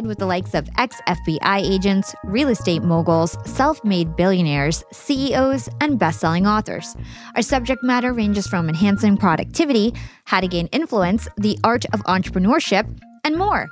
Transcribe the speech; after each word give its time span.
with 0.00 0.18
the 0.18 0.26
likes 0.26 0.54
of 0.54 0.68
ex 0.78 1.00
FBI 1.06 1.58
agents, 1.58 2.14
real 2.24 2.48
estate 2.48 2.82
moguls, 2.82 3.36
self 3.44 3.84
made 3.84 4.16
billionaires, 4.16 4.82
CEOs, 4.92 5.68
and 5.80 5.98
best 5.98 6.20
selling 6.20 6.46
authors. 6.46 6.96
Our 7.36 7.42
subject 7.42 7.82
matter 7.84 8.12
ranges 8.12 8.46
from 8.46 8.68
enhancing 8.68 9.16
productivity, 9.16 9.92
how 10.24 10.40
to 10.40 10.48
gain 10.48 10.66
influence, 10.68 11.28
the 11.36 11.58
art 11.62 11.84
of 11.92 12.00
entrepreneurship, 12.04 12.86
and 13.24 13.36
more. 13.36 13.68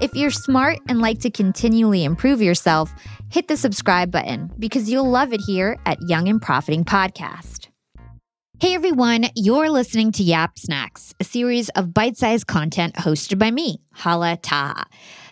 If 0.00 0.14
you're 0.14 0.30
smart 0.30 0.78
and 0.88 1.00
like 1.00 1.18
to 1.20 1.30
continually 1.30 2.04
improve 2.04 2.40
yourself, 2.40 2.92
hit 3.30 3.48
the 3.48 3.56
subscribe 3.56 4.10
button 4.10 4.52
because 4.58 4.88
you'll 4.88 5.10
love 5.10 5.32
it 5.32 5.40
here 5.40 5.76
at 5.84 5.98
Young 6.08 6.28
and 6.28 6.40
Profiting 6.40 6.84
Podcast. 6.84 7.68
Hey 8.60 8.74
everyone, 8.74 9.26
you're 9.34 9.68
listening 9.68 10.12
to 10.12 10.22
Yap 10.22 10.58
Snacks, 10.58 11.12
a 11.18 11.24
series 11.24 11.68
of 11.70 11.92
bite 11.92 12.16
sized 12.16 12.46
content 12.46 12.94
hosted 12.94 13.38
by 13.38 13.50
me, 13.50 13.82
Hala 13.92 14.38
Taha. 14.40 14.86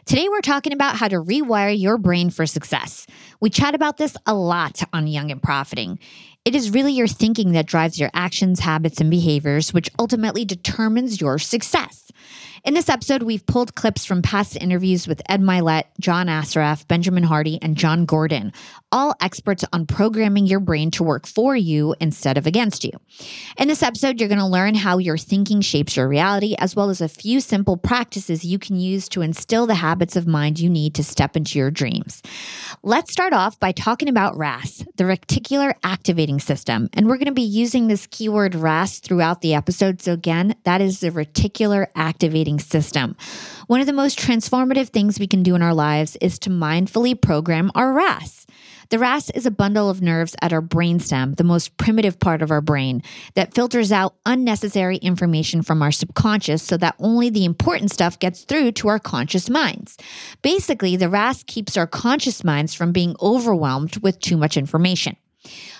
Today, 0.04 0.28
we're 0.28 0.40
talking 0.40 0.72
about 0.72 0.96
how 0.96 1.06
to 1.06 1.22
rewire 1.22 1.78
your 1.78 1.96
brain 1.96 2.30
for 2.30 2.44
success. 2.44 3.06
We 3.40 3.50
chat 3.50 3.76
about 3.76 3.98
this 3.98 4.16
a 4.26 4.34
lot 4.34 4.82
on 4.92 5.06
Young 5.06 5.30
and 5.30 5.40
Profiting. 5.40 6.00
It 6.44 6.56
is 6.56 6.72
really 6.72 6.92
your 6.92 7.06
thinking 7.06 7.52
that 7.52 7.66
drives 7.66 8.00
your 8.00 8.10
actions, 8.12 8.58
habits, 8.58 9.00
and 9.00 9.12
behaviors, 9.12 9.72
which 9.72 9.88
ultimately 10.00 10.44
determines 10.44 11.20
your 11.20 11.38
success. 11.38 12.10
In 12.64 12.74
this 12.74 12.88
episode, 12.88 13.24
we've 13.24 13.44
pulled 13.44 13.74
clips 13.74 14.04
from 14.04 14.22
past 14.22 14.56
interviews 14.56 15.08
with 15.08 15.20
Ed 15.28 15.40
Mylett, 15.40 15.84
John 15.98 16.28
Assaraf, 16.28 16.86
Benjamin 16.86 17.24
Hardy, 17.24 17.58
and 17.60 17.76
Jon 17.76 18.04
Gordon, 18.04 18.52
all 18.92 19.16
experts 19.20 19.64
on 19.72 19.84
programming 19.84 20.46
your 20.46 20.60
brain 20.60 20.92
to 20.92 21.02
work 21.02 21.26
for 21.26 21.56
you 21.56 21.96
instead 22.00 22.38
of 22.38 22.46
against 22.46 22.84
you. 22.84 22.92
In 23.58 23.66
this 23.66 23.82
episode, 23.82 24.20
you're 24.20 24.28
going 24.28 24.38
to 24.38 24.46
learn 24.46 24.76
how 24.76 24.98
your 24.98 25.18
thinking 25.18 25.60
shapes 25.60 25.96
your 25.96 26.06
reality, 26.06 26.54
as 26.56 26.76
well 26.76 26.88
as 26.88 27.00
a 27.00 27.08
few 27.08 27.40
simple 27.40 27.76
practices 27.76 28.44
you 28.44 28.60
can 28.60 28.78
use 28.78 29.08
to 29.08 29.22
instill 29.22 29.66
the 29.66 29.74
habits 29.74 30.14
of 30.14 30.28
mind 30.28 30.60
you 30.60 30.70
need 30.70 30.94
to 30.94 31.02
step 31.02 31.36
into 31.36 31.58
your 31.58 31.72
dreams. 31.72 32.22
Let's 32.84 33.10
start 33.10 33.32
off 33.32 33.58
by 33.58 33.72
talking 33.72 34.08
about 34.08 34.36
RAS, 34.36 34.84
the 34.94 35.04
reticular 35.04 35.74
activating 35.82 36.38
system. 36.38 36.88
And 36.92 37.08
we're 37.08 37.16
going 37.16 37.26
to 37.26 37.32
be 37.32 37.42
using 37.42 37.88
this 37.88 38.06
keyword 38.06 38.54
RAS 38.54 39.00
throughout 39.00 39.40
the 39.40 39.54
episode. 39.54 40.00
So, 40.00 40.12
again, 40.12 40.54
that 40.62 40.80
is 40.80 41.00
the 41.00 41.10
reticular 41.10 41.88
activating 41.96 42.11
operating 42.12 42.58
system. 42.58 43.16
One 43.66 43.80
of 43.80 43.86
the 43.86 43.92
most 43.92 44.18
transformative 44.18 44.88
things 44.88 45.18
we 45.18 45.26
can 45.26 45.42
do 45.42 45.54
in 45.54 45.62
our 45.62 45.74
lives 45.74 46.16
is 46.20 46.38
to 46.40 46.50
mindfully 46.50 47.20
program 47.20 47.70
our 47.74 47.92
RAS. 47.92 48.46
The 48.90 48.98
RAS 48.98 49.30
is 49.30 49.46
a 49.46 49.50
bundle 49.50 49.88
of 49.88 50.02
nerves 50.02 50.36
at 50.42 50.52
our 50.52 50.60
brainstem, 50.60 51.36
the 51.36 51.44
most 51.44 51.74
primitive 51.78 52.18
part 52.18 52.42
of 52.42 52.50
our 52.50 52.60
brain, 52.60 53.02
that 53.34 53.54
filters 53.54 53.90
out 53.90 54.16
unnecessary 54.26 54.98
information 54.98 55.62
from 55.62 55.80
our 55.80 55.92
subconscious 55.92 56.62
so 56.62 56.76
that 56.76 56.96
only 56.98 57.30
the 57.30 57.46
important 57.46 57.90
stuff 57.90 58.18
gets 58.18 58.44
through 58.44 58.72
to 58.72 58.88
our 58.88 58.98
conscious 58.98 59.48
minds. 59.48 59.96
Basically, 60.42 60.96
the 60.96 61.08
RAS 61.08 61.42
keeps 61.44 61.78
our 61.78 61.86
conscious 61.86 62.44
minds 62.44 62.74
from 62.74 62.92
being 62.92 63.16
overwhelmed 63.22 63.96
with 64.02 64.20
too 64.20 64.36
much 64.36 64.58
information. 64.58 65.16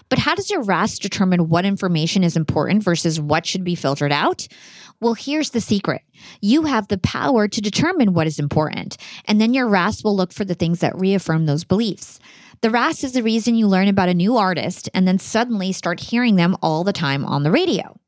But 0.08 0.18
how 0.18 0.34
does 0.34 0.50
your 0.50 0.62
RAS 0.62 0.98
determine 0.98 1.48
what 1.48 1.64
information 1.64 2.24
is 2.24 2.36
important 2.36 2.82
versus 2.82 3.20
what 3.20 3.46
should 3.46 3.64
be 3.64 3.74
filtered 3.74 4.12
out? 4.12 4.46
Well, 5.02 5.14
here's 5.14 5.50
the 5.50 5.60
secret 5.60 6.02
you 6.40 6.62
have 6.62 6.86
the 6.86 6.96
power 6.96 7.48
to 7.48 7.60
determine 7.60 8.14
what 8.14 8.28
is 8.28 8.38
important, 8.38 8.96
and 9.24 9.40
then 9.40 9.52
your 9.52 9.66
RAS 9.66 10.04
will 10.04 10.14
look 10.14 10.32
for 10.32 10.44
the 10.44 10.54
things 10.54 10.78
that 10.78 10.96
reaffirm 10.96 11.46
those 11.46 11.64
beliefs. 11.64 12.20
The 12.60 12.70
RAS 12.70 13.02
is 13.02 13.12
the 13.12 13.24
reason 13.24 13.56
you 13.56 13.66
learn 13.66 13.88
about 13.88 14.08
a 14.08 14.14
new 14.14 14.36
artist 14.36 14.88
and 14.94 15.08
then 15.08 15.18
suddenly 15.18 15.72
start 15.72 15.98
hearing 15.98 16.36
them 16.36 16.56
all 16.62 16.84
the 16.84 16.92
time 16.92 17.24
on 17.24 17.42
the 17.42 17.50
radio. 17.50 17.98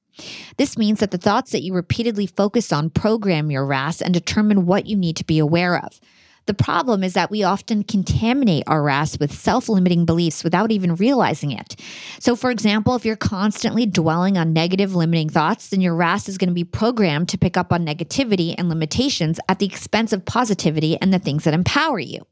This 0.56 0.78
means 0.78 1.00
that 1.00 1.10
the 1.10 1.18
thoughts 1.18 1.50
that 1.50 1.64
you 1.64 1.74
repeatedly 1.74 2.26
focus 2.28 2.72
on 2.72 2.90
program 2.90 3.50
your 3.50 3.66
RAS 3.66 4.00
and 4.00 4.14
determine 4.14 4.64
what 4.64 4.86
you 4.86 4.96
need 4.96 5.16
to 5.16 5.24
be 5.24 5.40
aware 5.40 5.76
of. 5.76 6.00
The 6.46 6.54
problem 6.54 7.02
is 7.02 7.14
that 7.14 7.30
we 7.30 7.42
often 7.42 7.84
contaminate 7.84 8.64
our 8.66 8.82
RAS 8.82 9.18
with 9.18 9.32
self 9.32 9.68
limiting 9.68 10.04
beliefs 10.04 10.44
without 10.44 10.70
even 10.70 10.96
realizing 10.96 11.52
it. 11.52 11.76
So, 12.20 12.36
for 12.36 12.50
example, 12.50 12.94
if 12.94 13.04
you're 13.04 13.16
constantly 13.16 13.86
dwelling 13.86 14.36
on 14.36 14.52
negative 14.52 14.94
limiting 14.94 15.28
thoughts, 15.30 15.68
then 15.68 15.80
your 15.80 15.94
RAS 15.94 16.28
is 16.28 16.38
going 16.38 16.48
to 16.48 16.54
be 16.54 16.64
programmed 16.64 17.28
to 17.30 17.38
pick 17.38 17.56
up 17.56 17.72
on 17.72 17.86
negativity 17.86 18.54
and 18.58 18.68
limitations 18.68 19.40
at 19.48 19.58
the 19.58 19.66
expense 19.66 20.12
of 20.12 20.24
positivity 20.24 21.00
and 21.00 21.12
the 21.12 21.18
things 21.18 21.44
that 21.44 21.54
empower 21.54 21.98
you. 21.98 22.26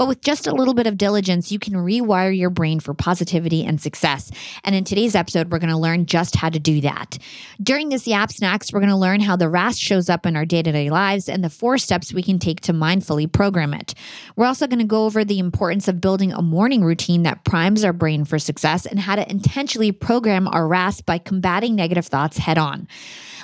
But 0.00 0.08
with 0.08 0.22
just 0.22 0.46
a 0.46 0.54
little 0.54 0.72
bit 0.72 0.86
of 0.86 0.96
diligence, 0.96 1.52
you 1.52 1.58
can 1.58 1.74
rewire 1.74 2.34
your 2.34 2.48
brain 2.48 2.80
for 2.80 2.94
positivity 2.94 3.66
and 3.66 3.78
success. 3.78 4.30
And 4.64 4.74
in 4.74 4.82
today's 4.82 5.14
episode, 5.14 5.52
we're 5.52 5.58
going 5.58 5.68
to 5.68 5.76
learn 5.76 6.06
just 6.06 6.36
how 6.36 6.48
to 6.48 6.58
do 6.58 6.80
that. 6.80 7.18
During 7.62 7.90
this 7.90 8.06
Yap 8.06 8.32
Snacks, 8.32 8.72
we're 8.72 8.80
going 8.80 8.88
to 8.88 8.96
learn 8.96 9.20
how 9.20 9.36
the 9.36 9.50
RAS 9.50 9.78
shows 9.78 10.08
up 10.08 10.24
in 10.24 10.36
our 10.36 10.46
day 10.46 10.62
to 10.62 10.72
day 10.72 10.88
lives 10.88 11.28
and 11.28 11.44
the 11.44 11.50
four 11.50 11.76
steps 11.76 12.14
we 12.14 12.22
can 12.22 12.38
take 12.38 12.62
to 12.62 12.72
mindfully 12.72 13.30
program 13.30 13.74
it. 13.74 13.92
We're 14.36 14.46
also 14.46 14.66
going 14.66 14.78
to 14.78 14.86
go 14.86 15.04
over 15.04 15.22
the 15.22 15.38
importance 15.38 15.86
of 15.86 16.00
building 16.00 16.32
a 16.32 16.40
morning 16.40 16.82
routine 16.82 17.24
that 17.24 17.44
primes 17.44 17.84
our 17.84 17.92
brain 17.92 18.24
for 18.24 18.38
success 18.38 18.86
and 18.86 18.98
how 18.98 19.16
to 19.16 19.30
intentionally 19.30 19.92
program 19.92 20.48
our 20.48 20.66
RAS 20.66 21.02
by 21.02 21.18
combating 21.18 21.76
negative 21.76 22.06
thoughts 22.06 22.38
head 22.38 22.56
on. 22.56 22.88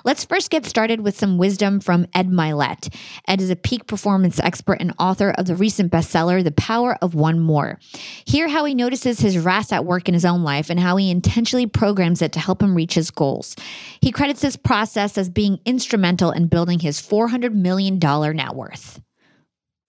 Let's 0.07 0.25
first 0.25 0.51
get 0.51 0.65
started 0.65 1.01
with 1.01 1.19
some 1.19 1.37
wisdom 1.37 1.81
from 1.81 2.07
Ed 2.15 2.29
Mylett. 2.29 2.95
Ed 3.27 3.41
is 3.41 3.51
a 3.51 3.57
peak 3.57 3.89
performance 3.89 4.39
expert 4.39 4.79
and 4.79 4.95
author 5.01 5.31
of 5.37 5.47
the 5.47 5.57
recent 5.57 5.91
bestseller, 5.91 6.45
The 6.45 6.53
Power 6.53 6.97
of 7.03 7.17
One 7.17 7.41
More. 7.41 7.81
Hear 8.25 8.47
how 8.47 8.65
he 8.67 8.73
notices 8.77 9.19
his 9.19 9.37
RAS 9.37 9.73
at 9.73 9.85
work 9.85 10.07
in 10.07 10.15
his 10.15 10.25
own 10.25 10.45
life 10.45 10.71
and 10.71 10.79
how 10.79 10.97
he 10.97 11.11
intentionally 11.11 11.67
programs 11.67 12.23
it 12.23 12.31
to 12.35 12.39
help 12.39 12.63
him 12.63 12.77
reach 12.77 12.95
his 12.95 13.11
goals. 13.11 13.57
He 14.01 14.13
credits 14.13 14.43
this 14.43 14.55
process 14.55 15.19
as 15.19 15.29
being 15.29 15.59
instrumental 15.65 16.31
in 16.31 16.47
building 16.47 16.79
his 16.79 17.03
$400 17.03 17.53
million 17.53 17.99
net 17.99 18.55
worth. 18.55 19.01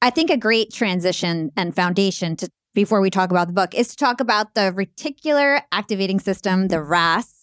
I 0.01 0.09
think 0.09 0.31
a 0.31 0.38
great 0.38 0.73
transition 0.73 1.51
and 1.56 1.75
foundation 1.75 2.35
to 2.38 2.50
before 2.73 3.01
we 3.01 3.11
talk 3.11 3.29
about 3.29 3.45
the 3.45 3.53
book 3.53 3.75
is 3.75 3.89
to 3.89 3.95
talk 3.95 4.19
about 4.19 4.56
the 4.56 4.72
reticular 4.72 5.61
activating 5.72 6.19
system, 6.19 6.69
the 6.69 6.81
RAS, 6.81 7.36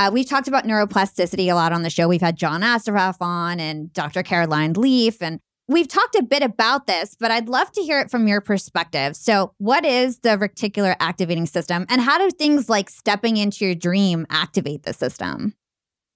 uh, 0.00 0.10
we've 0.10 0.26
talked 0.26 0.48
about 0.48 0.64
neuroplasticity 0.64 1.52
a 1.52 1.54
lot 1.54 1.72
on 1.72 1.82
the 1.82 1.90
show. 1.90 2.08
We've 2.08 2.22
had 2.22 2.36
John 2.36 2.62
Assaraf 2.62 3.16
on 3.20 3.60
and 3.60 3.92
Dr. 3.92 4.22
Caroline 4.22 4.72
Leaf, 4.72 5.20
and 5.20 5.40
we've 5.68 5.88
talked 5.88 6.14
a 6.14 6.22
bit 6.22 6.42
about 6.42 6.86
this, 6.86 7.14
but 7.20 7.30
I'd 7.30 7.50
love 7.50 7.70
to 7.72 7.82
hear 7.82 8.00
it 8.00 8.10
from 8.10 8.26
your 8.26 8.40
perspective. 8.40 9.14
So, 9.14 9.52
what 9.58 9.84
is 9.84 10.20
the 10.20 10.38
reticular 10.38 10.96
activating 11.00 11.44
system, 11.44 11.84
and 11.90 12.00
how 12.00 12.16
do 12.16 12.30
things 12.30 12.70
like 12.70 12.88
stepping 12.88 13.36
into 13.36 13.66
your 13.66 13.74
dream 13.74 14.26
activate 14.30 14.84
the 14.84 14.94
system? 14.94 15.52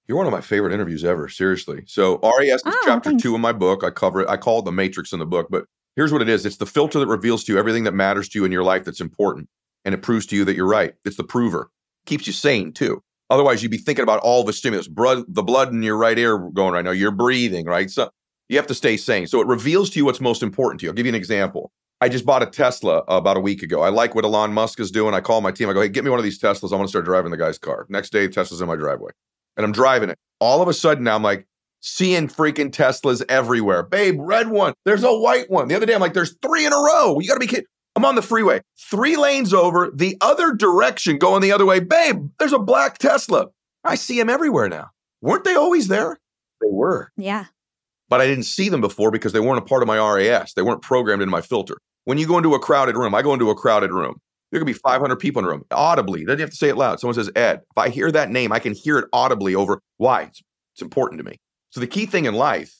You're 0.07 0.17
one 0.17 0.25
of 0.25 0.33
my 0.33 0.41
favorite 0.41 0.73
interviews 0.73 1.03
ever, 1.03 1.29
seriously. 1.29 1.83
So, 1.85 2.19
RAS 2.23 2.61
is 2.61 2.63
oh, 2.65 2.81
chapter 2.85 3.11
thanks. 3.11 3.21
two 3.21 3.35
in 3.35 3.41
my 3.41 3.51
book. 3.51 3.83
I 3.83 3.91
cover 3.91 4.21
it. 4.21 4.29
I 4.29 4.37
call 4.37 4.59
it 4.59 4.65
the 4.65 4.71
matrix 4.71 5.13
in 5.13 5.19
the 5.19 5.27
book, 5.27 5.45
but 5.51 5.65
here's 5.95 6.11
what 6.11 6.23
it 6.23 6.29
is 6.29 6.43
it's 6.47 6.57
the 6.57 6.65
filter 6.65 6.97
that 6.97 7.07
reveals 7.07 7.43
to 7.43 7.53
you 7.53 7.59
everything 7.59 7.83
that 7.83 7.93
matters 7.93 8.29
to 8.29 8.39
you 8.39 8.45
in 8.45 8.51
your 8.51 8.63
life 8.63 8.83
that's 8.83 8.99
important. 8.99 9.47
And 9.83 9.93
it 9.93 10.01
proves 10.01 10.25
to 10.27 10.35
you 10.35 10.43
that 10.45 10.55
you're 10.55 10.65
right. 10.65 10.95
It's 11.05 11.17
the 11.17 11.23
prover. 11.23 11.69
Keeps 12.07 12.25
you 12.25 12.33
sane 12.33 12.73
too. 12.73 13.03
Otherwise, 13.29 13.63
you'd 13.63 13.71
be 13.71 13.77
thinking 13.77 14.03
about 14.03 14.19
all 14.19 14.43
the 14.43 14.53
stimulus, 14.53 14.87
blood, 14.87 15.23
the 15.27 15.43
blood 15.43 15.71
in 15.71 15.81
your 15.81 15.97
right 15.97 16.17
ear 16.17 16.37
going 16.37 16.73
right 16.73 16.85
now. 16.85 16.91
You're 16.91 17.11
breathing, 17.11 17.65
right? 17.65 17.89
So 17.89 18.09
you 18.49 18.57
have 18.57 18.67
to 18.67 18.75
stay 18.75 18.97
sane. 18.97 19.27
So 19.27 19.41
it 19.41 19.47
reveals 19.47 19.89
to 19.91 19.99
you 19.99 20.05
what's 20.05 20.21
most 20.21 20.43
important 20.43 20.79
to 20.79 20.85
you. 20.85 20.89
I'll 20.91 20.95
give 20.95 21.05
you 21.05 21.11
an 21.11 21.15
example. 21.15 21.71
I 22.01 22.09
just 22.09 22.25
bought 22.25 22.43
a 22.43 22.45
Tesla 22.45 22.99
uh, 22.99 23.03
about 23.07 23.37
a 23.37 23.39
week 23.39 23.63
ago. 23.63 23.81
I 23.81 23.89
like 23.89 24.13
what 24.13 24.25
Elon 24.25 24.53
Musk 24.53 24.79
is 24.79 24.91
doing. 24.91 25.13
I 25.15 25.21
call 25.21 25.41
my 25.41 25.51
team. 25.51 25.69
I 25.69 25.73
go, 25.73 25.81
hey, 25.81 25.89
get 25.89 26.03
me 26.03 26.09
one 26.09 26.19
of 26.19 26.25
these 26.25 26.39
Teslas. 26.39 26.71
I 26.71 26.75
want 26.75 26.87
to 26.87 26.89
start 26.89 27.05
driving 27.05 27.31
the 27.31 27.37
guy's 27.37 27.57
car. 27.57 27.87
Next 27.89 28.11
day, 28.11 28.27
Tesla's 28.27 28.61
in 28.61 28.67
my 28.67 28.75
driveway. 28.75 29.11
And 29.57 29.65
I'm 29.65 29.71
driving 29.71 30.09
it. 30.09 30.17
All 30.39 30.61
of 30.61 30.67
a 30.67 30.73
sudden 30.73 31.05
now 31.05 31.15
I'm 31.15 31.23
like 31.23 31.47
seeing 31.79 32.27
freaking 32.27 32.69
Teslas 32.69 33.23
everywhere. 33.29 33.83
Babe, 33.83 34.17
red 34.19 34.49
one. 34.49 34.73
There's 34.83 35.03
a 35.03 35.15
white 35.15 35.49
one. 35.49 35.67
The 35.69 35.75
other 35.75 35.85
day 35.85 35.95
I'm 35.95 36.01
like, 36.01 36.13
there's 36.13 36.35
three 36.41 36.65
in 36.65 36.73
a 36.73 36.77
row. 36.77 37.19
You 37.19 37.27
got 37.27 37.35
to 37.35 37.39
be 37.39 37.47
kidding. 37.47 37.65
I'm 37.95 38.05
on 38.05 38.15
the 38.15 38.21
freeway, 38.21 38.61
three 38.77 39.15
lanes 39.15 39.53
over, 39.53 39.89
the 39.93 40.17
other 40.19 40.53
direction 40.53 41.17
going 41.17 41.41
the 41.41 41.51
other 41.51 41.65
way. 41.65 41.79
Babe, 41.79 42.29
there's 42.39 42.53
a 42.53 42.59
black 42.59 42.97
Tesla. 42.97 43.47
I 43.83 43.95
see 43.95 44.17
them 44.17 44.29
everywhere 44.29 44.67
now. 44.67 44.89
Weren't 45.21 45.45
they 45.45 45.55
always 45.55 45.87
there? 45.87 46.17
They 46.61 46.69
were. 46.69 47.11
Yeah. 47.15 47.45
But 48.09 48.21
I 48.21 48.27
didn't 48.27 48.43
see 48.43 48.69
them 48.69 48.81
before 48.81 49.11
because 49.11 49.33
they 49.33 49.39
weren't 49.39 49.59
a 49.59 49.65
part 49.65 49.81
of 49.81 49.87
my 49.87 49.97
RAS. 49.97 50.53
They 50.53 50.61
weren't 50.61 50.81
programmed 50.81 51.21
into 51.21 51.31
my 51.31 51.41
filter. 51.41 51.77
When 52.03 52.17
you 52.17 52.27
go 52.27 52.37
into 52.37 52.53
a 52.53 52.59
crowded 52.59 52.97
room, 52.97 53.15
I 53.15 53.21
go 53.21 53.33
into 53.33 53.49
a 53.49 53.55
crowded 53.55 53.91
room. 53.91 54.19
There 54.51 54.59
could 54.59 54.67
be 54.67 54.73
500 54.73 55.15
people 55.15 55.39
in 55.39 55.45
a 55.45 55.49
room 55.49 55.65
audibly. 55.71 56.23
Then 56.23 56.37
you 56.37 56.43
have 56.43 56.51
to 56.51 56.55
say 56.55 56.69
it 56.69 56.77
loud. 56.77 56.99
Someone 56.99 57.15
says 57.15 57.31
Ed. 57.35 57.61
If 57.71 57.77
I 57.77 57.89
hear 57.89 58.11
that 58.11 58.29
name, 58.29 58.51
I 58.51 58.59
can 58.59 58.73
hear 58.73 58.99
it 58.99 59.09
audibly 59.11 59.55
over 59.55 59.81
why 59.97 60.23
it's, 60.23 60.41
it's 60.73 60.81
important 60.81 61.19
to 61.19 61.25
me. 61.25 61.37
So 61.71 61.79
the 61.79 61.87
key 61.87 62.05
thing 62.05 62.25
in 62.25 62.35
life 62.35 62.73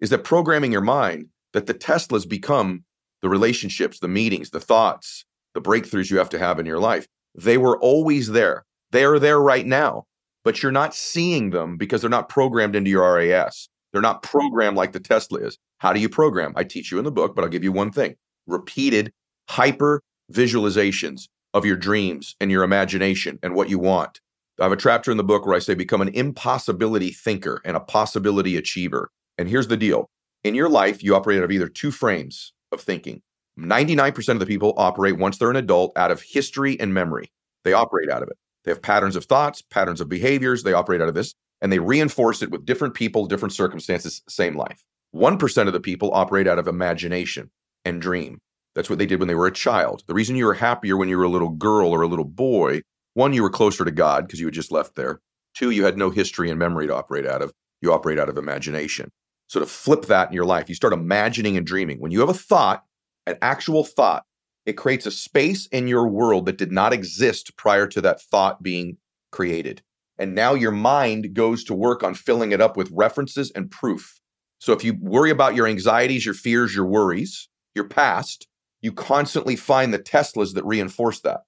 is 0.00 0.10
that 0.10 0.24
programming 0.24 0.72
your 0.72 0.80
mind 0.80 1.28
that 1.52 1.66
the 1.66 1.74
Teslas 1.74 2.28
become 2.28 2.84
the 3.22 3.28
relationships, 3.28 4.00
the 4.00 4.08
meetings, 4.08 4.50
the 4.50 4.60
thoughts, 4.60 5.24
the 5.54 5.62
breakthroughs 5.62 6.10
you 6.10 6.18
have 6.18 6.30
to 6.30 6.38
have 6.38 6.58
in 6.58 6.66
your 6.66 6.78
life. 6.78 7.06
They 7.34 7.56
were 7.56 7.78
always 7.78 8.28
there. 8.28 8.64
They 8.90 9.04
are 9.04 9.18
there 9.18 9.40
right 9.40 9.66
now, 9.66 10.04
but 10.44 10.62
you're 10.62 10.72
not 10.72 10.94
seeing 10.94 11.50
them 11.50 11.76
because 11.76 12.00
they're 12.00 12.10
not 12.10 12.28
programmed 12.28 12.76
into 12.76 12.90
your 12.90 13.14
RAS. 13.14 13.68
They're 13.92 14.02
not 14.02 14.22
programmed 14.22 14.76
like 14.76 14.92
the 14.92 15.00
Tesla 15.00 15.40
is. 15.40 15.58
How 15.78 15.92
do 15.92 16.00
you 16.00 16.08
program? 16.08 16.52
I 16.56 16.64
teach 16.64 16.90
you 16.90 16.98
in 16.98 17.04
the 17.04 17.12
book, 17.12 17.34
but 17.34 17.42
I'll 17.42 17.50
give 17.50 17.64
you 17.64 17.72
one 17.72 17.90
thing 17.90 18.16
repeated 18.46 19.12
hyper 19.48 20.02
visualizations 20.32 21.28
of 21.54 21.64
your 21.64 21.76
dreams 21.76 22.34
and 22.40 22.50
your 22.50 22.64
imagination 22.64 23.38
and 23.42 23.54
what 23.54 23.68
you 23.68 23.78
want. 23.78 24.20
I 24.60 24.64
have 24.64 24.72
a 24.72 24.76
chapter 24.76 25.10
in 25.10 25.16
the 25.16 25.24
book 25.24 25.46
where 25.46 25.54
I 25.54 25.60
say 25.60 25.74
become 25.74 26.02
an 26.02 26.08
impossibility 26.08 27.10
thinker 27.10 27.60
and 27.64 27.76
a 27.76 27.80
possibility 27.80 28.56
achiever. 28.56 29.10
And 29.38 29.48
here's 29.48 29.68
the 29.68 29.76
deal 29.76 30.08
in 30.44 30.54
your 30.54 30.68
life, 30.68 31.02
you 31.02 31.14
operate 31.14 31.38
out 31.38 31.44
of 31.44 31.52
either 31.52 31.68
two 31.68 31.90
frames 31.90 32.52
of 32.72 32.80
thinking. 32.80 33.22
99% 33.58 34.28
of 34.30 34.40
the 34.40 34.46
people 34.46 34.74
operate 34.76 35.18
once 35.18 35.38
they're 35.38 35.50
an 35.50 35.56
adult 35.56 35.92
out 35.96 36.10
of 36.10 36.22
history 36.22 36.78
and 36.80 36.94
memory. 36.94 37.30
They 37.64 37.72
operate 37.72 38.10
out 38.10 38.22
of 38.22 38.28
it. 38.28 38.36
They 38.64 38.70
have 38.70 38.82
patterns 38.82 39.16
of 39.16 39.24
thoughts, 39.24 39.62
patterns 39.62 40.00
of 40.00 40.08
behaviors. 40.08 40.62
They 40.62 40.72
operate 40.72 41.00
out 41.00 41.08
of 41.08 41.14
this 41.14 41.34
and 41.60 41.70
they 41.70 41.78
reinforce 41.78 42.42
it 42.42 42.50
with 42.50 42.66
different 42.66 42.94
people, 42.94 43.26
different 43.26 43.54
circumstances, 43.54 44.22
same 44.28 44.56
life. 44.56 44.84
1% 45.14 45.66
of 45.66 45.72
the 45.72 45.80
people 45.80 46.10
operate 46.12 46.48
out 46.48 46.58
of 46.58 46.66
imagination 46.66 47.50
and 47.84 48.00
dream. 48.00 48.38
That's 48.74 48.88
what 48.88 48.98
they 48.98 49.06
did 49.06 49.18
when 49.18 49.28
they 49.28 49.34
were 49.34 49.46
a 49.46 49.52
child. 49.52 50.02
The 50.06 50.14
reason 50.14 50.36
you 50.36 50.46
were 50.46 50.54
happier 50.54 50.96
when 50.96 51.08
you 51.08 51.18
were 51.18 51.24
a 51.24 51.28
little 51.28 51.50
girl 51.50 51.90
or 51.90 52.02
a 52.02 52.08
little 52.08 52.24
boy, 52.24 52.80
one, 53.14 53.34
you 53.34 53.42
were 53.42 53.50
closer 53.50 53.84
to 53.84 53.90
God 53.90 54.26
because 54.26 54.40
you 54.40 54.46
had 54.46 54.54
just 54.54 54.72
left 54.72 54.96
there. 54.96 55.20
Two, 55.54 55.70
you 55.70 55.84
had 55.84 55.98
no 55.98 56.10
history 56.10 56.48
and 56.48 56.58
memory 56.58 56.86
to 56.86 56.96
operate 56.96 57.26
out 57.26 57.42
of. 57.42 57.52
You 57.82 57.92
operate 57.92 58.18
out 58.18 58.30
of 58.30 58.38
imagination. 58.38 59.10
So 59.48 59.60
to 59.60 59.66
flip 59.66 60.06
that 60.06 60.28
in 60.28 60.34
your 60.34 60.44
life, 60.44 60.68
you 60.68 60.74
start 60.74 60.92
imagining 60.92 61.56
and 61.56 61.66
dreaming. 61.66 61.98
When 62.00 62.10
you 62.10 62.20
have 62.20 62.28
a 62.28 62.34
thought, 62.34 62.84
an 63.26 63.36
actual 63.42 63.84
thought, 63.84 64.24
it 64.64 64.74
creates 64.74 65.06
a 65.06 65.10
space 65.10 65.66
in 65.66 65.88
your 65.88 66.08
world 66.08 66.46
that 66.46 66.58
did 66.58 66.72
not 66.72 66.92
exist 66.92 67.56
prior 67.56 67.86
to 67.88 68.00
that 68.00 68.20
thought 68.20 68.62
being 68.62 68.96
created. 69.30 69.82
And 70.18 70.34
now 70.34 70.54
your 70.54 70.70
mind 70.70 71.34
goes 71.34 71.64
to 71.64 71.74
work 71.74 72.02
on 72.02 72.14
filling 72.14 72.52
it 72.52 72.60
up 72.60 72.76
with 72.76 72.90
references 72.92 73.50
and 73.54 73.70
proof. 73.70 74.20
So 74.58 74.72
if 74.72 74.84
you 74.84 74.94
worry 75.00 75.30
about 75.30 75.56
your 75.56 75.66
anxieties, 75.66 76.24
your 76.24 76.34
fears, 76.34 76.74
your 76.74 76.86
worries, 76.86 77.48
your 77.74 77.88
past, 77.88 78.46
you 78.80 78.92
constantly 78.92 79.56
find 79.56 79.92
the 79.92 79.98
Teslas 79.98 80.54
that 80.54 80.64
reinforce 80.64 81.20
that. 81.22 81.40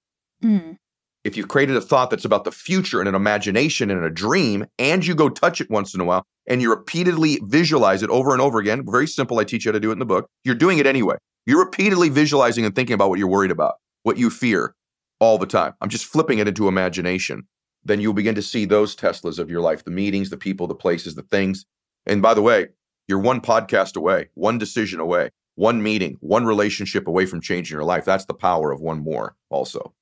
Mm. 0.43 0.77
If 1.25 1.39
you've 1.39 1.49
created 1.49 1.75
a 1.75 1.81
thought 1.81 2.11
that's 2.11 2.27
about 2.27 2.45
the 2.45 2.53
future 2.53 3.01
and 3.01 3.09
an 3.09 3.15
imagination 3.15 3.91
and 3.91 4.05
a 4.05 4.11
dream, 4.11 4.67
and 4.79 5.07
you 5.07 5.15
go 5.15 5.31
touch 5.31 5.59
it 5.63 5.71
once 5.71 5.95
in 5.95 6.01
a 6.03 6.05
while, 6.05 6.27
and 6.47 6.61
you 6.61 6.69
repeatedly 6.69 7.41
visualize 7.43 8.03
it 8.03 8.11
over 8.11 8.33
and 8.33 8.43
over 8.43 8.59
again, 8.59 8.85
very 8.87 9.07
simple, 9.07 9.39
I 9.39 9.45
teach 9.45 9.65
you 9.65 9.71
how 9.71 9.73
to 9.73 9.81
do 9.81 9.89
it 9.89 9.95
in 9.95 10.01
the 10.01 10.05
book, 10.05 10.29
you're 10.45 10.55
doing 10.55 10.77
it 10.77 10.87
anyway. 10.87 11.17
You're 11.47 11.65
repeatedly 11.65 12.11
visualizing 12.11 12.67
and 12.67 12.75
thinking 12.75 12.93
about 12.93 13.09
what 13.09 13.19
you're 13.19 13.29
worried 13.29 13.51
about, 13.51 13.77
what 14.03 14.19
you 14.19 14.29
fear 14.29 14.75
all 15.19 15.39
the 15.39 15.47
time. 15.47 15.73
I'm 15.81 15.89
just 15.89 16.05
flipping 16.05 16.39
it 16.39 16.49
into 16.49 16.69
imagination. 16.69 17.49
Then 17.85 18.01
you'll 18.01 18.13
begin 18.13 18.35
to 18.35 18.43
see 18.43 18.67
those 18.67 18.95
Teslas 18.95 19.39
of 19.39 19.51
your 19.51 19.63
life 19.63 19.85
the 19.85 19.91
meetings, 19.91 20.29
the 20.29 20.37
people, 20.37 20.67
the 20.67 20.75
places, 20.75 21.15
the 21.15 21.23
things. 21.23 21.65
And 22.07 22.21
by 22.21 22.35
the 22.35 22.43
way, 22.43 22.69
you're 23.09 23.19
one 23.19 23.41
podcast 23.41 23.97
away, 23.97 24.29
one 24.35 24.59
decision 24.59 25.01
away, 25.01 25.31
one 25.55 25.83
meeting, 25.83 26.17
one 26.21 26.45
relationship 26.45 27.07
away 27.07 27.25
from 27.25 27.41
changing 27.41 27.75
your 27.75 27.85
life. 27.85 28.05
That's 28.05 28.27
the 28.27 28.35
power 28.35 28.73
of 28.73 28.81
one 28.81 29.01
more, 29.01 29.37
also. 29.51 29.95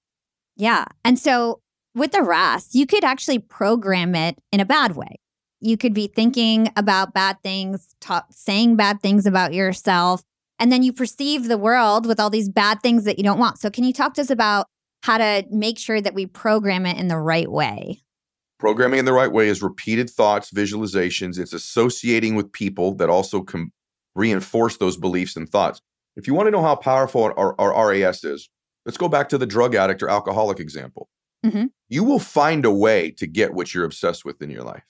Yeah. 0.62 0.85
And 1.05 1.19
so 1.19 1.61
with 1.93 2.12
the 2.12 2.23
RAS, 2.23 2.73
you 2.73 2.87
could 2.87 3.03
actually 3.03 3.41
program 3.41 4.14
it 4.14 4.38
in 4.53 4.61
a 4.61 4.64
bad 4.64 4.94
way. 4.94 5.17
You 5.59 5.76
could 5.76 5.93
be 5.93 6.06
thinking 6.06 6.70
about 6.76 7.12
bad 7.12 7.38
things, 7.43 7.97
ta- 8.00 8.26
saying 8.31 8.76
bad 8.76 9.03
things 9.03 9.26
about 9.26 9.55
yourself, 9.55 10.23
and 10.61 10.70
then 10.70 10.85
you 10.85 10.93
perceive 10.93 11.49
the 11.49 11.59
world 11.59 12.06
with 12.06 12.20
all 12.20 12.31
these 12.31 12.49
bad 12.49 12.81
things 12.81 13.03
that 13.05 13.19
you 13.19 13.25
don't 13.25 13.41
want. 13.41 13.59
So, 13.59 13.70
can 13.70 13.82
you 13.82 13.93
talk 13.93 14.14
to 14.14 14.20
us 14.20 14.31
about 14.31 14.67
how 15.03 15.19
to 15.19 15.44
make 15.50 15.81
sure 15.81 16.00
that 16.00 16.14
we 16.14 16.26
program 16.26 16.87
it 16.87 16.97
in 16.97 17.09
the 17.09 17.19
right 17.19 17.50
way? 17.50 18.00
Programming 18.61 19.00
in 19.00 19.05
the 19.05 19.12
right 19.12 19.32
way 19.32 19.49
is 19.49 19.62
repeated 19.62 20.09
thoughts, 20.09 20.53
visualizations. 20.53 21.41
It's 21.41 21.53
associating 21.53 22.37
with 22.37 22.53
people 22.53 22.94
that 22.94 23.11
also 23.11 23.43
can 23.43 23.73
reinforce 24.14 24.76
those 24.76 24.97
beliefs 24.97 25.35
and 25.35 25.49
thoughts. 25.49 25.81
If 26.14 26.29
you 26.29 26.35
want 26.35 26.47
to 26.47 26.53
know 26.53 26.62
how 26.62 26.76
powerful 26.76 27.32
our, 27.37 27.61
our 27.61 27.88
RAS 27.88 28.23
is, 28.23 28.49
let's 28.87 28.99
go 28.99 29.08
back 29.08 29.29
to 29.31 29.38
the 29.38 29.46
drug 29.46 29.75
addict 29.75 30.02
or 30.02 30.08
alcoholic 30.08 30.61
example. 30.61 31.08
Mm-hmm. 31.44 31.67
You 31.88 32.05
will 32.05 32.19
find 32.19 32.64
a 32.64 32.70
way 32.70 33.11
to 33.12 33.26
get 33.26 33.55
what 33.55 33.75
you're 33.75 33.84
obsessed 33.84 34.25
with 34.25 34.40
in 34.43 34.50
your 34.50 34.62
life. 34.62 34.84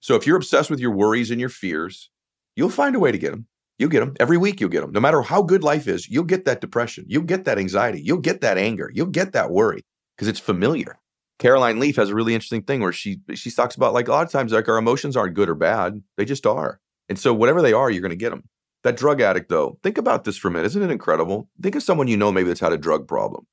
So 0.00 0.16
if 0.16 0.26
you're 0.26 0.36
obsessed 0.36 0.70
with 0.70 0.80
your 0.80 0.90
worries 0.90 1.30
and 1.30 1.40
your 1.40 1.48
fears, 1.48 2.10
you'll 2.56 2.68
find 2.68 2.94
a 2.94 3.00
way 3.00 3.10
to 3.10 3.18
get 3.18 3.30
them. 3.30 3.46
You'll 3.78 3.90
get 3.90 4.00
them 4.00 4.14
every 4.20 4.36
week. 4.36 4.60
You'll 4.60 4.70
get 4.70 4.82
them. 4.82 4.92
No 4.92 5.00
matter 5.00 5.22
how 5.22 5.42
good 5.42 5.64
life 5.64 5.88
is, 5.88 6.08
you'll 6.08 6.24
get 6.24 6.44
that 6.44 6.60
depression. 6.60 7.06
You'll 7.08 7.22
get 7.22 7.44
that 7.44 7.58
anxiety. 7.58 8.00
You'll 8.00 8.18
get 8.18 8.40
that 8.42 8.58
anger. 8.58 8.90
You'll 8.92 9.06
get 9.06 9.32
that 9.32 9.50
worry 9.50 9.82
because 10.16 10.28
it's 10.28 10.38
familiar. 10.38 10.98
Caroline 11.38 11.80
Leaf 11.80 11.96
has 11.96 12.10
a 12.10 12.14
really 12.14 12.34
interesting 12.34 12.62
thing 12.62 12.80
where 12.80 12.92
she 12.92 13.18
she 13.34 13.50
talks 13.50 13.74
about 13.74 13.92
like 13.92 14.06
a 14.06 14.12
lot 14.12 14.24
of 14.24 14.30
times 14.30 14.52
like 14.52 14.68
our 14.68 14.76
emotions 14.76 15.16
aren't 15.16 15.34
good 15.34 15.48
or 15.48 15.56
bad. 15.56 16.02
They 16.16 16.24
just 16.24 16.46
are. 16.46 16.80
And 17.08 17.18
so 17.18 17.34
whatever 17.34 17.60
they 17.60 17.72
are, 17.72 17.90
you're 17.90 18.00
going 18.00 18.10
to 18.10 18.16
get 18.16 18.30
them. 18.30 18.44
That 18.84 18.96
drug 18.96 19.20
addict 19.20 19.48
though, 19.48 19.78
think 19.82 19.98
about 19.98 20.24
this 20.24 20.36
for 20.36 20.48
a 20.48 20.50
minute. 20.50 20.66
Isn't 20.66 20.82
it 20.82 20.90
incredible? 20.90 21.48
Think 21.60 21.74
of 21.74 21.82
someone 21.82 22.06
you 22.06 22.18
know 22.18 22.30
maybe 22.30 22.48
that's 22.48 22.60
had 22.60 22.72
a 22.72 22.78
drug 22.78 23.08
problem. 23.08 23.46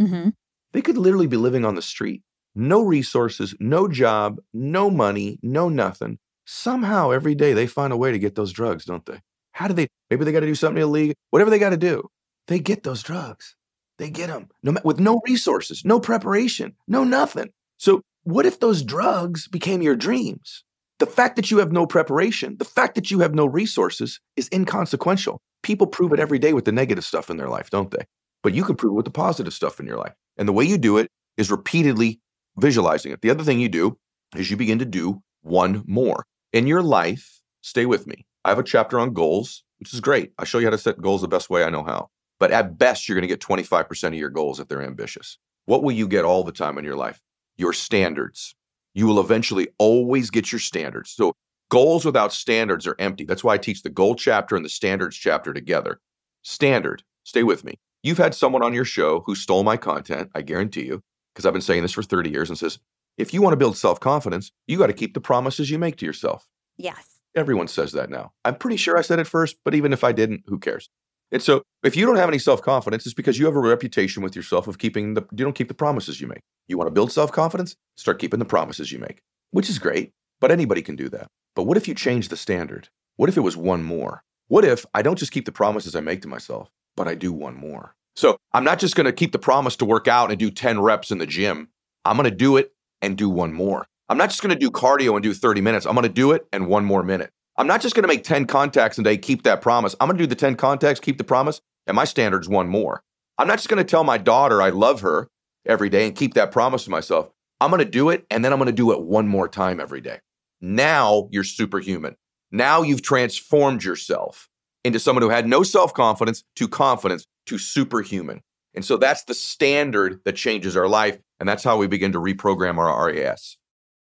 Mm-hmm. 0.00 0.30
They 0.72 0.82
could 0.82 0.96
literally 0.96 1.26
be 1.26 1.36
living 1.36 1.64
on 1.64 1.74
the 1.74 1.82
street. 1.82 2.22
No 2.54 2.82
resources, 2.82 3.54
no 3.60 3.86
job, 3.86 4.38
no 4.52 4.90
money, 4.90 5.38
no 5.42 5.68
nothing. 5.68 6.18
Somehow 6.46 7.10
every 7.10 7.34
day 7.34 7.52
they 7.52 7.66
find 7.66 7.92
a 7.92 7.96
way 7.96 8.10
to 8.10 8.18
get 8.18 8.34
those 8.34 8.52
drugs, 8.52 8.86
don't 8.86 9.04
they? 9.04 9.20
How 9.52 9.68
do 9.68 9.74
they? 9.74 9.88
Maybe 10.10 10.24
they 10.24 10.32
got 10.32 10.40
to 10.40 10.46
do 10.46 10.54
something 10.54 10.82
illegal. 10.82 11.14
Whatever 11.30 11.50
they 11.50 11.58
got 11.58 11.70
to 11.70 11.76
do, 11.76 12.08
they 12.46 12.58
get 12.58 12.82
those 12.82 13.02
drugs. 13.02 13.54
They 13.98 14.10
get 14.10 14.28
them 14.28 14.48
no, 14.62 14.76
with 14.84 15.00
no 15.00 15.20
resources, 15.26 15.84
no 15.84 16.00
preparation, 16.00 16.74
no 16.86 17.04
nothing. 17.04 17.50
So, 17.76 18.00
what 18.22 18.46
if 18.46 18.58
those 18.60 18.82
drugs 18.82 19.48
became 19.48 19.82
your 19.82 19.96
dreams? 19.96 20.64
The 20.98 21.06
fact 21.06 21.36
that 21.36 21.50
you 21.50 21.58
have 21.58 21.70
no 21.70 21.86
preparation, 21.86 22.56
the 22.58 22.64
fact 22.64 22.96
that 22.96 23.10
you 23.10 23.20
have 23.20 23.34
no 23.34 23.46
resources 23.46 24.18
is 24.36 24.48
inconsequential. 24.52 25.40
People 25.62 25.86
prove 25.86 26.12
it 26.12 26.18
every 26.18 26.38
day 26.38 26.52
with 26.52 26.64
the 26.64 26.72
negative 26.72 27.04
stuff 27.04 27.30
in 27.30 27.36
their 27.36 27.48
life, 27.48 27.70
don't 27.70 27.90
they? 27.90 28.04
But 28.42 28.52
you 28.54 28.64
can 28.64 28.74
prove 28.74 28.92
it 28.92 28.96
with 28.96 29.04
the 29.04 29.12
positive 29.12 29.52
stuff 29.52 29.78
in 29.78 29.86
your 29.86 29.96
life. 29.96 30.14
And 30.36 30.48
the 30.48 30.52
way 30.52 30.64
you 30.64 30.76
do 30.76 30.98
it 30.98 31.08
is 31.36 31.50
repeatedly 31.50 32.20
visualizing 32.56 33.12
it. 33.12 33.22
The 33.22 33.30
other 33.30 33.44
thing 33.44 33.60
you 33.60 33.68
do 33.68 33.96
is 34.36 34.50
you 34.50 34.56
begin 34.56 34.80
to 34.80 34.84
do 34.84 35.22
one 35.42 35.84
more. 35.86 36.24
In 36.52 36.66
your 36.66 36.82
life, 36.82 37.40
stay 37.60 37.86
with 37.86 38.06
me. 38.06 38.26
I 38.44 38.48
have 38.48 38.58
a 38.58 38.64
chapter 38.64 38.98
on 38.98 39.12
goals, 39.12 39.62
which 39.78 39.94
is 39.94 40.00
great. 40.00 40.32
I 40.38 40.44
show 40.44 40.58
you 40.58 40.66
how 40.66 40.70
to 40.70 40.78
set 40.78 41.00
goals 41.00 41.20
the 41.20 41.28
best 41.28 41.48
way 41.48 41.62
I 41.62 41.70
know 41.70 41.84
how. 41.84 42.08
But 42.40 42.50
at 42.50 42.78
best, 42.78 43.08
you're 43.08 43.16
going 43.16 43.28
to 43.28 43.28
get 43.28 43.40
25% 43.40 44.08
of 44.08 44.14
your 44.14 44.30
goals 44.30 44.58
if 44.58 44.68
they're 44.68 44.82
ambitious. 44.82 45.38
What 45.66 45.82
will 45.82 45.92
you 45.92 46.08
get 46.08 46.24
all 46.24 46.44
the 46.44 46.52
time 46.52 46.78
in 46.78 46.84
your 46.84 46.96
life? 46.96 47.20
Your 47.56 47.72
standards. 47.72 48.54
You 48.98 49.06
will 49.06 49.20
eventually 49.20 49.68
always 49.78 50.28
get 50.28 50.50
your 50.50 50.58
standards. 50.58 51.12
So 51.12 51.36
goals 51.70 52.04
without 52.04 52.32
standards 52.32 52.84
are 52.84 52.96
empty. 52.98 53.24
That's 53.24 53.44
why 53.44 53.54
I 53.54 53.58
teach 53.58 53.84
the 53.84 53.90
goal 53.90 54.16
chapter 54.16 54.56
and 54.56 54.64
the 54.64 54.68
standards 54.68 55.16
chapter 55.16 55.54
together. 55.54 56.00
Standard, 56.42 57.04
stay 57.22 57.44
with 57.44 57.62
me. 57.62 57.78
You've 58.02 58.18
had 58.18 58.34
someone 58.34 58.64
on 58.64 58.74
your 58.74 58.84
show 58.84 59.20
who 59.20 59.36
stole 59.36 59.62
my 59.62 59.76
content, 59.76 60.32
I 60.34 60.42
guarantee 60.42 60.84
you, 60.84 61.00
because 61.32 61.46
I've 61.46 61.52
been 61.52 61.62
saying 61.62 61.82
this 61.82 61.92
for 61.92 62.02
30 62.02 62.28
years 62.28 62.48
and 62.48 62.58
says, 62.58 62.80
if 63.16 63.32
you 63.32 63.40
want 63.40 63.52
to 63.52 63.56
build 63.56 63.76
self 63.76 64.00
confidence, 64.00 64.50
you 64.66 64.76
got 64.78 64.88
to 64.88 64.92
keep 64.92 65.14
the 65.14 65.20
promises 65.20 65.70
you 65.70 65.78
make 65.78 65.94
to 65.98 66.06
yourself. 66.06 66.48
Yes. 66.76 67.20
Everyone 67.36 67.68
says 67.68 67.92
that 67.92 68.10
now. 68.10 68.32
I'm 68.44 68.56
pretty 68.56 68.78
sure 68.78 68.98
I 68.98 69.02
said 69.02 69.20
it 69.20 69.28
first, 69.28 69.58
but 69.64 69.76
even 69.76 69.92
if 69.92 70.02
I 70.02 70.10
didn't, 70.10 70.42
who 70.46 70.58
cares? 70.58 70.90
And 71.30 71.42
so 71.42 71.62
if 71.84 71.96
you 71.96 72.06
don't 72.06 72.16
have 72.16 72.28
any 72.28 72.38
self-confidence, 72.38 73.04
it's 73.04 73.14
because 73.14 73.38
you 73.38 73.46
have 73.46 73.56
a 73.56 73.60
reputation 73.60 74.22
with 74.22 74.34
yourself 74.34 74.66
of 74.66 74.78
keeping 74.78 75.14
the 75.14 75.22
you 75.32 75.44
don't 75.44 75.54
keep 75.54 75.68
the 75.68 75.74
promises 75.74 76.20
you 76.20 76.26
make. 76.26 76.40
You 76.68 76.78
want 76.78 76.88
to 76.88 76.94
build 76.94 77.12
self-confidence? 77.12 77.76
Start 77.96 78.18
keeping 78.18 78.38
the 78.38 78.44
promises 78.44 78.92
you 78.92 78.98
make, 78.98 79.20
which 79.50 79.68
is 79.68 79.78
great, 79.78 80.12
but 80.40 80.50
anybody 80.50 80.82
can 80.82 80.96
do 80.96 81.08
that. 81.10 81.28
But 81.54 81.64
what 81.64 81.76
if 81.76 81.88
you 81.88 81.94
change 81.94 82.28
the 82.28 82.36
standard? 82.36 82.88
What 83.16 83.28
if 83.28 83.36
it 83.36 83.40
was 83.40 83.56
one 83.56 83.82
more? 83.82 84.22
What 84.48 84.64
if 84.64 84.86
I 84.94 85.02
don't 85.02 85.18
just 85.18 85.32
keep 85.32 85.44
the 85.44 85.52
promises 85.52 85.94
I 85.94 86.00
make 86.00 86.22
to 86.22 86.28
myself, 86.28 86.70
but 86.96 87.08
I 87.08 87.14
do 87.14 87.32
one 87.32 87.54
more? 87.54 87.94
So 88.16 88.36
I'm 88.52 88.64
not 88.64 88.78
just 88.78 88.96
going 88.96 89.04
to 89.06 89.12
keep 89.12 89.32
the 89.32 89.38
promise 89.38 89.76
to 89.76 89.84
work 89.84 90.08
out 90.08 90.30
and 90.30 90.38
do 90.38 90.50
10 90.50 90.80
reps 90.80 91.10
in 91.10 91.18
the 91.18 91.26
gym. 91.26 91.68
I'm 92.04 92.16
going 92.16 92.28
to 92.28 92.34
do 92.34 92.56
it 92.56 92.72
and 93.02 93.16
do 93.16 93.28
one 93.28 93.52
more. 93.52 93.86
I'm 94.08 94.16
not 94.16 94.30
just 94.30 94.42
going 94.42 94.54
to 94.54 94.58
do 94.58 94.70
cardio 94.70 95.14
and 95.14 95.22
do 95.22 95.34
30 95.34 95.60
minutes. 95.60 95.86
I'm 95.86 95.94
going 95.94 96.02
to 96.04 96.08
do 96.08 96.32
it 96.32 96.46
and 96.52 96.66
one 96.66 96.84
more 96.84 97.02
minute. 97.02 97.30
I'm 97.58 97.66
not 97.66 97.80
just 97.80 97.96
going 97.96 98.04
to 98.04 98.08
make 98.08 98.22
10 98.22 98.46
contacts 98.46 98.98
a 98.98 99.02
day, 99.02 99.18
keep 99.18 99.42
that 99.42 99.60
promise. 99.60 99.96
I'm 99.98 100.06
going 100.06 100.16
to 100.16 100.22
do 100.22 100.28
the 100.28 100.36
10 100.36 100.54
contacts, 100.54 101.00
keep 101.00 101.18
the 101.18 101.24
promise, 101.24 101.60
and 101.88 101.96
my 101.96 102.04
standard's 102.04 102.48
one 102.48 102.68
more. 102.68 103.02
I'm 103.36 103.48
not 103.48 103.56
just 103.56 103.68
going 103.68 103.84
to 103.84 103.90
tell 103.90 104.04
my 104.04 104.16
daughter 104.16 104.62
I 104.62 104.70
love 104.70 105.00
her 105.00 105.28
every 105.66 105.88
day 105.88 106.06
and 106.06 106.14
keep 106.14 106.34
that 106.34 106.52
promise 106.52 106.84
to 106.84 106.90
myself. 106.90 107.30
I'm 107.60 107.70
going 107.70 107.84
to 107.84 107.90
do 107.90 108.10
it 108.10 108.24
and 108.30 108.44
then 108.44 108.52
I'm 108.52 108.60
going 108.60 108.66
to 108.66 108.72
do 108.72 108.92
it 108.92 109.02
one 109.02 109.26
more 109.26 109.48
time 109.48 109.80
every 109.80 110.00
day. 110.00 110.20
Now 110.60 111.28
you're 111.32 111.42
superhuman. 111.42 112.14
Now 112.52 112.82
you've 112.82 113.02
transformed 113.02 113.82
yourself 113.82 114.48
into 114.84 115.00
someone 115.00 115.22
who 115.22 115.28
had 115.28 115.46
no 115.46 115.64
self 115.64 115.92
confidence 115.92 116.44
to 116.56 116.68
confidence 116.68 117.26
to 117.46 117.58
superhuman. 117.58 118.40
And 118.74 118.84
so 118.84 118.96
that's 118.96 119.24
the 119.24 119.34
standard 119.34 120.20
that 120.24 120.36
changes 120.36 120.76
our 120.76 120.88
life. 120.88 121.18
And 121.40 121.48
that's 121.48 121.64
how 121.64 121.76
we 121.76 121.88
begin 121.88 122.12
to 122.12 122.20
reprogram 122.20 122.78
our 122.78 123.08
RAS. 123.08 123.56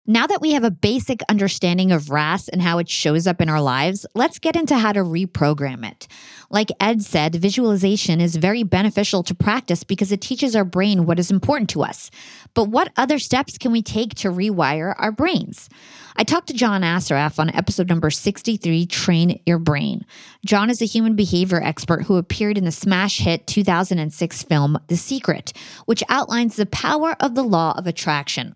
Now 0.07 0.25
that 0.25 0.41
we 0.41 0.53
have 0.53 0.63
a 0.63 0.71
basic 0.71 1.21
understanding 1.29 1.91
of 1.91 2.09
RAS 2.09 2.49
and 2.49 2.59
how 2.59 2.79
it 2.79 2.89
shows 2.89 3.27
up 3.27 3.39
in 3.39 3.49
our 3.49 3.61
lives, 3.61 4.03
let's 4.15 4.39
get 4.39 4.55
into 4.55 4.75
how 4.75 4.91
to 4.91 5.01
reprogram 5.01 5.87
it. 5.87 6.07
Like 6.49 6.69
Ed 6.79 7.03
said, 7.03 7.35
visualization 7.35 8.19
is 8.19 8.35
very 8.35 8.63
beneficial 8.63 9.21
to 9.21 9.35
practice 9.35 9.83
because 9.83 10.11
it 10.11 10.19
teaches 10.19 10.55
our 10.55 10.65
brain 10.65 11.05
what 11.05 11.19
is 11.19 11.29
important 11.29 11.69
to 11.69 11.83
us. 11.83 12.09
But 12.55 12.69
what 12.69 12.91
other 12.97 13.19
steps 13.19 13.59
can 13.59 13.71
we 13.71 13.83
take 13.83 14.15
to 14.15 14.29
rewire 14.29 14.95
our 14.97 15.11
brains? 15.11 15.69
I 16.15 16.23
talked 16.23 16.47
to 16.47 16.55
John 16.55 16.81
Assaraf 16.81 17.37
on 17.37 17.53
episode 17.55 17.87
number 17.87 18.09
63 18.09 18.87
Train 18.87 19.39
Your 19.45 19.59
Brain. 19.59 20.03
John 20.43 20.71
is 20.71 20.81
a 20.81 20.85
human 20.85 21.15
behavior 21.15 21.61
expert 21.61 22.05
who 22.05 22.17
appeared 22.17 22.57
in 22.57 22.65
the 22.65 22.71
smash 22.71 23.19
hit 23.19 23.45
2006 23.45 24.43
film 24.43 24.79
The 24.87 24.97
Secret, 24.97 25.53
which 25.85 26.03
outlines 26.09 26.55
the 26.55 26.65
power 26.65 27.15
of 27.19 27.35
the 27.35 27.43
law 27.43 27.75
of 27.77 27.85
attraction. 27.85 28.55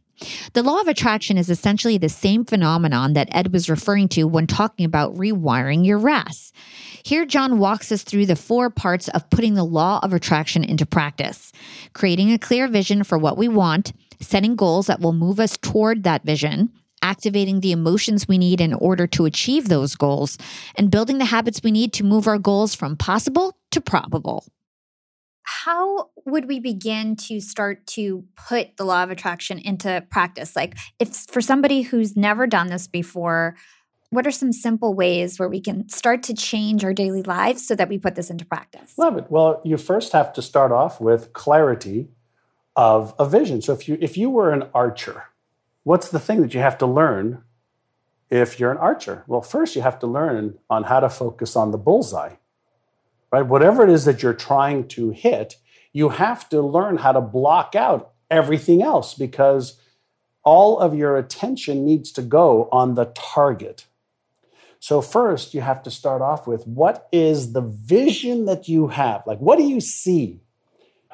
The 0.53 0.63
law 0.63 0.79
of 0.79 0.87
attraction 0.87 1.37
is 1.37 1.49
essentially 1.49 1.97
the 1.97 2.09
same 2.09 2.45
phenomenon 2.45 3.13
that 3.13 3.29
Ed 3.31 3.51
was 3.51 3.69
referring 3.69 4.07
to 4.09 4.25
when 4.25 4.47
talking 4.47 4.85
about 4.85 5.15
rewiring 5.15 5.85
your 5.85 5.97
RAS. 5.97 6.53
Here, 7.03 7.25
John 7.25 7.59
walks 7.59 7.91
us 7.91 8.03
through 8.03 8.25
the 8.25 8.35
four 8.35 8.69
parts 8.69 9.09
of 9.09 9.29
putting 9.29 9.53
the 9.53 9.63
law 9.63 9.99
of 10.01 10.13
attraction 10.13 10.63
into 10.63 10.85
practice 10.85 11.51
creating 11.93 12.31
a 12.31 12.39
clear 12.39 12.67
vision 12.67 13.03
for 13.03 13.17
what 13.17 13.37
we 13.37 13.47
want, 13.47 13.93
setting 14.19 14.55
goals 14.55 14.87
that 14.87 14.99
will 14.99 15.13
move 15.13 15.39
us 15.39 15.57
toward 15.57 16.03
that 16.03 16.23
vision, 16.23 16.71
activating 17.01 17.59
the 17.59 17.71
emotions 17.71 18.27
we 18.27 18.37
need 18.37 18.59
in 18.59 18.73
order 18.73 19.05
to 19.07 19.25
achieve 19.25 19.67
those 19.67 19.95
goals, 19.95 20.37
and 20.75 20.91
building 20.91 21.19
the 21.19 21.25
habits 21.25 21.61
we 21.63 21.71
need 21.71 21.93
to 21.93 22.03
move 22.03 22.27
our 22.27 22.39
goals 22.39 22.73
from 22.73 22.97
possible 22.97 23.57
to 23.71 23.79
probable 23.79 24.45
how 25.45 26.09
would 26.25 26.47
we 26.47 26.59
begin 26.59 27.15
to 27.15 27.39
start 27.39 27.85
to 27.85 28.25
put 28.35 28.77
the 28.77 28.83
law 28.83 29.03
of 29.03 29.11
attraction 29.11 29.59
into 29.59 30.03
practice? 30.09 30.55
Like, 30.55 30.75
if 30.99 31.15
for 31.29 31.39
somebody 31.39 31.83
who's 31.83 32.17
never 32.17 32.47
done 32.47 32.67
this 32.67 32.87
before, 32.87 33.55
what 34.09 34.25
are 34.25 34.31
some 34.31 34.51
simple 34.51 34.95
ways 34.95 35.39
where 35.39 35.47
we 35.47 35.61
can 35.61 35.87
start 35.87 36.23
to 36.23 36.33
change 36.33 36.83
our 36.83 36.93
daily 36.93 37.21
lives 37.21 37.65
so 37.65 37.75
that 37.75 37.89
we 37.89 37.99
put 37.99 38.15
this 38.15 38.31
into 38.31 38.43
practice? 38.43 38.97
Love 38.97 39.17
it. 39.17 39.25
Well, 39.29 39.61
you 39.63 39.77
first 39.77 40.13
have 40.13 40.33
to 40.33 40.41
start 40.41 40.71
off 40.71 40.99
with 40.99 41.31
clarity 41.33 42.09
of 42.75 43.13
a 43.19 43.27
vision. 43.27 43.61
So 43.61 43.73
if 43.73 43.87
you 43.87 43.97
if 44.01 44.17
you 44.17 44.31
were 44.31 44.51
an 44.51 44.63
archer, 44.73 45.25
what's 45.83 46.09
the 46.09 46.19
thing 46.19 46.41
that 46.41 46.53
you 46.55 46.59
have 46.59 46.77
to 46.79 46.87
learn 46.87 47.43
if 48.31 48.59
you're 48.59 48.71
an 48.71 48.77
archer? 48.77 49.23
Well, 49.27 49.41
first 49.41 49.75
you 49.75 49.83
have 49.83 49.99
to 49.99 50.07
learn 50.07 50.57
on 50.71 50.85
how 50.85 51.01
to 51.01 51.09
focus 51.09 51.55
on 51.55 51.69
the 51.69 51.77
bullseye 51.77 52.35
right? 53.35 53.45
Whatever 53.45 53.83
it 53.83 53.89
is 53.89 54.05
that 54.05 54.23
you're 54.23 54.33
trying 54.33 54.87
to 54.87 55.09
hit, 55.09 55.57
you 55.91 56.07
have 56.07 56.47
to 56.47 56.61
learn 56.61 56.97
how 56.97 57.11
to 57.11 57.19
block 57.19 57.75
out 57.75 58.13
everything 58.31 58.81
else 58.81 59.13
because 59.13 59.77
all 60.45 60.79
of 60.79 60.95
your 60.95 61.17
attention 61.17 61.83
needs 61.83 62.13
to 62.13 62.21
go 62.21 62.69
on 62.71 62.95
the 62.95 63.11
target. 63.13 63.87
So, 64.79 65.01
first, 65.01 65.53
you 65.53 65.59
have 65.59 65.83
to 65.83 65.91
start 65.91 66.21
off 66.21 66.47
with 66.47 66.65
what 66.65 67.09
is 67.11 67.51
the 67.51 67.61
vision 67.61 68.45
that 68.45 68.69
you 68.69 68.87
have? 68.87 69.23
Like, 69.25 69.39
what 69.39 69.57
do 69.57 69.65
you 69.65 69.81
see? 69.81 70.39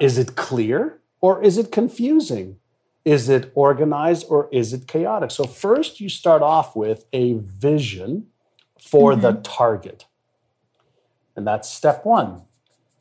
Is 0.00 0.16
it 0.16 0.36
clear 0.36 1.00
or 1.20 1.42
is 1.42 1.58
it 1.58 1.72
confusing? 1.72 2.58
Is 3.04 3.28
it 3.28 3.50
organized 3.56 4.26
or 4.28 4.48
is 4.52 4.72
it 4.72 4.86
chaotic? 4.86 5.32
So, 5.32 5.44
first, 5.44 5.98
you 5.98 6.08
start 6.08 6.42
off 6.42 6.76
with 6.76 7.04
a 7.12 7.32
vision 7.34 8.28
for 8.78 9.12
mm-hmm. 9.12 9.22
the 9.22 9.32
target. 9.42 10.06
And 11.36 11.46
that's 11.46 11.68
step 11.68 12.04
one. 12.04 12.42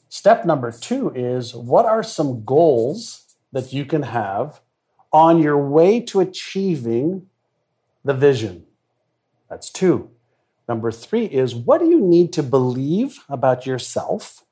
Step 0.10 0.46
number 0.46 0.72
two 0.72 1.10
is 1.16 1.56
what 1.56 1.86
are 1.86 2.04
some 2.04 2.44
goals 2.44 3.36
that 3.52 3.72
you 3.74 3.86
can 3.86 4.04
have 4.04 4.62
on 5.12 5.42
your 5.42 5.58
way 5.58 6.00
to 6.02 6.20
achieving 6.20 7.28
the 8.04 8.14
vision? 8.14 8.66
That's 9.50 9.70
two. 9.70 10.10
Number 10.68 10.92
three 10.92 11.26
is 11.26 11.56
what 11.56 11.80
do 11.80 11.90
you 11.90 12.00
need 12.00 12.32
to 12.34 12.44
believe 12.44 13.20
about 13.28 13.66
yourself 13.66 14.44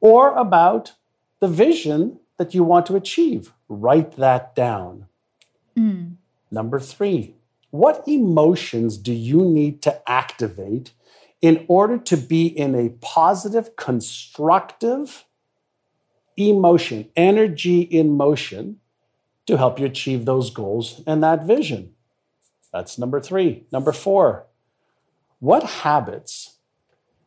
or 0.00 0.34
about 0.36 0.92
the 1.40 1.48
vision 1.48 2.18
that 2.36 2.54
you 2.54 2.64
want 2.64 2.86
to 2.86 2.96
achieve? 2.96 3.52
Write 3.68 4.16
that 4.16 4.54
down. 4.54 5.06
Mm. 5.76 6.16
Number 6.50 6.80
three, 6.80 7.34
what 7.70 8.02
emotions 8.06 8.96
do 8.96 9.12
you 9.12 9.44
need 9.44 9.82
to 9.82 10.10
activate 10.10 10.92
in 11.46 11.64
order 11.68 11.96
to 11.96 12.16
be 12.16 12.48
in 12.48 12.74
a 12.74 12.88
positive, 13.00 13.76
constructive 13.76 15.24
emotion, 16.36 17.08
energy 17.14 17.82
in 17.82 18.16
motion 18.16 18.80
to 19.46 19.56
help 19.56 19.78
you 19.78 19.86
achieve 19.86 20.24
those 20.24 20.50
goals 20.50 21.02
and 21.06 21.22
that 21.22 21.44
vision. 21.44 21.92
That's 22.72 22.98
number 22.98 23.20
three. 23.20 23.64
Number 23.70 23.92
four, 23.92 24.46
what 25.38 25.62
habits 25.62 26.56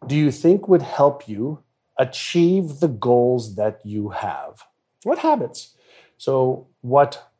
do 0.06 0.18
you 0.18 0.32
think 0.32 0.68
would 0.68 0.82
help 0.82 1.30
you 1.30 1.64
achieve 1.98 2.82
the 2.82 2.90
goals 2.90 3.56
that 3.56 3.80
you 3.86 4.10
have? 4.10 4.66
What 5.04 5.20
habits? 5.20 5.76
So, 6.18 6.68
what 6.82 7.32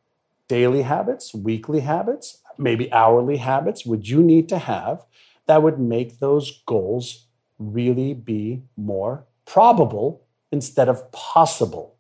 daily 0.48 0.84
habits, 0.84 1.34
weekly 1.34 1.82
habits, 1.82 2.42
maybe 2.58 2.90
hourly 2.94 3.36
habits 3.36 3.86
would 3.86 4.08
you 4.08 4.24
need 4.24 4.48
to 4.48 4.60
have 4.60 5.04
that 5.50 5.64
would 5.64 5.80
make 5.80 6.20
those 6.20 6.62
goals 6.68 7.26
really 7.58 8.14
be 8.14 8.62
more 8.78 9.26
probable 9.46 10.28
instead 10.52 10.88
of 10.88 11.12
possible. 11.12 11.96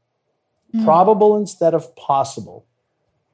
Mm. 0.73 0.85
Probable 0.85 1.35
instead 1.35 1.73
of 1.73 1.95
possible. 1.95 2.67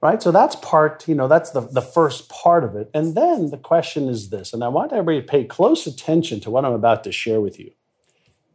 Right? 0.01 0.23
So 0.23 0.31
that's 0.31 0.55
part, 0.55 1.05
you 1.07 1.15
know, 1.15 1.27
that's 1.27 1.51
the, 1.51 1.61
the 1.61 1.81
first 1.81 2.29
part 2.29 2.63
of 2.63 2.77
it. 2.77 2.89
And 2.93 3.13
then 3.13 3.49
the 3.49 3.57
question 3.57 4.07
is 4.07 4.29
this, 4.29 4.53
and 4.53 4.63
I 4.63 4.69
want 4.69 4.93
everybody 4.93 5.19
to 5.19 5.27
pay 5.27 5.43
close 5.43 5.85
attention 5.85 6.39
to 6.41 6.49
what 6.49 6.63
I'm 6.63 6.71
about 6.71 7.03
to 7.03 7.11
share 7.11 7.41
with 7.41 7.59
you 7.59 7.71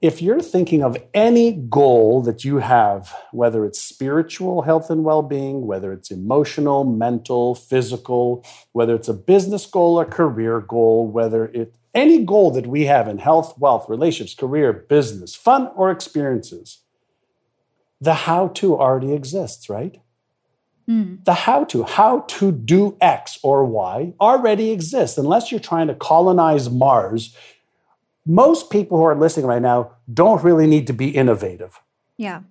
if 0.01 0.23
you're 0.23 0.41
thinking 0.41 0.83
of 0.83 0.97
any 1.13 1.53
goal 1.53 2.23
that 2.23 2.45
you 2.45 2.59
have, 2.59 3.15
whether 3.33 3.67
it's 3.67 3.81
spiritual 3.81 4.63
health 4.63 4.89
and 4.89 5.05
well 5.05 5.23
being, 5.23 5.67
whether 5.67 5.93
it's 5.93 6.11
emotional, 6.11 6.85
mental, 6.85 7.55
physical, 7.55 8.45
whether 8.73 8.95
it's 8.95 9.09
a 9.09 9.15
business 9.15 9.67
goal 9.67 10.01
a 10.01 10.07
career 10.07 10.61
goal, 10.61 11.07
whether 11.07 11.47
it 11.47 11.75
any 11.93 12.25
goal 12.25 12.51
that 12.53 12.67
we 12.67 12.85
have 12.85 13.09
in 13.09 13.19
health, 13.19 13.59
wealth, 13.59 13.89
relationships, 13.89 14.39
career, 14.39 14.73
business, 14.73 15.35
fun, 15.35 15.71
or 15.75 15.91
experiences, 15.91 16.83
the 18.01 18.15
how 18.15 18.49
to 18.49 18.79
already 18.79 19.13
exists, 19.13 19.69
right? 19.69 20.01
Mm. 20.89 21.25
The 21.25 21.35
how 21.35 21.65
to, 21.65 21.83
how 21.83 22.21
to 22.21 22.53
do 22.53 22.97
X 23.01 23.39
or 23.43 23.65
Y 23.65 24.15
already 24.21 24.71
exists. 24.71 25.19
Unless 25.19 25.51
you're 25.51 25.61
trying 25.61 25.89
to 25.89 25.95
colonize 25.95 26.71
Mars, 26.71 27.37
most 28.27 28.71
people 28.71 28.99
who 28.99 29.05
are 29.05 29.17
listening 29.17 29.47
right 29.47 29.63
now 29.63 29.93
don't 30.13 30.43
really 30.43 30.67
need 30.67 30.87
to 30.87 30.93
be 30.93 31.11
innovative. 31.11 31.81
Yeah. 32.17 32.43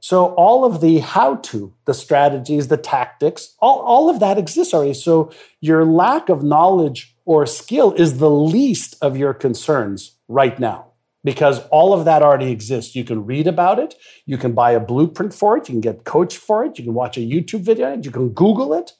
So 0.00 0.34
all 0.34 0.64
of 0.64 0.80
the 0.80 0.98
how 0.98 1.36
to, 1.36 1.74
the 1.84 1.94
strategies, 1.94 2.68
the 2.68 2.76
tactics, 2.76 3.54
all, 3.60 3.80
all 3.80 4.08
of 4.08 4.20
that 4.20 4.38
exists 4.38 4.72
already. 4.72 4.94
So 4.94 5.32
your 5.60 5.84
lack 5.84 6.28
of 6.28 6.44
knowledge 6.44 7.16
or 7.24 7.46
skill 7.46 7.92
is 7.94 8.18
the 8.18 8.30
least 8.30 8.96
of 9.02 9.16
your 9.16 9.34
concerns 9.34 10.12
right 10.28 10.58
now 10.58 10.86
because 11.24 11.60
all 11.68 11.92
of 11.92 12.04
that 12.04 12.22
already 12.22 12.50
exists. 12.50 12.94
You 12.94 13.04
can 13.04 13.26
read 13.26 13.46
about 13.46 13.78
it, 13.78 13.96
you 14.24 14.38
can 14.38 14.52
buy 14.52 14.72
a 14.72 14.80
blueprint 14.80 15.34
for 15.34 15.56
it, 15.56 15.68
you 15.68 15.74
can 15.74 15.80
get 15.80 16.04
coached 16.04 16.38
for 16.38 16.64
it, 16.64 16.78
you 16.78 16.84
can 16.84 16.94
watch 16.94 17.16
a 17.16 17.20
YouTube 17.20 17.62
video, 17.62 17.96
you 18.00 18.10
can 18.10 18.30
Google 18.30 18.72
it, 18.72 18.92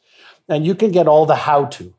and 0.49 0.67
you 0.67 0.75
can 0.75 0.91
get 0.91 1.07
all 1.07 1.27
the 1.27 1.37
how 1.37 1.67
to. 1.67 1.95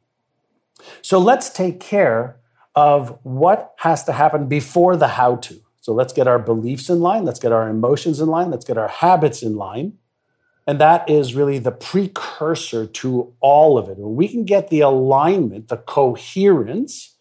So 1.02 1.20
let's 1.20 1.50
take 1.50 1.80
care 1.80 2.39
of 2.80 3.20
what 3.24 3.74
has 3.80 4.06
to 4.06 4.14
happen 4.14 4.48
before 4.48 4.96
the 4.96 5.10
how 5.10 5.36
to. 5.36 5.60
So 5.82 5.92
let's 5.94 6.14
get 6.14 6.30
our 6.30 6.40
beliefs 6.40 6.90
in 6.90 7.02
line, 7.02 7.26
let's 7.26 7.40
get 7.40 7.52
our 7.52 7.68
emotions 7.68 8.22
in 8.22 8.30
line, 8.30 8.52
let's 8.52 8.64
get 8.64 8.78
our 8.78 8.88
habits 8.88 9.44
in 9.44 9.58
line. 9.58 9.98
And 10.66 10.80
that 10.80 11.10
is 11.10 11.36
really 11.36 11.60
the 11.60 11.74
precursor 11.74 12.86
to 12.88 13.34
all 13.42 13.78
of 13.78 13.90
it. 13.90 13.98
When 13.98 14.16
we 14.16 14.30
can 14.30 14.46
get 14.46 14.70
the 14.70 14.80
alignment, 14.80 15.68
the 15.68 15.76
coherence 15.76 17.18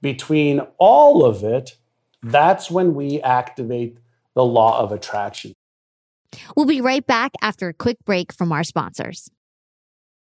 between 0.00 0.60
all 0.78 1.22
of 1.22 1.44
it, 1.44 1.76
that's 2.22 2.70
when 2.70 2.94
we 2.94 3.20
activate 3.20 3.98
the 4.32 4.44
law 4.44 4.80
of 4.80 4.90
attraction. 4.90 5.52
We'll 6.56 6.64
be 6.64 6.80
right 6.80 7.06
back 7.06 7.32
after 7.42 7.68
a 7.68 7.74
quick 7.74 7.98
break 8.06 8.32
from 8.32 8.52
our 8.52 8.64
sponsors. 8.64 9.30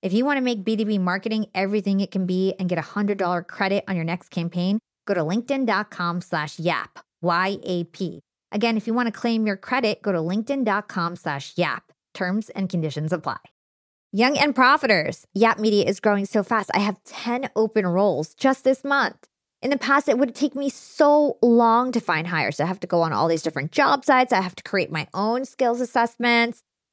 If 0.00 0.12
you 0.12 0.24
want 0.24 0.36
to 0.36 0.42
make 0.42 0.64
B2B 0.64 1.00
marketing 1.00 1.46
everything 1.54 2.00
it 2.00 2.10
can 2.10 2.24
be 2.24 2.54
and 2.58 2.68
get 2.68 2.78
a 2.78 2.82
$100 2.82 3.46
credit 3.48 3.84
on 3.88 3.96
your 3.96 4.04
next 4.04 4.30
campaign, 4.30 4.78
go 5.06 5.14
to 5.14 5.20
linkedin.com 5.20 6.20
slash 6.20 6.58
YAP, 6.58 7.00
Y-A-P. 7.20 8.20
Again, 8.52 8.76
if 8.76 8.86
you 8.86 8.94
want 8.94 9.06
to 9.06 9.20
claim 9.20 9.46
your 9.46 9.56
credit, 9.56 10.00
go 10.02 10.12
to 10.12 10.18
linkedin.com 10.18 11.16
slash 11.16 11.54
YAP. 11.56 11.92
Terms 12.14 12.48
and 12.50 12.68
conditions 12.68 13.12
apply. 13.12 13.38
Young 14.12 14.38
and 14.38 14.54
Profiters. 14.54 15.24
Yap 15.34 15.58
Media 15.58 15.84
is 15.84 16.00
growing 16.00 16.24
so 16.24 16.42
fast. 16.42 16.70
I 16.72 16.78
have 16.78 17.02
10 17.04 17.50
open 17.54 17.86
roles 17.86 18.32
just 18.32 18.64
this 18.64 18.82
month. 18.82 19.26
In 19.60 19.70
the 19.70 19.76
past, 19.76 20.08
it 20.08 20.16
would 20.16 20.34
take 20.34 20.54
me 20.54 20.70
so 20.70 21.36
long 21.42 21.92
to 21.92 22.00
find 22.00 22.28
hires. 22.28 22.60
I 22.60 22.66
have 22.66 22.80
to 22.80 22.86
go 22.86 23.02
on 23.02 23.12
all 23.12 23.28
these 23.28 23.42
different 23.42 23.72
job 23.72 24.04
sites. 24.04 24.32
I 24.32 24.40
have 24.40 24.54
to 24.56 24.62
create 24.62 24.90
my 24.90 25.08
own 25.12 25.44
skills 25.44 25.80
assessments. 25.80 26.62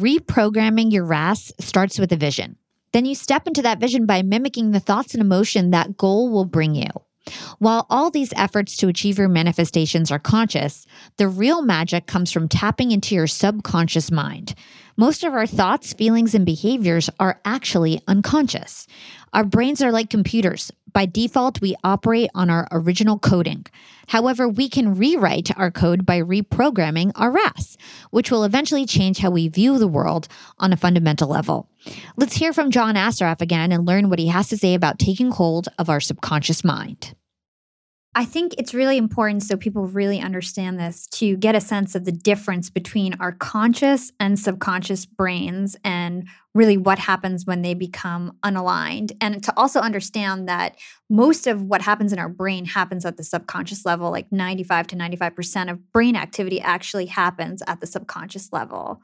Reprogramming 0.00 0.90
your 0.90 1.04
RAS 1.04 1.52
starts 1.60 1.98
with 1.98 2.10
a 2.10 2.16
vision. 2.16 2.56
Then 2.94 3.04
you 3.04 3.14
step 3.14 3.46
into 3.46 3.60
that 3.60 3.80
vision 3.80 4.06
by 4.06 4.22
mimicking 4.22 4.70
the 4.70 4.80
thoughts 4.80 5.12
and 5.12 5.20
emotion 5.20 5.72
that 5.72 5.98
goal 5.98 6.30
will 6.30 6.46
bring 6.46 6.74
you. 6.74 6.88
While 7.58 7.86
all 7.90 8.10
these 8.10 8.32
efforts 8.34 8.78
to 8.78 8.88
achieve 8.88 9.18
your 9.18 9.28
manifestations 9.28 10.10
are 10.10 10.18
conscious, 10.18 10.86
the 11.18 11.28
real 11.28 11.60
magic 11.60 12.06
comes 12.06 12.32
from 12.32 12.48
tapping 12.48 12.92
into 12.92 13.14
your 13.14 13.26
subconscious 13.26 14.10
mind. 14.10 14.54
Most 14.96 15.22
of 15.22 15.34
our 15.34 15.46
thoughts, 15.46 15.92
feelings, 15.92 16.34
and 16.34 16.46
behaviors 16.46 17.10
are 17.20 17.38
actually 17.44 18.00
unconscious. 18.08 18.86
Our 19.32 19.44
brains 19.44 19.80
are 19.80 19.92
like 19.92 20.10
computers. 20.10 20.72
By 20.92 21.06
default, 21.06 21.60
we 21.60 21.76
operate 21.84 22.30
on 22.34 22.50
our 22.50 22.66
original 22.72 23.18
coding. 23.18 23.64
However, 24.08 24.48
we 24.48 24.68
can 24.68 24.96
rewrite 24.96 25.56
our 25.56 25.70
code 25.70 26.04
by 26.04 26.20
reprogramming 26.20 27.12
our 27.14 27.30
RAS, 27.30 27.76
which 28.10 28.30
will 28.30 28.42
eventually 28.42 28.86
change 28.86 29.18
how 29.18 29.30
we 29.30 29.48
view 29.48 29.78
the 29.78 29.86
world 29.86 30.26
on 30.58 30.72
a 30.72 30.76
fundamental 30.76 31.28
level. 31.28 31.68
Let's 32.16 32.36
hear 32.36 32.52
from 32.52 32.72
John 32.72 32.96
Assaraf 32.96 33.40
again 33.40 33.70
and 33.70 33.86
learn 33.86 34.10
what 34.10 34.18
he 34.18 34.26
has 34.26 34.48
to 34.48 34.56
say 34.56 34.74
about 34.74 34.98
taking 34.98 35.30
hold 35.30 35.68
of 35.78 35.88
our 35.88 36.00
subconscious 36.00 36.64
mind. 36.64 37.14
I 38.16 38.24
think 38.24 38.54
it's 38.58 38.74
really 38.74 38.96
important 38.96 39.44
so 39.44 39.56
people 39.56 39.86
really 39.86 40.18
understand 40.20 40.80
this 40.80 41.06
to 41.12 41.36
get 41.36 41.54
a 41.54 41.60
sense 41.60 41.94
of 41.94 42.04
the 42.04 42.12
difference 42.12 42.68
between 42.68 43.14
our 43.20 43.30
conscious 43.30 44.10
and 44.18 44.36
subconscious 44.36 45.06
brains 45.06 45.76
and 45.84 46.26
really 46.52 46.76
what 46.76 46.98
happens 46.98 47.46
when 47.46 47.62
they 47.62 47.72
become 47.72 48.36
unaligned. 48.44 49.12
And 49.20 49.44
to 49.44 49.52
also 49.56 49.78
understand 49.78 50.48
that 50.48 50.74
most 51.08 51.46
of 51.46 51.62
what 51.62 51.82
happens 51.82 52.12
in 52.12 52.18
our 52.18 52.28
brain 52.28 52.64
happens 52.64 53.04
at 53.04 53.16
the 53.16 53.22
subconscious 53.22 53.86
level, 53.86 54.10
like 54.10 54.32
95 54.32 54.88
to 54.88 54.96
95% 54.96 55.70
of 55.70 55.92
brain 55.92 56.16
activity 56.16 56.60
actually 56.60 57.06
happens 57.06 57.62
at 57.68 57.80
the 57.80 57.86
subconscious 57.86 58.52
level. 58.52 59.00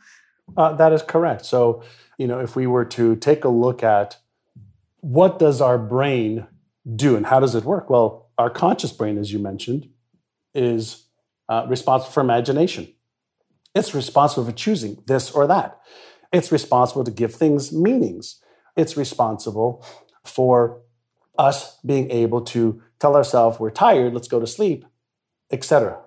Uh, 0.56 0.72
that 0.72 0.92
is 0.92 1.02
correct. 1.02 1.46
So, 1.46 1.84
you 2.18 2.26
know, 2.26 2.40
if 2.40 2.56
we 2.56 2.66
were 2.66 2.84
to 2.86 3.14
take 3.14 3.44
a 3.44 3.48
look 3.48 3.84
at 3.84 4.16
what 5.00 5.38
does 5.38 5.60
our 5.60 5.78
brain 5.78 6.48
do 6.96 7.14
and 7.14 7.26
how 7.26 7.38
does 7.38 7.54
it 7.54 7.62
work? 7.62 7.88
Well, 7.88 8.25
our 8.38 8.50
conscious 8.50 8.92
brain, 8.92 9.18
as 9.18 9.32
you 9.32 9.38
mentioned, 9.38 9.88
is 10.54 11.04
uh, 11.48 11.66
responsible 11.68 12.12
for 12.12 12.20
imagination. 12.20 12.92
It's 13.74 13.94
responsible 13.94 14.46
for 14.46 14.52
choosing 14.52 15.02
this 15.06 15.30
or 15.30 15.46
that. 15.46 15.80
It's 16.32 16.50
responsible 16.50 17.04
to 17.04 17.10
give 17.10 17.34
things 17.34 17.72
meanings. 17.72 18.40
It's 18.76 18.96
responsible 18.96 19.84
for 20.24 20.82
us 21.38 21.78
being 21.84 22.10
able 22.10 22.40
to 22.40 22.82
tell 22.98 23.16
ourselves 23.16 23.60
we're 23.60 23.70
tired, 23.70 24.14
let's 24.14 24.28
go 24.28 24.40
to 24.40 24.46
sleep, 24.46 24.84
etc. 25.50 26.00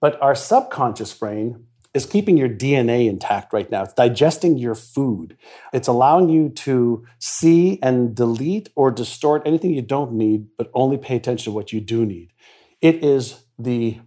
But 0.00 0.20
our 0.22 0.34
subconscious 0.34 1.12
brain 1.14 1.66
is 1.94 2.06
keeping 2.06 2.36
your 2.36 2.48
DNA 2.48 3.08
intact 3.08 3.52
right 3.52 3.70
now. 3.70 3.84
It's 3.84 3.94
digesting 3.94 4.58
your 4.58 4.74
food. 4.74 5.36
It's 5.72 5.88
allowing 5.88 6.28
you 6.28 6.48
to 6.50 7.06
see 7.20 7.78
and 7.82 8.14
delete 8.14 8.68
or 8.74 8.90
distort 8.90 9.42
anything 9.46 9.70
you 9.70 9.82
don't 9.82 10.12
need, 10.12 10.48
but 10.58 10.70
only 10.74 10.98
pay 10.98 11.16
attention 11.16 11.52
to 11.52 11.54
what 11.54 11.72
you 11.72 11.80
do 11.80 12.04
need. 12.04 12.32
It 12.80 13.04
is 13.04 13.44
the 13.58 14.00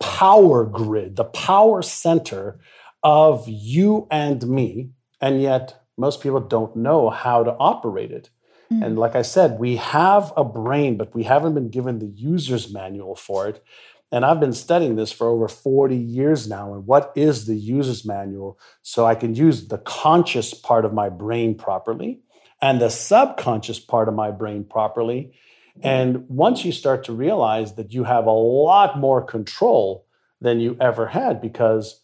power 0.00 0.64
grid, 0.64 1.16
the 1.16 1.24
power 1.24 1.80
center 1.80 2.58
of 3.02 3.44
you 3.48 4.06
and 4.10 4.46
me. 4.46 4.90
And 5.20 5.40
yet, 5.40 5.82
most 5.96 6.20
people 6.20 6.40
don't 6.40 6.76
know 6.76 7.10
how 7.10 7.44
to 7.44 7.52
operate 7.52 8.10
it. 8.10 8.30
Mm. 8.72 8.84
And 8.84 8.98
like 8.98 9.14
I 9.14 9.22
said, 9.22 9.58
we 9.58 9.76
have 9.76 10.32
a 10.36 10.44
brain, 10.44 10.96
but 10.96 11.14
we 11.14 11.24
haven't 11.24 11.54
been 11.54 11.70
given 11.70 11.98
the 11.98 12.06
user's 12.06 12.72
manual 12.72 13.16
for 13.16 13.48
it. 13.48 13.64
And 14.10 14.24
I've 14.24 14.40
been 14.40 14.54
studying 14.54 14.96
this 14.96 15.12
for 15.12 15.28
over 15.28 15.48
40 15.48 15.96
years 15.96 16.48
now. 16.48 16.72
And 16.72 16.86
what 16.86 17.12
is 17.14 17.46
the 17.46 17.56
user's 17.56 18.06
manual? 18.06 18.58
So 18.82 19.04
I 19.04 19.14
can 19.14 19.34
use 19.34 19.68
the 19.68 19.78
conscious 19.78 20.54
part 20.54 20.84
of 20.84 20.94
my 20.94 21.08
brain 21.10 21.54
properly 21.54 22.20
and 22.62 22.80
the 22.80 22.88
subconscious 22.88 23.78
part 23.78 24.08
of 24.08 24.14
my 24.14 24.30
brain 24.30 24.64
properly. 24.64 25.34
And 25.82 26.28
once 26.28 26.64
you 26.64 26.72
start 26.72 27.04
to 27.04 27.12
realize 27.12 27.74
that 27.74 27.92
you 27.92 28.04
have 28.04 28.26
a 28.26 28.32
lot 28.32 28.98
more 28.98 29.22
control 29.22 30.06
than 30.40 30.58
you 30.60 30.76
ever 30.80 31.06
had 31.06 31.40
because 31.40 32.02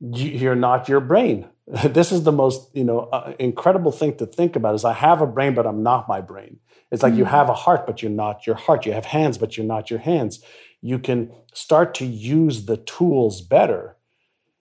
you're 0.00 0.56
not 0.56 0.88
your 0.88 1.00
brain. 1.00 1.48
This 1.86 2.12
is 2.12 2.24
the 2.24 2.32
most, 2.32 2.68
you 2.74 2.84
know, 2.84 3.00
uh, 3.10 3.32
incredible 3.38 3.90
thing 3.90 4.18
to 4.18 4.26
think 4.26 4.54
about 4.54 4.74
is 4.74 4.84
I 4.84 4.92
have 4.92 5.22
a 5.22 5.26
brain 5.26 5.54
but 5.54 5.66
I'm 5.66 5.82
not 5.82 6.08
my 6.08 6.20
brain. 6.20 6.58
It's 6.90 7.02
like 7.02 7.12
mm-hmm. 7.12 7.20
you 7.20 7.24
have 7.24 7.48
a 7.48 7.54
heart 7.54 7.86
but 7.86 8.02
you're 8.02 8.10
not 8.10 8.46
your 8.46 8.56
heart. 8.56 8.84
You 8.84 8.92
have 8.92 9.06
hands 9.06 9.38
but 9.38 9.56
you're 9.56 9.66
not 9.66 9.88
your 9.88 10.00
hands. 10.00 10.42
You 10.84 10.98
can 10.98 11.32
start 11.54 11.94
to 11.94 12.04
use 12.04 12.66
the 12.66 12.76
tools 12.76 13.40
better. 13.40 13.96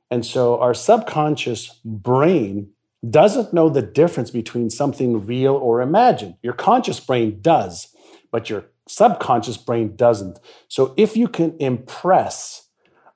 And 0.09 0.25
so 0.25 0.57
our 0.57 0.73
subconscious 0.73 1.81
brain 1.83 2.69
doesn't 3.09 3.53
know 3.53 3.67
the 3.67 3.81
difference 3.81 4.31
between 4.31 4.69
something 4.69 5.25
real 5.25 5.53
or 5.53 5.81
imagined. 5.81 6.35
Your 6.41 6.53
conscious 6.53 7.01
brain 7.01 7.39
does, 7.41 7.93
but 8.31 8.49
your 8.49 8.67
subconscious 8.87 9.57
brain 9.57 9.97
doesn't. 9.97 10.39
So 10.69 10.93
if 10.95 11.17
you 11.17 11.27
can 11.27 11.57
impress 11.59 12.62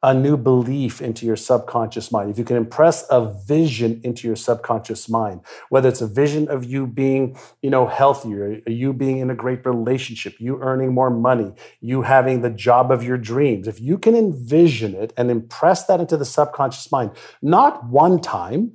a 0.08 0.14
new 0.14 0.38
belief 0.38 1.02
into 1.02 1.26
your 1.26 1.36
subconscious 1.36 2.14
mind, 2.14 2.32
if 2.32 2.38
you 2.38 2.46
can 2.46 2.56
impress 2.56 3.06
a 3.10 3.30
vision 3.46 4.00
into 4.06 4.26
your 4.26 4.38
subconscious 4.38 5.10
mind, 5.10 5.42
whether 5.68 5.90
it's 5.90 6.00
a 6.00 6.08
vision 6.08 6.48
of 6.48 6.64
you 6.64 6.88
being, 6.88 7.38
you 7.62 7.70
know, 7.70 7.88
healthier, 7.88 8.62
you 8.66 8.94
being 8.94 9.18
in 9.18 9.30
a 9.30 9.36
great 9.36 9.66
relationship, 9.66 10.34
you 10.40 10.62
earning 10.62 10.94
more 10.94 11.10
money, 11.10 11.52
you 11.82 12.04
having 12.04 12.40
the 12.40 12.50
job 12.50 12.90
of 12.90 13.04
your 13.04 13.18
dreams, 13.18 13.68
if 13.68 13.82
you 13.82 13.98
can 13.98 14.16
envision 14.16 14.96
it 14.96 15.12
and 15.18 15.30
impress 15.30 15.86
that 15.88 16.00
into 16.00 16.16
the 16.16 16.24
subconscious 16.24 16.90
mind, 16.90 17.12
not 17.42 17.86
one 17.88 18.22
time, 18.22 18.72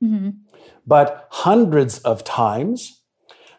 mm-hmm. 0.00 0.30
but 0.86 1.26
hundreds 1.32 1.98
of 1.98 2.22
times, 2.22 3.02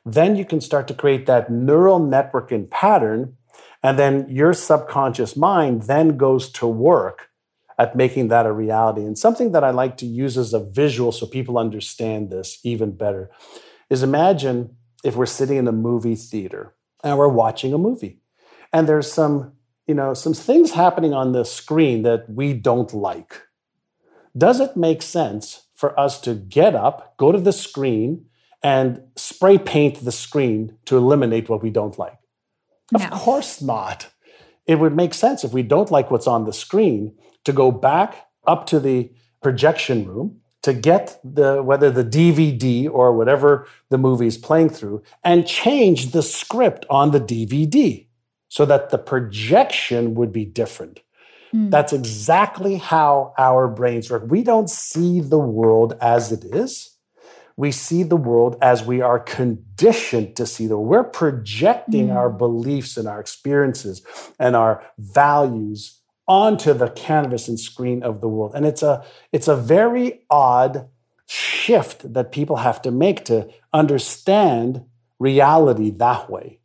then 0.06 0.38
you 0.38 0.46
can 0.46 0.62
start 0.62 0.88
to 0.88 0.94
create 0.94 1.26
that 1.26 1.52
neural 1.52 2.00
network 2.00 2.54
and 2.54 2.72
pattern 2.72 3.36
and 3.84 3.98
then 3.98 4.28
your 4.30 4.54
subconscious 4.54 5.36
mind 5.36 5.84
then 5.84 6.18
goes 6.18 6.50
to 6.54 6.68
work 6.68 7.30
at 7.80 7.96
making 7.96 8.30
that 8.30 8.46
a 8.46 8.52
reality. 8.52 9.02
And 9.02 9.18
something 9.18 9.52
that 9.52 9.64
I 9.64 9.70
like 9.70 9.98
to 9.98 10.06
use 10.06 10.38
as 10.38 10.54
a 10.54 10.64
visual 10.64 11.12
so 11.12 11.28
people 11.28 11.58
understand 11.58 12.30
this 12.30 12.60
even 12.64 12.92
better 12.96 13.30
is 13.90 14.04
imagine 14.04 14.76
if 15.04 15.16
we're 15.16 15.26
sitting 15.26 15.58
in 15.58 15.68
a 15.68 15.72
movie 15.72 16.16
theater 16.16 16.76
and 17.04 17.18
we're 17.18 17.28
watching 17.28 17.74
a 17.74 17.78
movie 17.78 18.20
and 18.74 18.88
there's 18.88 19.12
some 19.12 19.54
you 19.88 19.94
know 19.94 20.14
some 20.14 20.34
things 20.34 20.72
happening 20.72 21.14
on 21.14 21.32
the 21.32 21.46
screen 21.46 22.04
that 22.04 22.30
we 22.30 22.54
don't 22.54 22.94
like 22.94 23.44
does 24.38 24.60
it 24.60 24.76
make 24.76 25.02
sense 25.02 25.68
for 25.74 25.98
us 26.00 26.20
to 26.20 26.34
get 26.34 26.76
up 26.76 27.16
go 27.18 27.32
to 27.32 27.40
the 27.40 27.54
screen 27.54 28.26
and 28.64 29.02
spray 29.16 29.58
paint 29.58 30.04
the 30.04 30.12
screen 30.12 30.78
to 30.86 30.98
eliminate 30.98 31.50
what 31.50 31.64
we 31.64 31.70
don't 31.70 31.98
like 31.98 32.18
of 32.94 33.02
no. 33.02 33.10
course 33.10 33.62
not. 33.62 34.10
It 34.66 34.80
would 34.80 34.96
make 34.96 35.14
sense 35.14 35.44
if 35.44 35.54
we 35.54 35.64
don't 35.64 35.92
like 35.92 36.12
what's 36.12 36.28
on 36.28 36.46
the 36.46 36.54
screen 36.54 37.16
to 37.46 37.54
go 37.54 37.72
back 37.72 38.28
up 38.46 38.66
to 38.68 38.80
the 38.80 39.12
projection 39.42 40.08
room 40.08 40.42
to 40.64 40.74
get 40.74 41.20
the 41.24 41.64
whether 41.64 41.90
the 41.90 42.04
DVD 42.04 42.90
or 42.92 43.14
whatever 43.14 43.68
the 43.90 43.98
movie 43.98 44.28
is 44.28 44.38
playing 44.38 44.70
through 44.70 45.02
and 45.24 45.48
change 45.48 46.12
the 46.12 46.24
script 46.24 46.86
on 46.90 47.12
the 47.12 47.22
DVD 47.22 48.08
so 48.50 48.66
that 48.66 48.90
the 48.90 48.98
projection 48.98 50.16
would 50.16 50.32
be 50.32 50.46
different. 50.46 51.02
Mm. 51.54 51.72
That's 51.72 51.94
exactly 51.94 52.76
how 52.76 53.34
our 53.38 53.68
brains 53.68 54.10
work. 54.10 54.24
We 54.28 54.44
don't 54.44 54.70
see 54.70 55.22
the 55.22 55.40
world 55.40 55.96
as 56.02 56.32
it 56.32 56.44
is 56.44 56.97
we 57.58 57.72
see 57.72 58.04
the 58.04 58.16
world 58.16 58.56
as 58.62 58.84
we 58.84 59.02
are 59.02 59.20
conditioned 59.20 60.36
to 60.36 60.46
see 60.46 60.68
the 60.68 60.78
world. 60.78 60.90
We're 60.90 61.04
projecting 61.04 62.10
mm. 62.10 62.16
our 62.16 62.30
beliefs 62.30 62.96
and 62.96 63.08
our 63.08 63.20
experiences 63.20 64.04
and 64.40 64.56
our 64.56 64.84
values 65.00 66.00
onto 66.28 66.74
the 66.74 66.90
canvas 66.90 67.48
and 67.48 67.60
screen 67.60 68.04
of 68.04 68.22
the 68.22 68.28
world. 68.28 68.54
And 68.56 68.66
it's 68.66 68.84
a 68.84 69.04
it's 69.32 69.48
a 69.48 69.56
very 69.56 70.22
odd 70.30 70.88
shift 71.26 72.14
that 72.14 72.32
people 72.32 72.58
have 72.58 72.82
to 72.84 72.92
make 72.92 73.26
to 73.26 73.50
understand 73.74 74.86
reality 75.20 75.90
that 75.90 76.30
way. 76.30 76.60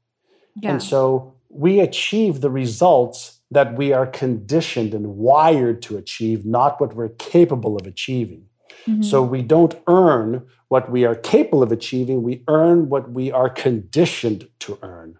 Yeah. 0.60 0.72
And 0.72 0.82
so 0.82 1.34
we 1.48 1.80
achieve 1.80 2.42
the 2.42 2.50
results 2.50 3.40
that 3.50 3.76
we 3.76 3.92
are 3.92 4.06
conditioned 4.06 4.94
and 4.94 5.16
wired 5.16 5.82
to 5.82 5.96
achieve, 5.96 6.44
not 6.44 6.80
what 6.80 6.94
we're 6.94 7.10
capable 7.10 7.76
of 7.76 7.86
achieving. 7.86 8.46
Mm-hmm. 8.86 9.02
So 9.02 9.22
we 9.22 9.42
don't 9.42 9.74
earn 9.86 10.46
what 10.68 10.90
we 10.90 11.04
are 11.04 11.14
capable 11.14 11.62
of 11.62 11.70
achieving, 11.70 12.22
we 12.22 12.42
earn 12.48 12.88
what 12.88 13.10
we 13.10 13.30
are 13.30 13.50
conditioned 13.50 14.48
to 14.60 14.78
earn. 14.82 15.18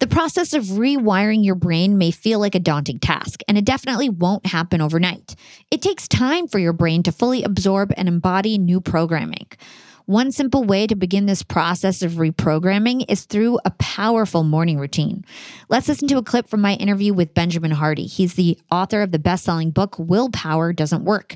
The 0.00 0.06
process 0.06 0.54
of 0.54 0.62
rewiring 0.64 1.44
your 1.44 1.56
brain 1.56 1.98
may 1.98 2.12
feel 2.12 2.38
like 2.38 2.54
a 2.54 2.60
daunting 2.60 3.00
task, 3.00 3.40
and 3.48 3.58
it 3.58 3.64
definitely 3.64 4.08
won't 4.08 4.46
happen 4.46 4.80
overnight. 4.80 5.34
It 5.72 5.82
takes 5.82 6.06
time 6.06 6.46
for 6.46 6.60
your 6.60 6.72
brain 6.72 7.02
to 7.02 7.10
fully 7.10 7.42
absorb 7.42 7.92
and 7.96 8.06
embody 8.06 8.58
new 8.58 8.80
programming. 8.80 9.48
One 10.08 10.32
simple 10.32 10.64
way 10.64 10.86
to 10.86 10.96
begin 10.96 11.26
this 11.26 11.42
process 11.42 12.00
of 12.00 12.12
reprogramming 12.12 13.04
is 13.10 13.26
through 13.26 13.58
a 13.66 13.72
powerful 13.72 14.42
morning 14.42 14.78
routine. 14.78 15.22
Let's 15.68 15.86
listen 15.86 16.08
to 16.08 16.16
a 16.16 16.22
clip 16.22 16.48
from 16.48 16.62
my 16.62 16.76
interview 16.76 17.12
with 17.12 17.34
Benjamin 17.34 17.72
Hardy. 17.72 18.06
He's 18.06 18.32
the 18.32 18.58
author 18.70 19.02
of 19.02 19.12
the 19.12 19.18
best 19.18 19.44
selling 19.44 19.70
book, 19.70 19.96
Willpower 19.98 20.72
Doesn't 20.72 21.04
Work. 21.04 21.34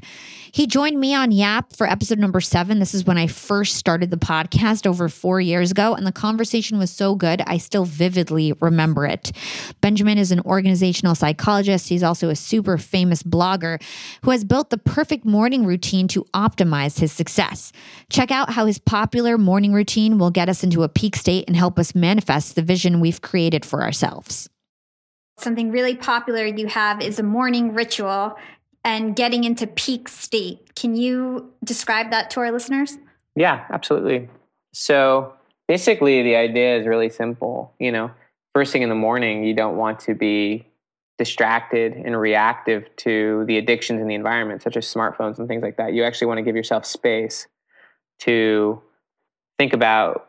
He 0.52 0.66
joined 0.66 0.98
me 0.98 1.14
on 1.14 1.32
Yap 1.32 1.74
for 1.74 1.86
episode 1.86 2.18
number 2.18 2.40
seven. 2.40 2.78
This 2.78 2.94
is 2.94 3.04
when 3.04 3.18
I 3.18 3.26
first 3.26 3.76
started 3.76 4.10
the 4.10 4.16
podcast 4.16 4.86
over 4.86 5.10
four 5.10 5.38
years 5.38 5.70
ago, 5.70 5.94
and 5.94 6.06
the 6.06 6.12
conversation 6.12 6.78
was 6.78 6.90
so 6.90 7.14
good, 7.14 7.42
I 7.46 7.58
still 7.58 7.84
vividly 7.84 8.54
remember 8.60 9.04
it. 9.04 9.32
Benjamin 9.82 10.16
is 10.16 10.30
an 10.30 10.40
organizational 10.40 11.14
psychologist. 11.14 11.90
He's 11.90 12.02
also 12.02 12.30
a 12.30 12.36
super 12.36 12.78
famous 12.78 13.22
blogger 13.22 13.82
who 14.24 14.30
has 14.30 14.44
built 14.44 14.70
the 14.70 14.78
perfect 14.78 15.26
morning 15.26 15.66
routine 15.66 16.08
to 16.08 16.24
optimize 16.32 16.98
his 16.98 17.12
success. 17.12 17.72
Check 18.10 18.30
out 18.30 18.50
how 18.50 18.61
how 18.62 18.66
his 18.66 18.78
popular 18.78 19.36
morning 19.36 19.72
routine 19.72 20.18
will 20.18 20.30
get 20.30 20.48
us 20.48 20.62
into 20.62 20.84
a 20.84 20.88
peak 20.88 21.16
state 21.16 21.44
and 21.48 21.56
help 21.56 21.80
us 21.80 21.96
manifest 21.96 22.54
the 22.54 22.62
vision 22.62 23.00
we've 23.00 23.20
created 23.20 23.66
for 23.66 23.82
ourselves. 23.82 24.48
Something 25.36 25.72
really 25.72 25.96
popular 25.96 26.46
you 26.46 26.68
have 26.68 27.02
is 27.02 27.18
a 27.18 27.24
morning 27.24 27.74
ritual 27.74 28.36
and 28.84 29.16
getting 29.16 29.42
into 29.42 29.66
peak 29.66 30.08
state. 30.08 30.76
Can 30.76 30.94
you 30.94 31.52
describe 31.64 32.12
that 32.12 32.30
to 32.30 32.40
our 32.40 32.52
listeners? 32.52 32.98
Yeah, 33.34 33.64
absolutely. 33.68 34.28
So 34.72 35.32
basically, 35.66 36.22
the 36.22 36.36
idea 36.36 36.78
is 36.78 36.86
really 36.86 37.10
simple. 37.10 37.74
You 37.80 37.90
know, 37.90 38.12
first 38.54 38.72
thing 38.72 38.82
in 38.82 38.90
the 38.90 38.94
morning, 38.94 39.42
you 39.42 39.54
don't 39.54 39.76
want 39.76 39.98
to 40.00 40.14
be 40.14 40.68
distracted 41.18 41.94
and 41.94 42.16
reactive 42.16 42.94
to 42.98 43.44
the 43.46 43.58
addictions 43.58 44.00
in 44.00 44.06
the 44.06 44.14
environment, 44.14 44.62
such 44.62 44.76
as 44.76 44.86
smartphones 44.86 45.40
and 45.40 45.48
things 45.48 45.64
like 45.64 45.78
that. 45.78 45.94
You 45.94 46.04
actually 46.04 46.28
want 46.28 46.38
to 46.38 46.42
give 46.42 46.54
yourself 46.54 46.86
space 46.86 47.48
to 48.24 48.80
think 49.58 49.72
about 49.72 50.28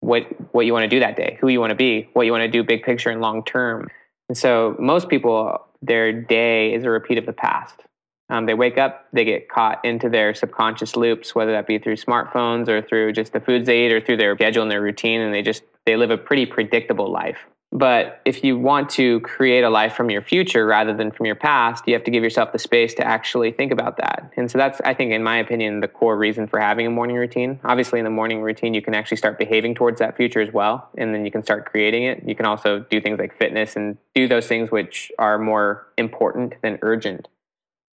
what 0.00 0.24
what 0.52 0.66
you 0.66 0.72
want 0.72 0.84
to 0.84 0.88
do 0.88 1.00
that 1.00 1.16
day, 1.16 1.38
who 1.40 1.48
you 1.48 1.60
want 1.60 1.70
to 1.70 1.76
be, 1.76 2.08
what 2.12 2.26
you 2.26 2.32
want 2.32 2.42
to 2.42 2.48
do 2.48 2.64
big 2.64 2.82
picture 2.82 3.10
and 3.10 3.20
long 3.20 3.44
term. 3.44 3.88
And 4.28 4.36
so 4.36 4.76
most 4.78 5.08
people 5.08 5.60
their 5.80 6.12
day 6.12 6.74
is 6.74 6.84
a 6.84 6.90
repeat 6.90 7.18
of 7.18 7.26
the 7.26 7.32
past. 7.32 7.82
Um, 8.30 8.46
they 8.46 8.54
wake 8.54 8.78
up, 8.78 9.06
they 9.12 9.24
get 9.24 9.48
caught 9.48 9.84
into 9.84 10.08
their 10.08 10.32
subconscious 10.32 10.96
loops, 10.96 11.34
whether 11.34 11.52
that 11.52 11.66
be 11.66 11.78
through 11.78 11.96
smartphones 11.96 12.68
or 12.68 12.80
through 12.80 13.12
just 13.12 13.32
the 13.32 13.40
foods 13.40 13.66
they 13.66 13.86
eat 13.86 13.92
or 13.92 14.00
through 14.00 14.16
their 14.16 14.34
schedule 14.36 14.62
and 14.62 14.70
their 14.70 14.80
routine, 14.80 15.20
and 15.20 15.34
they 15.34 15.42
just 15.42 15.62
they 15.84 15.96
live 15.96 16.10
a 16.10 16.18
pretty 16.18 16.46
predictable 16.46 17.10
life. 17.10 17.38
But 17.74 18.20
if 18.26 18.44
you 18.44 18.58
want 18.58 18.90
to 18.90 19.20
create 19.20 19.64
a 19.64 19.70
life 19.70 19.94
from 19.94 20.10
your 20.10 20.20
future 20.20 20.66
rather 20.66 20.94
than 20.94 21.10
from 21.10 21.24
your 21.24 21.34
past, 21.34 21.84
you 21.86 21.94
have 21.94 22.04
to 22.04 22.10
give 22.10 22.22
yourself 22.22 22.52
the 22.52 22.58
space 22.58 22.92
to 22.94 23.04
actually 23.04 23.50
think 23.50 23.72
about 23.72 23.96
that. 23.96 24.30
And 24.36 24.50
so 24.50 24.58
that's, 24.58 24.78
I 24.82 24.92
think, 24.92 25.10
in 25.10 25.22
my 25.22 25.38
opinion, 25.38 25.80
the 25.80 25.88
core 25.88 26.18
reason 26.18 26.46
for 26.46 26.60
having 26.60 26.86
a 26.86 26.90
morning 26.90 27.16
routine. 27.16 27.58
Obviously, 27.64 27.98
in 27.98 28.04
the 28.04 28.10
morning 28.10 28.42
routine, 28.42 28.74
you 28.74 28.82
can 28.82 28.94
actually 28.94 29.16
start 29.16 29.38
behaving 29.38 29.74
towards 29.74 30.00
that 30.00 30.18
future 30.18 30.42
as 30.42 30.52
well. 30.52 30.90
And 30.98 31.14
then 31.14 31.24
you 31.24 31.30
can 31.30 31.42
start 31.42 31.64
creating 31.64 32.04
it. 32.04 32.22
You 32.26 32.34
can 32.34 32.44
also 32.44 32.80
do 32.90 33.00
things 33.00 33.18
like 33.18 33.38
fitness 33.38 33.74
and 33.74 33.96
do 34.14 34.28
those 34.28 34.46
things 34.46 34.70
which 34.70 35.10
are 35.18 35.38
more 35.38 35.86
important 35.96 36.60
than 36.60 36.78
urgent. 36.82 37.28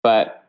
But 0.03 0.43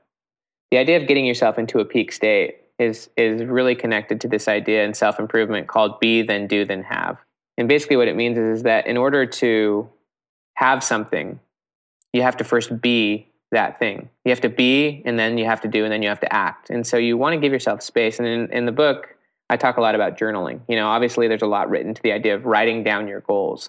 the 0.72 0.78
idea 0.78 1.00
of 1.00 1.06
getting 1.06 1.24
yourself 1.24 1.56
into 1.56 1.78
a 1.78 1.84
peak 1.84 2.10
state 2.10 2.56
is, 2.80 3.08
is 3.16 3.44
really 3.44 3.76
connected 3.76 4.20
to 4.22 4.28
this 4.28 4.48
idea 4.48 4.84
in 4.84 4.92
self 4.92 5.20
improvement 5.20 5.68
called 5.68 6.00
be, 6.00 6.22
then 6.22 6.48
do, 6.48 6.64
then 6.64 6.82
have. 6.82 7.18
And 7.60 7.68
basically, 7.68 7.98
what 7.98 8.08
it 8.08 8.16
means 8.16 8.38
is, 8.38 8.58
is 8.58 8.62
that 8.62 8.86
in 8.86 8.96
order 8.96 9.26
to 9.26 9.86
have 10.54 10.82
something, 10.82 11.40
you 12.10 12.22
have 12.22 12.38
to 12.38 12.44
first 12.44 12.80
be 12.80 13.28
that 13.52 13.78
thing. 13.78 14.08
You 14.24 14.30
have 14.30 14.40
to 14.40 14.48
be, 14.48 15.02
and 15.04 15.18
then 15.18 15.36
you 15.36 15.44
have 15.44 15.60
to 15.60 15.68
do, 15.68 15.84
and 15.84 15.92
then 15.92 16.02
you 16.02 16.08
have 16.08 16.20
to 16.20 16.32
act. 16.32 16.70
And 16.70 16.86
so 16.86 16.96
you 16.96 17.18
want 17.18 17.34
to 17.34 17.38
give 17.38 17.52
yourself 17.52 17.82
space. 17.82 18.18
And 18.18 18.26
in, 18.26 18.50
in 18.50 18.64
the 18.64 18.72
book, 18.72 19.14
I 19.50 19.58
talk 19.58 19.76
a 19.76 19.82
lot 19.82 19.94
about 19.94 20.16
journaling. 20.16 20.60
You 20.68 20.76
know, 20.76 20.88
obviously, 20.88 21.28
there's 21.28 21.42
a 21.42 21.46
lot 21.46 21.68
written 21.68 21.92
to 21.92 22.02
the 22.02 22.12
idea 22.12 22.34
of 22.34 22.46
writing 22.46 22.82
down 22.82 23.08
your 23.08 23.20
goals, 23.20 23.68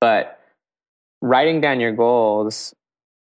but 0.00 0.40
writing 1.20 1.60
down 1.60 1.78
your 1.78 1.92
goals 1.92 2.74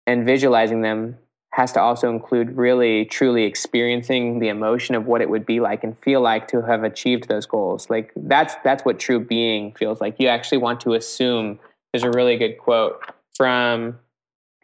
and 0.07 0.25
visualizing 0.25 0.81
them 0.81 1.19
has 1.55 1.71
to 1.71 1.81
also 1.81 2.09
include 2.09 2.57
really 2.57 3.05
truly 3.05 3.43
experiencing 3.43 4.39
the 4.39 4.49
emotion 4.49 4.93
of 4.93 5.05
what 5.05 5.21
it 5.21 5.29
would 5.29 5.45
be 5.45 5.59
like 5.59 5.83
and 5.83 5.97
feel 5.99 6.19
like 6.19 6.47
to 6.49 6.61
have 6.61 6.83
achieved 6.83 7.27
those 7.27 7.45
goals. 7.45 7.89
Like 7.89 8.11
that's 8.15 8.55
that's 8.63 8.83
what 8.83 8.99
true 8.99 9.19
being 9.19 9.71
feels 9.73 10.01
like. 10.01 10.19
You 10.19 10.27
actually 10.27 10.57
want 10.57 10.81
to 10.81 10.93
assume 10.93 11.59
there's 11.95 12.03
a 12.03 12.11
really 12.11 12.35
good 12.35 12.57
quote 12.57 13.01
from 13.35 13.97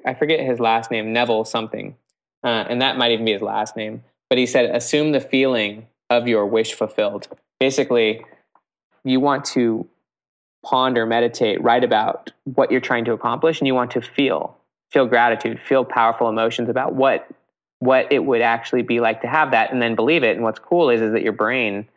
i 0.06 0.14
forget 0.14 0.42
his 0.42 0.60
last 0.60 0.92
name 0.92 1.14
neville 1.14 1.46
something 1.46 1.96
uh, 2.44 2.66
and 2.70 2.82
that 2.82 2.98
might 2.98 3.12
even 3.12 3.24
be 3.24 3.32
his 3.32 3.42
last 3.42 3.78
name 3.78 4.04
but 4.30 4.38
he 4.38 4.46
said 4.46 4.74
assume 4.76 5.12
the 5.12 5.20
feeling 5.22 5.88
of 6.10 6.28
your 6.28 6.46
wish 6.46 6.74
fulfilled. 6.74 7.28
Basically 7.60 8.26
you 9.04 9.20
want 9.20 9.46
to 9.46 9.88
ponder 10.64 11.06
meditate 11.06 11.62
write 11.64 11.84
about 11.84 12.32
what 12.44 12.70
you're 12.70 12.82
trying 12.82 13.06
to 13.06 13.14
accomplish 13.14 13.60
and 13.60 13.68
you 13.68 13.74
want 13.74 13.92
to 13.92 14.02
feel 14.02 14.58
feel 14.92 15.06
gratitude, 15.06 15.60
feel 15.60 15.86
powerful 15.86 16.30
emotions 16.30 16.70
about 16.70 16.94
what 16.94 17.28
what 17.80 18.12
it 18.12 18.20
would 18.20 18.42
actually 18.42 18.84
be 18.84 19.00
like 19.00 19.22
to 19.22 19.28
have 19.28 19.52
that 19.52 19.72
and 19.72 19.82
then 19.82 19.96
believe 19.96 20.24
it. 20.24 20.36
And 20.36 20.44
what's 20.44 20.60
cool 20.60 20.92
is 20.92 21.02
is 21.02 21.14
that 21.14 21.24
your 21.24 21.34
brain, 21.34 21.88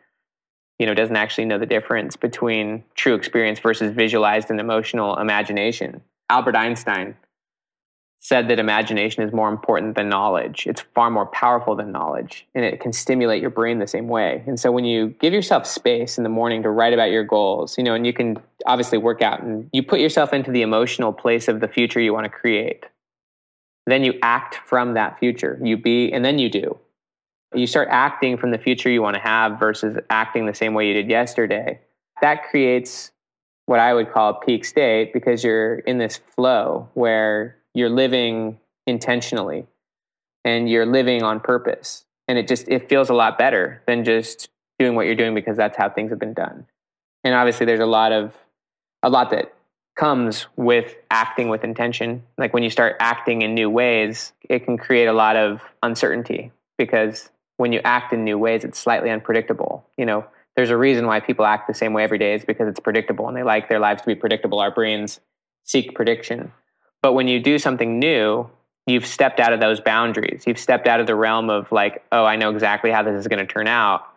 you 0.79 0.87
know, 0.87 0.95
doesn't 0.95 1.15
actually 1.15 1.45
know 1.45 1.59
the 1.59 1.67
difference 1.67 2.15
between 2.15 2.83
true 2.95 3.13
experience 3.13 3.59
versus 3.59 3.93
visualized 3.93 4.49
and 4.49 4.59
emotional 4.59 5.15
imagination. 5.17 6.01
Albert 6.27 6.55
Einstein 6.55 7.15
said 8.25 8.47
that 8.47 8.57
imagination 8.57 9.21
is 9.21 9.31
more 9.31 9.49
important 9.49 9.95
than 9.95 10.09
knowledge. 10.09 10.65
It's 10.65 10.81
far 10.95 11.11
more 11.11 11.27
powerful 11.27 11.75
than 11.75 11.91
knowledge, 11.91 12.47
and 12.55 12.65
it 12.65 12.79
can 12.79 12.91
stimulate 12.91 13.39
your 13.39 13.51
brain 13.51 13.77
the 13.77 13.85
same 13.85 14.07
way. 14.07 14.43
And 14.47 14.59
so 14.59 14.71
when 14.71 14.83
you 14.83 15.09
give 15.19 15.31
yourself 15.31 15.67
space 15.67 16.17
in 16.17 16.23
the 16.23 16.29
morning 16.29 16.63
to 16.63 16.71
write 16.71 16.91
about 16.91 17.11
your 17.11 17.23
goals, 17.23 17.77
you 17.77 17.83
know, 17.83 17.93
and 17.93 18.03
you 18.03 18.13
can 18.13 18.37
obviously 18.65 18.97
work 18.97 19.21
out 19.21 19.43
and 19.43 19.69
you 19.73 19.83
put 19.83 19.99
yourself 19.99 20.33
into 20.33 20.49
the 20.49 20.63
emotional 20.63 21.13
place 21.13 21.47
of 21.47 21.59
the 21.59 21.67
future 21.67 21.99
you 21.99 22.13
want 22.13 22.23
to 22.23 22.29
create. 22.29 22.85
Then 23.85 24.03
you 24.03 24.17
act 24.23 24.55
from 24.65 24.95
that 24.95 25.19
future. 25.19 25.59
You 25.61 25.77
be 25.77 26.11
and 26.11 26.25
then 26.25 26.39
you 26.39 26.49
do. 26.49 26.79
You 27.53 27.67
start 27.67 27.89
acting 27.91 28.37
from 28.37 28.49
the 28.49 28.57
future 28.57 28.89
you 28.89 29.03
want 29.03 29.17
to 29.17 29.21
have 29.21 29.59
versus 29.59 29.99
acting 30.09 30.47
the 30.47 30.55
same 30.55 30.73
way 30.73 30.87
you 30.87 30.95
did 30.95 31.11
yesterday. 31.11 31.79
That 32.21 32.49
creates 32.49 33.11
what 33.67 33.79
I 33.79 33.93
would 33.93 34.11
call 34.11 34.31
a 34.31 34.39
peak 34.43 34.65
state 34.65 35.13
because 35.13 35.43
you're 35.43 35.75
in 35.75 35.99
this 35.99 36.17
flow 36.17 36.89
where 36.95 37.57
you're 37.75 37.89
living 37.89 38.57
intentionally 38.87 39.67
and 40.43 40.67
you're 40.69 40.85
living 40.85 41.21
on 41.21 41.39
purpose. 41.39 42.05
And 42.27 42.39
it 42.39 42.47
just 42.47 42.67
it 42.67 42.89
feels 42.89 43.09
a 43.09 43.13
lot 43.13 43.37
better 43.37 43.83
than 43.85 44.03
just 44.03 44.49
doing 44.79 44.95
what 44.95 45.05
you're 45.05 45.15
doing 45.15 45.35
because 45.35 45.57
that's 45.57 45.77
how 45.77 45.89
things 45.89 46.09
have 46.09 46.19
been 46.19 46.33
done. 46.33 46.65
And 47.23 47.35
obviously 47.35 47.67
there's 47.67 47.81
a 47.81 47.85
lot 47.85 48.11
of 48.11 48.33
a 49.03 49.09
lot 49.09 49.29
that 49.29 49.53
comes 49.95 50.47
with 50.55 50.95
acting 51.11 51.49
with 51.49 51.63
intention. 51.63 52.23
Like 52.37 52.53
when 52.53 52.63
you 52.63 52.69
start 52.69 52.95
acting 52.99 53.43
in 53.43 53.53
new 53.53 53.69
ways 53.69 54.33
it 54.49 54.65
can 54.65 54.77
create 54.77 55.05
a 55.05 55.13
lot 55.13 55.35
of 55.35 55.61
uncertainty 55.83 56.51
because 56.77 57.29
when 57.57 57.71
you 57.71 57.79
act 57.83 58.11
in 58.13 58.23
new 58.23 58.37
ways 58.37 58.63
it's 58.63 58.79
slightly 58.79 59.11
unpredictable. 59.11 59.85
You 59.97 60.05
know 60.05 60.25
there's 60.55 60.69
a 60.69 60.77
reason 60.77 61.05
why 61.05 61.19
people 61.19 61.45
act 61.45 61.67
the 61.67 61.73
same 61.73 61.91
way 61.91 62.03
every 62.05 62.17
day 62.17 62.33
is 62.33 62.45
because 62.45 62.69
it's 62.69 62.79
predictable 62.79 63.27
and 63.27 63.35
they 63.35 63.43
like 63.43 63.67
their 63.67 63.79
lives 63.79 64.01
to 64.01 64.07
be 64.07 64.15
predictable. 64.15 64.59
Our 64.59 64.71
brains 64.71 65.19
seek 65.65 65.93
prediction 65.93 66.51
but 67.05 67.13
when 67.13 67.27
you 67.27 67.39
do 67.39 67.59
something 67.59 67.99
new, 67.99 68.49
you've 68.87 69.05
stepped 69.05 69.39
out 69.39 69.53
of 69.53 69.59
those 69.59 69.79
boundaries. 69.79 70.45
You've 70.47 70.57
stepped 70.57 70.87
out 70.87 70.99
of 70.99 71.05
the 71.05 71.13
realm 71.13 71.51
of 71.51 71.71
like, 71.71 72.03
oh, 72.11 72.25
I 72.25 72.35
know 72.35 72.49
exactly 72.49 72.89
how 72.89 73.03
this 73.03 73.13
is 73.13 73.27
going 73.27 73.37
to 73.37 73.45
turn 73.45 73.67
out. 73.67 74.07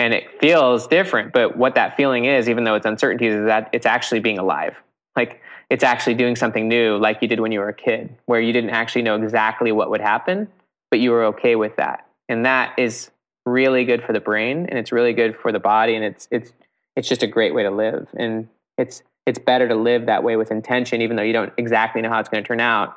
And 0.00 0.12
it 0.12 0.24
feels 0.40 0.88
different. 0.88 1.32
But 1.32 1.56
what 1.56 1.76
that 1.76 1.96
feeling 1.96 2.24
is, 2.24 2.48
even 2.48 2.64
though 2.64 2.74
it's 2.74 2.84
uncertainty, 2.84 3.28
is 3.28 3.46
that 3.46 3.70
it's 3.72 3.86
actually 3.86 4.18
being 4.18 4.40
alive. 4.40 4.74
Like 5.14 5.40
it's 5.70 5.84
actually 5.84 6.14
doing 6.14 6.34
something 6.34 6.66
new, 6.66 6.96
like 6.96 7.22
you 7.22 7.28
did 7.28 7.38
when 7.38 7.52
you 7.52 7.60
were 7.60 7.68
a 7.68 7.72
kid, 7.72 8.12
where 8.26 8.40
you 8.40 8.52
didn't 8.52 8.70
actually 8.70 9.02
know 9.02 9.14
exactly 9.14 9.70
what 9.70 9.88
would 9.90 10.00
happen, 10.00 10.48
but 10.90 10.98
you 10.98 11.12
were 11.12 11.26
okay 11.26 11.54
with 11.54 11.76
that. 11.76 12.08
And 12.28 12.44
that 12.44 12.76
is 12.76 13.12
really 13.46 13.84
good 13.84 14.02
for 14.02 14.12
the 14.12 14.18
brain 14.18 14.66
and 14.66 14.80
it's 14.80 14.90
really 14.90 15.12
good 15.12 15.36
for 15.36 15.52
the 15.52 15.60
body 15.60 15.94
and 15.94 16.04
it's 16.04 16.26
it's 16.32 16.52
it's 16.96 17.08
just 17.08 17.22
a 17.22 17.28
great 17.28 17.54
way 17.54 17.62
to 17.62 17.70
live. 17.70 18.08
And 18.16 18.48
it's 18.76 19.04
it's 19.26 19.38
better 19.38 19.68
to 19.68 19.74
live 19.74 20.06
that 20.06 20.22
way 20.22 20.36
with 20.36 20.50
intention, 20.50 21.02
even 21.02 21.16
though 21.16 21.22
you 21.22 21.32
don't 21.32 21.52
exactly 21.56 22.02
know 22.02 22.08
how 22.08 22.18
it's 22.18 22.28
going 22.28 22.42
to 22.42 22.48
turn 22.48 22.60
out, 22.60 22.96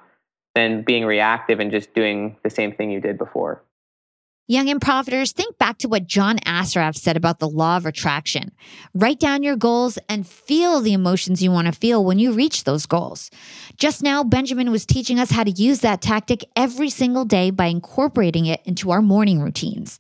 than 0.56 0.84
being 0.84 1.06
reactive 1.06 1.60
and 1.60 1.72
just 1.72 1.94
doing 1.94 2.38
the 2.44 2.50
same 2.50 2.72
thing 2.72 2.90
you 2.90 3.02
did 3.02 3.18
before. 3.18 3.62
Young 4.48 4.70
and 4.70 4.80
profiters, 4.80 5.32
think 5.32 5.58
back 5.58 5.80
to 5.80 5.88
what 5.88 6.06
John 6.06 6.38
Assaraf 6.46 6.96
said 6.96 7.18
about 7.18 7.40
the 7.40 7.50
law 7.50 7.78
of 7.78 7.88
attraction. 7.88 8.52
Write 8.94 9.20
down 9.20 9.42
your 9.42 9.56
goals 9.56 9.98
and 10.08 10.28
feel 10.28 10.82
the 10.82 10.94
emotions 10.94 11.42
you 11.42 11.50
want 11.50 11.66
to 11.66 11.74
feel 11.74 12.06
when 12.06 12.20
you 12.20 12.32
reach 12.32 12.64
those 12.64 12.86
goals. 12.86 13.32
Just 13.78 14.04
now, 14.04 14.24
Benjamin 14.24 14.70
was 14.70 14.86
teaching 14.86 15.20
us 15.20 15.32
how 15.32 15.44
to 15.44 15.50
use 15.50 15.80
that 15.80 16.00
tactic 16.00 16.46
every 16.56 16.92
single 16.92 17.26
day 17.26 17.50
by 17.50 17.66
incorporating 17.66 18.46
it 18.46 18.62
into 18.66 18.92
our 18.92 19.02
morning 19.02 19.42
routines. 19.42 19.98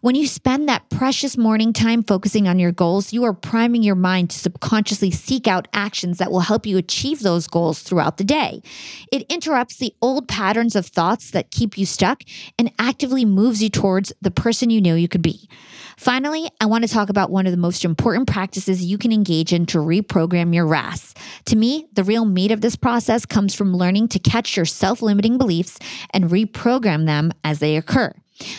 When 0.00 0.14
you 0.14 0.28
spend 0.28 0.68
that 0.68 0.88
precious 0.90 1.36
morning 1.36 1.72
time 1.72 2.04
focusing 2.04 2.46
on 2.46 2.60
your 2.60 2.70
goals, 2.70 3.12
you 3.12 3.24
are 3.24 3.32
priming 3.32 3.82
your 3.82 3.96
mind 3.96 4.30
to 4.30 4.38
subconsciously 4.38 5.10
seek 5.10 5.48
out 5.48 5.66
actions 5.72 6.18
that 6.18 6.30
will 6.30 6.38
help 6.38 6.66
you 6.66 6.78
achieve 6.78 7.18
those 7.18 7.48
goals 7.48 7.82
throughout 7.82 8.16
the 8.16 8.22
day. 8.22 8.62
It 9.10 9.26
interrupts 9.28 9.76
the 9.76 9.92
old 10.00 10.28
patterns 10.28 10.76
of 10.76 10.86
thoughts 10.86 11.32
that 11.32 11.50
keep 11.50 11.76
you 11.76 11.84
stuck 11.84 12.22
and 12.56 12.72
actively 12.78 13.24
moves 13.24 13.60
you 13.60 13.70
towards 13.88 14.12
the 14.20 14.30
person 14.30 14.68
you 14.68 14.82
know 14.82 14.94
you 14.94 15.08
could 15.08 15.22
be. 15.22 15.48
Finally, 15.96 16.46
I 16.60 16.66
want 16.66 16.84
to 16.84 16.92
talk 16.92 17.08
about 17.08 17.30
one 17.30 17.46
of 17.46 17.52
the 17.52 17.56
most 17.56 17.86
important 17.86 18.28
practices 18.28 18.84
you 18.84 18.98
can 18.98 19.12
engage 19.12 19.50
in 19.50 19.64
to 19.64 19.78
reprogram 19.78 20.54
your 20.54 20.66
RAS. 20.66 21.14
To 21.46 21.56
me, 21.56 21.86
the 21.94 22.04
real 22.04 22.26
meat 22.26 22.52
of 22.52 22.60
this 22.60 22.76
process 22.76 23.24
comes 23.24 23.54
from 23.54 23.74
learning 23.74 24.08
to 24.08 24.18
catch 24.18 24.56
your 24.56 24.66
self 24.66 25.00
limiting 25.00 25.38
beliefs 25.38 25.78
and 26.10 26.26
reprogram 26.26 27.06
them 27.06 27.32
as 27.44 27.60
they 27.60 27.78
occur. 27.78 28.12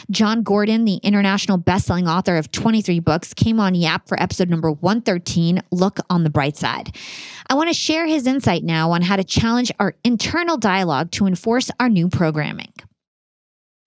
Jon 0.10 0.42
Gordon, 0.42 0.86
the 0.86 0.96
international 0.96 1.58
best-selling 1.58 2.08
author 2.08 2.36
of 2.36 2.52
23 2.52 3.00
books, 3.00 3.32
came 3.36 3.60
on 3.60 3.76
Yap 3.76 4.08
for 4.08 4.20
episode 4.20 4.50
number 4.50 4.72
113, 4.72 5.62
Look 5.72 6.00
on 6.10 6.24
the 6.24 6.32
Bright 6.32 6.58
Side. 6.58 6.98
I 7.52 7.54
want 7.54 7.70
to 7.70 7.74
share 7.76 8.08
his 8.08 8.26
insight 8.26 8.64
now 8.64 8.92
on 8.94 9.04
how 9.04 9.16
to 9.16 9.24
challenge 9.24 9.72
our 9.80 9.94
internal 10.04 10.58
dialogue 10.58 11.12
to 11.12 11.28
enforce 11.28 11.70
our 11.80 11.88
new 11.88 12.10
programming. 12.10 12.74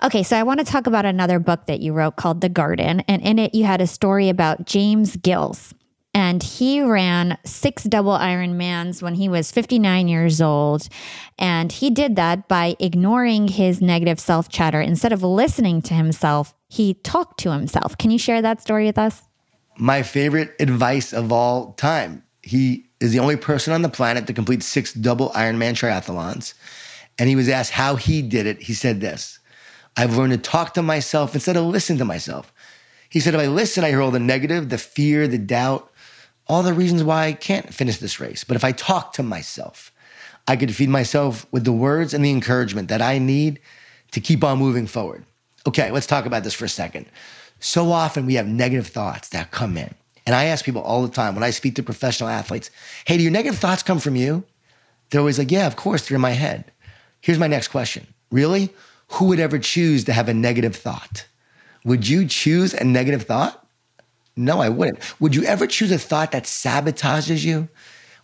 Okay, 0.02 0.22
so 0.22 0.36
I 0.36 0.42
want 0.42 0.58
to 0.60 0.66
talk 0.66 0.86
about 0.86 1.04
another 1.04 1.38
book 1.38 1.66
that 1.66 1.80
you 1.80 1.92
wrote 1.92 2.16
called 2.16 2.40
The 2.40 2.48
Garden, 2.48 3.00
and 3.06 3.22
in 3.22 3.38
it 3.38 3.54
you 3.54 3.64
had 3.64 3.80
a 3.80 3.86
story 3.86 4.28
about 4.28 4.66
James 4.66 5.16
Gills 5.16 5.74
and 6.14 6.42
he 6.42 6.82
ran 6.82 7.38
six 7.44 7.84
double 7.84 8.12
Ironmans 8.12 9.02
when 9.02 9.14
he 9.14 9.28
was 9.28 9.50
59 9.50 10.08
years 10.08 10.40
old. 10.40 10.88
And 11.38 11.72
he 11.72 11.90
did 11.90 12.16
that 12.16 12.48
by 12.48 12.76
ignoring 12.78 13.48
his 13.48 13.80
negative 13.80 14.20
self 14.20 14.48
chatter. 14.48 14.80
Instead 14.80 15.12
of 15.12 15.22
listening 15.22 15.80
to 15.82 15.94
himself, 15.94 16.54
he 16.68 16.94
talked 16.94 17.40
to 17.40 17.52
himself. 17.52 17.96
Can 17.96 18.10
you 18.10 18.18
share 18.18 18.42
that 18.42 18.60
story 18.60 18.86
with 18.86 18.98
us? 18.98 19.22
My 19.78 20.02
favorite 20.02 20.54
advice 20.60 21.12
of 21.12 21.32
all 21.32 21.72
time. 21.74 22.22
He 22.42 22.86
is 23.00 23.12
the 23.12 23.20
only 23.20 23.36
person 23.36 23.72
on 23.72 23.82
the 23.82 23.88
planet 23.88 24.26
to 24.26 24.34
complete 24.34 24.62
six 24.62 24.92
double 24.92 25.30
Ironman 25.30 25.72
triathlons. 25.72 26.54
And 27.18 27.28
he 27.28 27.36
was 27.36 27.48
asked 27.48 27.70
how 27.70 27.96
he 27.96 28.20
did 28.20 28.46
it. 28.46 28.62
He 28.62 28.74
said 28.74 29.00
this 29.00 29.38
I've 29.96 30.16
learned 30.16 30.32
to 30.32 30.38
talk 30.38 30.74
to 30.74 30.82
myself 30.82 31.34
instead 31.34 31.56
of 31.56 31.64
listen 31.64 31.98
to 31.98 32.04
myself. 32.04 32.52
He 33.08 33.20
said, 33.20 33.34
if 33.34 33.40
I 33.40 33.46
listen, 33.46 33.84
I 33.84 33.88
hear 33.88 34.00
all 34.00 34.10
the 34.10 34.18
negative, 34.18 34.70
the 34.70 34.78
fear, 34.78 35.28
the 35.28 35.38
doubt, 35.38 35.90
all 36.46 36.62
the 36.62 36.72
reasons 36.72 37.04
why 37.04 37.26
I 37.26 37.32
can't 37.34 37.72
finish 37.72 37.98
this 37.98 38.18
race. 38.18 38.42
But 38.44 38.56
if 38.56 38.64
I 38.64 38.72
talk 38.72 39.12
to 39.14 39.22
myself, 39.22 39.92
I 40.48 40.56
could 40.56 40.74
feed 40.74 40.88
myself 40.88 41.46
with 41.52 41.64
the 41.64 41.72
words 41.72 42.14
and 42.14 42.24
the 42.24 42.30
encouragement 42.30 42.88
that 42.88 43.02
I 43.02 43.18
need 43.18 43.60
to 44.12 44.20
keep 44.20 44.42
on 44.42 44.58
moving 44.58 44.86
forward. 44.86 45.24
Okay, 45.66 45.90
let's 45.90 46.06
talk 46.06 46.26
about 46.26 46.42
this 46.42 46.54
for 46.54 46.64
a 46.64 46.70
second. 46.70 47.06
So 47.60 47.92
often 47.92 48.26
we 48.26 48.34
have 48.34 48.46
negative 48.46 48.88
thoughts 48.88 49.28
that 49.28 49.50
come 49.50 49.76
in. 49.76 49.94
And 50.26 50.34
I 50.34 50.44
ask 50.44 50.64
people 50.64 50.82
all 50.82 51.02
the 51.02 51.12
time 51.12 51.34
when 51.34 51.44
I 51.44 51.50
speak 51.50 51.76
to 51.76 51.82
professional 51.82 52.28
athletes, 52.28 52.70
hey, 53.04 53.16
do 53.16 53.22
your 53.22 53.32
negative 53.32 53.58
thoughts 53.58 53.82
come 53.82 53.98
from 53.98 54.16
you? 54.16 54.44
They're 55.10 55.20
always 55.20 55.38
like, 55.38 55.50
yeah, 55.50 55.66
of 55.66 55.76
course, 55.76 56.08
they're 56.08 56.16
in 56.16 56.22
my 56.22 56.30
head. 56.30 56.64
Here's 57.20 57.38
my 57.38 57.46
next 57.46 57.68
question 57.68 58.06
Really? 58.30 58.70
Who 59.14 59.26
would 59.26 59.40
ever 59.40 59.58
choose 59.58 60.04
to 60.04 60.12
have 60.12 60.28
a 60.28 60.34
negative 60.34 60.74
thought? 60.74 61.26
Would 61.84 62.08
you 62.08 62.26
choose 62.26 62.72
a 62.72 62.84
negative 62.84 63.24
thought? 63.24 63.66
No, 64.36 64.60
I 64.60 64.68
wouldn't. 64.68 65.20
Would 65.20 65.34
you 65.34 65.44
ever 65.44 65.66
choose 65.66 65.92
a 65.92 65.98
thought 65.98 66.32
that 66.32 66.44
sabotages 66.44 67.44
you? 67.44 67.68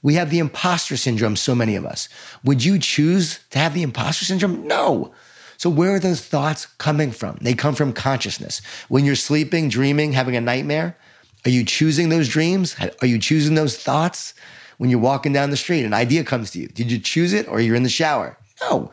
We 0.02 0.14
have 0.14 0.30
the 0.30 0.38
imposter 0.38 0.96
syndrome, 0.96 1.36
so 1.36 1.54
many 1.54 1.76
of 1.76 1.84
us. 1.84 2.08
Would 2.44 2.64
you 2.64 2.78
choose 2.78 3.40
to 3.50 3.58
have 3.58 3.74
the 3.74 3.82
imposter 3.82 4.24
syndrome? 4.24 4.66
No. 4.66 5.12
So, 5.58 5.68
where 5.68 5.96
are 5.96 5.98
those 5.98 6.24
thoughts 6.24 6.66
coming 6.66 7.10
from? 7.10 7.36
They 7.40 7.52
come 7.52 7.74
from 7.74 7.92
consciousness. 7.92 8.62
When 8.88 9.04
you're 9.04 9.16
sleeping, 9.16 9.68
dreaming, 9.68 10.12
having 10.12 10.36
a 10.36 10.40
nightmare, 10.40 10.96
are 11.44 11.50
you 11.50 11.64
choosing 11.64 12.08
those 12.08 12.28
dreams? 12.28 12.76
Are 13.02 13.06
you 13.06 13.18
choosing 13.18 13.56
those 13.56 13.76
thoughts? 13.76 14.34
When 14.78 14.88
you're 14.88 15.00
walking 15.00 15.32
down 15.32 15.50
the 15.50 15.56
street, 15.56 15.84
an 15.84 15.92
idea 15.92 16.22
comes 16.22 16.52
to 16.52 16.60
you. 16.60 16.68
Did 16.68 16.90
you 16.92 17.00
choose 17.00 17.32
it 17.32 17.48
or 17.48 17.60
you're 17.60 17.74
in 17.74 17.82
the 17.82 17.88
shower? 17.88 18.38
No. 18.62 18.90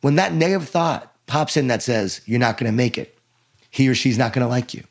When 0.00 0.14
that 0.14 0.32
negative 0.32 0.68
thought 0.68 1.09
pops 1.30 1.56
in 1.56 1.68
that 1.68 1.82
says, 1.82 2.20
you're 2.26 2.38
not 2.38 2.58
going 2.58 2.70
to 2.70 2.76
make 2.76 2.98
it, 2.98 3.16
he 3.70 3.88
or 3.88 3.94
she's 3.94 4.18
not 4.18 4.32
going 4.32 4.44
to 4.44 4.50
like 4.50 4.74
you, 4.74 4.84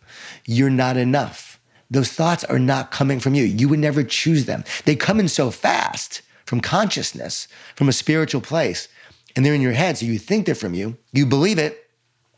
you're 0.46 0.70
not 0.70 0.98
enough, 0.98 1.60
those 1.92 2.12
thoughts 2.12 2.44
are 2.44 2.60
not 2.60 2.92
coming 2.92 3.20
from 3.20 3.34
you. 3.34 3.44
You 3.44 3.68
would 3.70 3.80
never 3.80 4.04
choose 4.04 4.46
them. 4.46 4.64
They 4.86 4.96
come 4.96 5.20
in 5.20 5.28
so 5.28 5.50
fast 5.52 6.22
from 6.46 6.62
consciousness, 6.62 7.48
from 7.76 7.90
a 7.90 7.94
spiritual 7.94 8.42
place, 8.42 8.88
and 9.36 9.46
they're 9.46 9.56
in 9.56 9.62
your 9.62 9.74
head. 9.74 9.98
So 9.98 10.06
you 10.06 10.20
think 10.20 10.46
they're 10.46 10.56
from 10.56 10.74
you, 10.74 10.98
you 11.14 11.26
believe 11.26 11.58
it, 11.58 11.90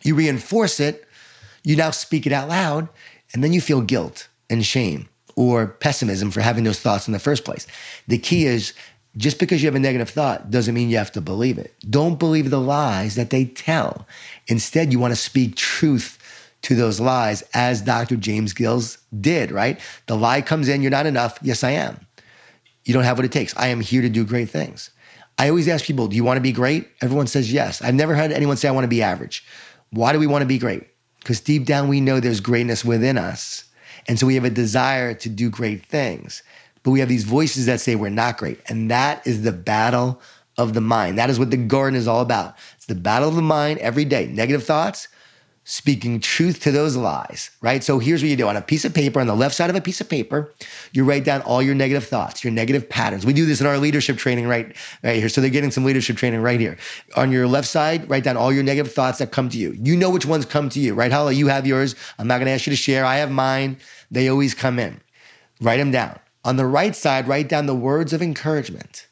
you 0.04 0.16
reinforce 0.16 0.80
it, 0.80 1.06
you 1.64 1.76
now 1.76 1.92
speak 1.92 2.26
it 2.26 2.34
out 2.34 2.50
loud, 2.50 2.88
and 3.34 3.44
then 3.44 3.54
you 3.54 3.62
feel 3.62 3.82
guilt 3.82 4.28
and 4.50 4.66
shame 4.66 5.08
or 5.36 5.68
pessimism 5.68 6.32
for 6.32 6.42
having 6.42 6.64
those 6.64 6.80
thoughts 6.80 7.08
in 7.08 7.14
the 7.14 7.20
first 7.20 7.46
place. 7.46 7.68
The 8.08 8.18
key 8.18 8.46
is 8.46 8.74
just 9.18 9.40
because 9.40 9.62
you 9.62 9.68
have 9.68 9.76
a 9.76 9.80
negative 9.80 10.10
thought 10.10 10.50
doesn't 10.52 10.74
mean 10.74 10.90
you 10.90 10.98
have 10.98 11.12
to 11.12 11.22
believe 11.22 11.58
it. 11.58 11.74
Don't 11.90 12.18
believe 12.18 12.50
the 12.50 12.62
lies 12.62 13.16
that 13.16 13.30
they 13.30 13.46
tell. 13.46 14.08
Instead, 14.48 14.92
you 14.92 15.00
want 15.00 15.12
to 15.12 15.20
speak 15.20 15.56
truth 15.56 16.18
to 16.64 16.76
those 16.76 17.00
lies, 17.00 17.44
as 17.54 17.82
Dr. 17.82 18.16
James 18.16 18.54
Gills 18.54 19.00
did, 19.20 19.52
right? 19.52 19.80
The 20.06 20.16
lie 20.16 20.42
comes 20.42 20.70
in, 20.70 20.82
you're 20.82 20.92
not 20.92 21.08
enough. 21.08 21.40
Yes, 21.42 21.64
I 21.64 21.72
am. 21.72 22.00
You 22.86 22.94
don't 22.94 23.04
have 23.04 23.18
what 23.18 23.26
it 23.26 23.32
takes. 23.32 23.56
I 23.58 23.68
am 23.68 23.82
here 23.82 24.02
to 24.02 24.10
do 24.10 24.24
great 24.24 24.50
things. 24.50 24.92
I 25.40 25.50
always 25.50 25.68
ask 25.68 25.86
people, 25.86 26.08
do 26.08 26.16
you 26.16 26.24
want 26.24 26.38
to 26.38 26.42
be 26.42 26.52
great? 26.52 26.88
Everyone 27.02 27.26
says 27.26 27.52
yes. 27.52 27.82
I've 27.82 27.96
never 27.96 28.14
had 28.14 28.32
anyone 28.32 28.58
say, 28.58 28.68
I 28.68 28.72
want 28.72 28.84
to 28.84 28.90
be 28.90 29.02
average. 29.02 29.44
Why 29.90 30.14
do 30.14 30.20
we 30.20 30.28
want 30.28 30.44
to 30.44 30.48
be 30.48 30.60
great? 30.60 30.88
Because 31.20 31.40
deep 31.40 31.66
down, 31.66 31.88
we 31.88 32.00
know 32.00 32.20
there's 32.20 32.40
greatness 32.40 32.86
within 32.86 33.18
us. 33.18 33.64
And 34.08 34.20
so 34.20 34.28
we 34.28 34.36
have 34.36 34.46
a 34.46 34.50
desire 34.52 35.14
to 35.16 35.30
do 35.30 35.50
great 35.50 35.86
things. 35.86 36.44
But 36.84 36.92
we 36.92 37.00
have 37.00 37.10
these 37.10 37.24
voices 37.24 37.66
that 37.68 37.80
say 37.80 37.96
we're 37.96 38.10
not 38.10 38.38
great. 38.38 38.60
And 38.68 38.90
that 38.90 39.26
is 39.26 39.44
the 39.44 39.52
battle 39.52 40.22
of 40.58 40.74
the 40.74 40.82
mind. 40.82 41.18
That 41.18 41.30
is 41.30 41.40
what 41.40 41.52
the 41.52 41.58
garden 41.58 41.98
is 41.98 42.08
all 42.08 42.22
about. 42.22 42.56
It's 42.76 42.86
the 42.86 42.96
battle 42.96 43.30
of 43.30 43.36
the 43.36 43.42
mind 43.42 43.80
every 43.80 44.06
day. 44.06 44.28
Negative 44.28 44.64
thoughts, 44.64 45.08
speaking 45.64 46.20
truth 46.20 46.60
to 46.62 46.72
those 46.72 46.96
lies, 46.96 47.52
right? 47.62 47.84
So 47.84 48.00
here's 48.00 48.24
what 48.24 48.30
you 48.30 48.36
do 48.36 48.48
on 48.48 48.58
a 48.58 48.62
piece 48.62 48.84
of 48.84 48.94
paper, 48.94 49.20
on 49.20 49.28
the 49.28 49.36
left 49.36 49.56
side 49.56 49.70
of 49.70 49.76
a 49.76 49.82
piece 49.82 50.02
of 50.02 50.10
paper, 50.10 50.52
you 50.92 51.04
write 51.04 51.24
down 51.24 51.42
all 51.44 51.62
your 51.62 51.76
negative 51.76 52.04
thoughts, 52.04 52.44
your 52.44 52.52
negative 52.52 52.90
patterns. 52.90 53.26
We 53.26 53.34
do 53.34 53.46
this 53.46 53.62
in 53.62 53.68
our 53.68 53.78
leadership 53.78 54.18
training 54.18 54.48
right, 54.48 54.76
right 55.04 55.18
here. 55.18 55.30
So 55.30 55.40
they're 55.40 55.52
getting 55.52 55.72
some 55.72 55.86
leadership 55.86 56.18
training 56.18 56.42
right 56.42 56.60
here. 56.60 56.78
On 57.16 57.32
your 57.32 57.48
left 57.48 57.68
side, 57.68 58.10
write 58.10 58.24
down 58.24 58.38
all 58.38 58.52
your 58.52 58.64
negative 58.64 58.92
thoughts 58.92 59.20
that 59.20 59.32
come 59.32 59.50
to 59.50 59.58
you. 59.58 59.78
You 59.80 59.96
know 59.96 60.10
which 60.10 60.26
ones 60.26 60.46
come 60.46 60.68
to 60.70 60.80
you, 60.80 60.96
right? 60.96 61.12
Hala, 61.12 61.32
you 61.32 61.48
have 61.48 61.68
yours. 61.68 61.96
I'm 62.18 62.28
not 62.28 62.38
going 62.38 62.48
to 62.48 62.52
ask 62.52 62.66
you 62.66 62.72
to 62.72 62.78
share. 62.78 63.06
I 63.06 63.18
have 63.18 63.32
mine. 63.32 63.78
They 64.10 64.30
always 64.30 64.54
come 64.54 64.80
in. 64.80 65.00
Write 65.62 65.78
them 65.78 65.92
down. 65.92 66.20
On 66.44 66.56
the 66.56 66.66
right 66.66 66.96
side, 66.96 67.28
write 67.28 67.50
down 67.50 67.68
the 67.68 67.76
words 67.76 68.14
of 68.14 68.22
encouragement 68.22 69.08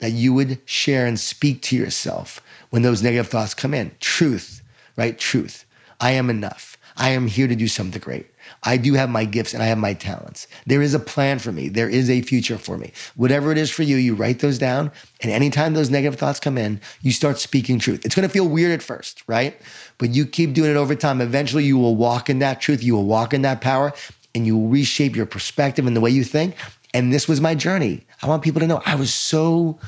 that 0.00 0.12
you 0.12 0.32
would 0.32 0.60
share 0.64 1.06
and 1.06 1.18
speak 1.18 1.60
to 1.62 1.76
yourself 1.76 2.40
when 2.70 2.82
those 2.82 3.02
negative 3.02 3.28
thoughts 3.28 3.54
come 3.54 3.74
in. 3.74 3.90
Truth, 4.00 4.62
right? 4.96 5.18
Truth. 5.18 5.64
I 6.00 6.12
am 6.12 6.30
enough. 6.30 6.76
I 6.96 7.10
am 7.10 7.26
here 7.26 7.46
to 7.46 7.54
do 7.54 7.68
something 7.68 8.00
great. 8.00 8.26
I 8.64 8.76
do 8.76 8.94
have 8.94 9.08
my 9.08 9.24
gifts 9.24 9.54
and 9.54 9.62
I 9.62 9.66
have 9.66 9.78
my 9.78 9.94
talents. 9.94 10.48
There 10.66 10.82
is 10.82 10.94
a 10.94 10.98
plan 10.98 11.38
for 11.38 11.52
me. 11.52 11.68
There 11.68 11.88
is 11.88 12.10
a 12.10 12.22
future 12.22 12.58
for 12.58 12.76
me. 12.76 12.92
Whatever 13.14 13.52
it 13.52 13.58
is 13.58 13.70
for 13.70 13.82
you, 13.84 13.96
you 13.96 14.14
write 14.14 14.40
those 14.40 14.58
down. 14.58 14.90
And 15.20 15.30
anytime 15.30 15.74
those 15.74 15.90
negative 15.90 16.18
thoughts 16.18 16.40
come 16.40 16.58
in, 16.58 16.80
you 17.02 17.12
start 17.12 17.38
speaking 17.38 17.78
truth. 17.78 18.04
It's 18.04 18.14
going 18.14 18.26
to 18.26 18.32
feel 18.32 18.48
weird 18.48 18.72
at 18.72 18.82
first, 18.82 19.22
right? 19.26 19.60
But 19.98 20.10
you 20.10 20.26
keep 20.26 20.54
doing 20.54 20.70
it 20.70 20.76
over 20.76 20.94
time. 20.94 21.20
Eventually, 21.20 21.64
you 21.64 21.78
will 21.78 21.94
walk 21.94 22.30
in 22.30 22.40
that 22.40 22.60
truth. 22.60 22.82
You 22.82 22.94
will 22.94 23.04
walk 23.04 23.32
in 23.32 23.42
that 23.42 23.60
power 23.60 23.92
and 24.38 24.46
you 24.46 24.68
reshape 24.68 25.14
your 25.14 25.26
perspective 25.26 25.86
and 25.86 25.94
the 25.94 26.00
way 26.00 26.10
you 26.10 26.24
think. 26.24 26.54
And 26.94 27.12
this 27.12 27.28
was 27.28 27.40
my 27.40 27.54
journey. 27.54 28.06
I 28.22 28.26
want 28.26 28.42
people 28.42 28.60
to 28.60 28.66
know 28.66 28.80
I 28.86 28.94
was 28.94 29.12
so 29.12 29.78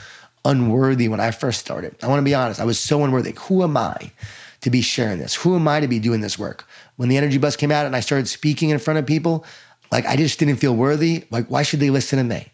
unworthy 0.44 1.08
when 1.08 1.20
I 1.20 1.30
first 1.30 1.60
started. 1.60 1.96
I 2.02 2.08
want 2.08 2.18
to 2.18 2.24
be 2.24 2.34
honest. 2.34 2.60
I 2.60 2.64
was 2.64 2.78
so 2.78 3.02
unworthy. 3.04 3.34
Who 3.48 3.62
am 3.62 3.76
I? 3.76 4.12
to 4.60 4.70
be 4.70 4.80
sharing 4.80 5.18
this? 5.18 5.34
Who 5.34 5.56
am 5.56 5.66
I 5.66 5.80
to 5.80 5.88
be 5.88 5.98
doing 5.98 6.20
this 6.20 6.38
work? 6.38 6.66
When 6.96 7.08
the 7.08 7.16
energy 7.16 7.38
bus 7.38 7.56
came 7.56 7.70
out 7.70 7.86
and 7.86 7.96
I 7.96 8.00
started 8.00 8.28
speaking 8.28 8.70
in 8.70 8.78
front 8.78 8.98
of 8.98 9.06
people, 9.06 9.44
like 9.90 10.06
I 10.06 10.16
just 10.16 10.38
didn't 10.38 10.56
feel 10.56 10.76
worthy. 10.76 11.24
Like, 11.30 11.46
why 11.46 11.62
should 11.62 11.80
they 11.80 11.90
listen 11.90 12.18
to 12.18 12.24
me? 12.24 12.46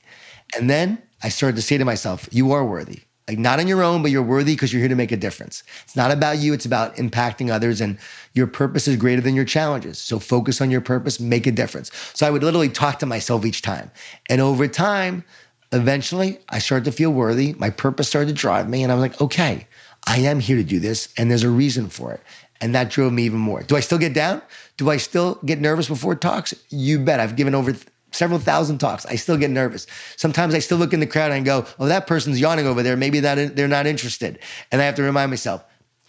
And 0.57 0.71
then 0.71 1.03
I 1.23 1.29
started 1.29 1.57
to 1.57 1.63
say 1.63 1.79
to 1.79 1.85
myself, 1.85 2.29
you 2.31 2.53
are 2.53 2.65
worthy. 2.65 3.01
Like 3.29 3.39
not 3.39 3.59
on 3.59 3.67
your 3.67 3.83
own, 3.83 4.03
but 4.03 4.12
you're 4.12 4.23
worthy 4.23 4.55
because 4.55 4.73
you're 4.73 4.81
here 4.81 4.89
to 4.89 4.95
make 4.95 5.11
a 5.11 5.17
difference. 5.17 5.65
It's 5.83 5.97
not 5.97 6.12
about 6.12 6.39
you, 6.39 6.53
it's 6.53 6.65
about 6.65 6.95
impacting 6.97 7.51
others. 7.51 7.81
And 7.81 7.99
your 8.35 8.47
purpose 8.47 8.87
is 8.87 8.97
greater 8.97 9.21
than 9.21 9.35
your 9.35 9.45
challenges. 9.45 9.99
So 9.99 10.19
focus 10.21 10.61
on 10.61 10.71
your 10.71 10.81
purpose, 10.81 11.19
make 11.19 11.47
a 11.47 11.53
difference. 11.53 11.91
So 12.15 12.27
I 12.27 12.31
would 12.31 12.45
literally 12.45 12.69
talk 12.69 13.01
to 13.01 13.07
myself 13.07 13.45
each 13.45 13.62
time. 13.62 13.91
And 14.31 14.41
over 14.41 14.69
time, 14.69 15.25
eventually 15.73 16.39
I 16.51 16.61
started 16.61 16.85
to 16.85 16.93
feel 16.93 17.11
worthy. 17.11 17.55
My 17.55 17.71
purpose 17.71 18.07
started 18.09 18.29
to 18.29 18.35
drive 18.35 18.69
me. 18.69 18.85
And 18.85 18.93
I 18.93 18.95
was 18.95 19.03
like, 19.03 19.21
okay, 19.21 19.67
I 20.07 20.19
am 20.19 20.39
here 20.39 20.57
to 20.57 20.62
do 20.62 20.79
this, 20.79 21.12
and 21.17 21.31
there's 21.31 21.43
a 21.43 21.51
reason 21.51 21.89
for 21.89 22.12
it. 22.12 22.21
And 22.61 22.75
that 22.75 22.91
drove 22.91 23.12
me 23.12 23.25
even 23.25 23.41
more. 23.41 23.62
Do 23.62 23.77
I 23.77 23.81
still 23.81 23.99
get 23.99 24.15
down? 24.15 24.41
Do 24.77 24.89
I 24.89 24.97
still 24.97 25.41
get 25.45 25.61
nervous 25.61 25.89
before 25.89 26.15
talks? 26.15 26.55
You 26.71 26.99
bet. 27.01 27.21
I've 27.21 27.37
given 27.37 27.55
over 27.55 27.75
several 28.16 28.38
thousand 28.38 28.79
talks. 28.79 29.07
I 29.07 29.16
still 29.16 29.37
get 29.37 29.50
nervous. 29.50 29.87
Sometimes 30.16 30.55
I 30.55 30.59
still 30.59 30.79
look 30.79 30.92
in 30.92 31.00
the 31.00 31.07
crowd 31.07 31.33
and 31.33 31.44
go, 31.44 31.66
oh, 31.79 31.87
that 31.87 32.07
person's 32.07 32.40
yawning 32.40 32.66
over 32.66 32.83
there. 32.83 32.96
Maybe 32.96 33.20
that 33.20 33.57
they're 33.57 33.68
not 33.68 33.87
interested. 33.87 34.38
And 34.72 34.81
I 34.81 34.85
have 34.85 34.94
to 34.96 35.02
remind 35.02 35.31
myself, 35.31 35.64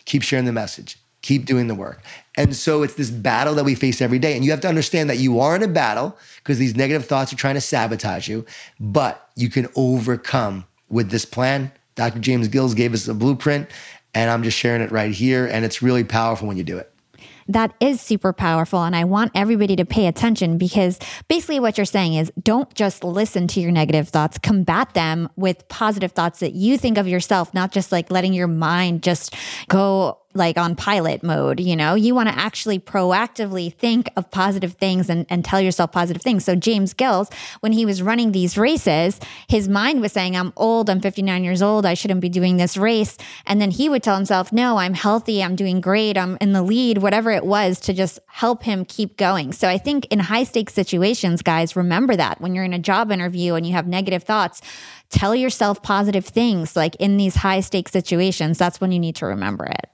keep 0.06 0.24
sharing 0.24 0.46
the 0.46 0.52
message, 0.52 0.98
keep 1.22 1.46
doing 1.46 1.68
the 1.68 1.76
work. 1.76 2.02
And 2.36 2.56
so 2.56 2.84
it's 2.84 2.96
this 2.96 3.10
battle 3.10 3.56
that 3.56 3.66
we 3.66 3.76
face 3.76 4.02
every 4.02 4.20
day. 4.20 4.36
And 4.36 4.46
you 4.46 4.52
have 4.52 4.62
to 4.62 4.70
understand 4.70 5.10
that 5.10 5.18
you 5.18 5.40
are 5.40 5.56
in 5.56 5.64
a 5.64 5.68
battle 5.68 6.18
because 6.38 6.58
these 6.58 6.76
negative 6.76 7.06
thoughts 7.06 7.34
are 7.34 7.38
trying 7.38 7.56
to 7.56 7.62
sabotage 7.62 8.28
you, 8.28 8.46
but 8.80 9.30
you 9.36 9.50
can 9.50 9.68
overcome 9.76 10.66
with 10.90 11.10
this 11.10 11.26
plan 11.26 11.72
Dr. 11.98 12.20
James 12.20 12.48
Gills 12.48 12.76
gave 12.76 12.94
us 12.94 13.08
a 13.08 13.14
blueprint, 13.14 13.70
and 14.14 14.30
I'm 14.30 14.44
just 14.44 14.58
sharing 14.58 14.82
it 14.82 14.92
right 14.92 15.12
here. 15.12 15.48
And 15.48 15.66
it's 15.66 15.82
really 15.82 16.04
powerful 16.06 16.48
when 16.48 16.56
you 16.56 16.64
do 16.64 16.78
it 16.78 16.94
that 17.48 17.74
is 17.80 18.02
super 18.02 18.34
powerful. 18.34 18.84
And 18.84 18.96
I 18.96 19.04
want 19.04 19.32
everybody 19.36 19.76
to 19.76 19.86
pay 19.86 20.08
attention 20.08 20.58
because 20.58 21.00
basically 21.28 21.60
what 21.60 21.78
you're 21.78 21.86
saying 21.86 22.16
is 22.16 22.32
don't 22.42 22.74
just 22.74 23.04
listen 23.04 23.48
to 23.50 23.60
your 23.60 23.72
negative 23.72 24.10
thoughts, 24.10 24.38
combat 24.38 24.94
them 24.94 25.30
with 25.36 25.68
positive 25.68 26.12
thoughts 26.12 26.40
that 26.40 26.54
you 26.54 26.78
think 26.78 26.98
of 26.98 27.08
yourself, 27.08 27.54
not 27.54 27.72
just 27.72 27.92
like 27.92 28.12
letting 28.12 28.34
your 28.34 28.48
mind 28.48 29.04
just 29.04 29.36
go 29.68 30.20
like 30.38 30.58
on 30.58 30.76
pilot 30.76 31.24
mode, 31.24 31.60
you 31.60 31.76
know, 31.76 31.96
you 31.96 32.16
want 32.16 32.30
to 32.30 32.38
actually 32.38 32.80
proactively 32.80 33.74
think 33.74 34.10
of 34.16 34.30
positive 34.32 34.74
things 34.74 35.10
and, 35.10 35.26
and 35.30 35.44
tell 35.44 35.60
yourself 35.60 35.92
positive 35.92 36.22
things. 36.22 36.46
So 36.46 36.56
James 36.56 36.94
Gills, 36.94 37.30
when 37.60 37.72
he 37.72 37.86
was 37.86 38.02
running 38.02 38.32
these 38.32 38.58
races, 38.58 39.20
his 39.48 39.68
mind 39.68 40.02
was 40.02 40.12
saying, 40.12 40.36
I'm 40.36 40.54
old, 40.56 40.90
I'm 40.90 41.02
59 41.02 41.44
years 41.44 41.62
old, 41.62 41.86
I 41.86 41.94
shouldn't 41.96 42.22
be 42.22 42.30
doing 42.30 42.58
this 42.58 42.78
race. 42.78 43.18
And 43.46 43.60
then 43.60 43.72
he 43.72 43.90
would 43.90 44.04
tell 44.04 44.16
himself, 44.16 44.52
No, 44.54 44.78
I'm 44.78 44.94
healthy, 44.94 45.44
I'm 45.44 45.56
doing 45.56 45.82
great, 45.82 46.18
I'm 46.18 46.38
in 46.40 46.54
the 46.54 46.62
lead, 46.62 47.00
whatever 47.00 47.32
it 47.32 47.46
was 47.46 47.80
to 47.82 47.94
just 47.94 48.20
help 48.28 48.64
him 48.64 48.86
keep 48.86 49.18
going. 49.18 49.52
So 49.52 49.68
I 49.68 49.78
think 49.78 50.06
in 50.08 50.20
high 50.20 50.44
stakes 50.44 50.74
situations, 50.74 51.42
guys, 51.42 51.76
remember 51.76 52.16
that 52.16 52.40
when 52.40 52.56
you're 52.56 52.64
in 52.64 52.74
a 52.74 52.80
job 52.80 53.12
interview 53.12 53.56
and 53.56 53.66
you 53.66 53.74
have 53.74 53.88
negative 53.88 54.24
thoughts, 54.24 54.62
tell 55.10 55.36
yourself 55.36 55.82
positive 55.82 56.26
things 56.26 56.76
like 56.76 56.96
in 56.96 57.18
these 57.18 57.36
high 57.36 57.62
stakes 57.62 57.92
situations. 57.92 58.58
That's 58.58 58.80
when 58.80 58.92
you 58.92 59.00
need 59.00 59.16
to 59.18 59.26
remember 59.26 59.66
it 59.66 59.90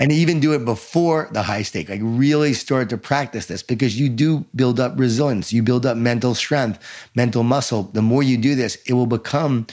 and 0.00 0.12
even 0.12 0.40
do 0.40 0.52
it 0.52 0.64
before 0.64 1.28
the 1.32 1.42
high 1.42 1.62
stake. 1.62 1.88
Like 1.88 2.00
really 2.02 2.52
start 2.52 2.88
to 2.90 2.98
practice 2.98 3.46
this 3.46 3.62
because 3.62 3.98
you 3.98 4.08
do 4.08 4.44
build 4.54 4.78
up 4.80 4.98
resilience, 4.98 5.52
you 5.52 5.62
build 5.62 5.86
up 5.86 5.96
mental 5.96 6.34
strength, 6.34 6.78
mental 7.14 7.42
muscle. 7.42 7.84
The 7.92 8.02
more 8.02 8.22
you 8.22 8.36
do 8.36 8.54
this, 8.54 8.76
it 8.86 8.92
will 8.92 9.06
become 9.06 9.66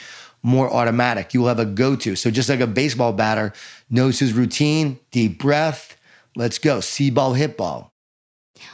more 0.43 0.71
automatic. 0.71 1.33
You 1.33 1.41
will 1.41 1.47
have 1.47 1.59
a 1.59 1.65
go 1.65 1.95
to. 1.95 2.15
So 2.15 2.29
just 2.31 2.49
like 2.49 2.59
a 2.59 2.67
baseball 2.67 3.13
batter 3.13 3.53
knows 3.89 4.19
his 4.19 4.33
routine, 4.33 4.99
deep 5.11 5.39
breath, 5.39 5.97
let's 6.35 6.59
go, 6.59 6.79
see 6.79 7.09
ball, 7.09 7.33
hit 7.33 7.57
ball. 7.57 7.91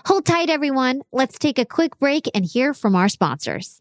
Hold 0.06 0.26
tight, 0.26 0.50
everyone. 0.50 1.02
Let's 1.12 1.40
take 1.40 1.58
a 1.60 1.66
quick 1.66 1.98
break 2.00 2.30
and 2.36 2.46
hear 2.46 2.74
from 2.74 2.96
our 2.96 3.10
sponsors. 3.10 3.81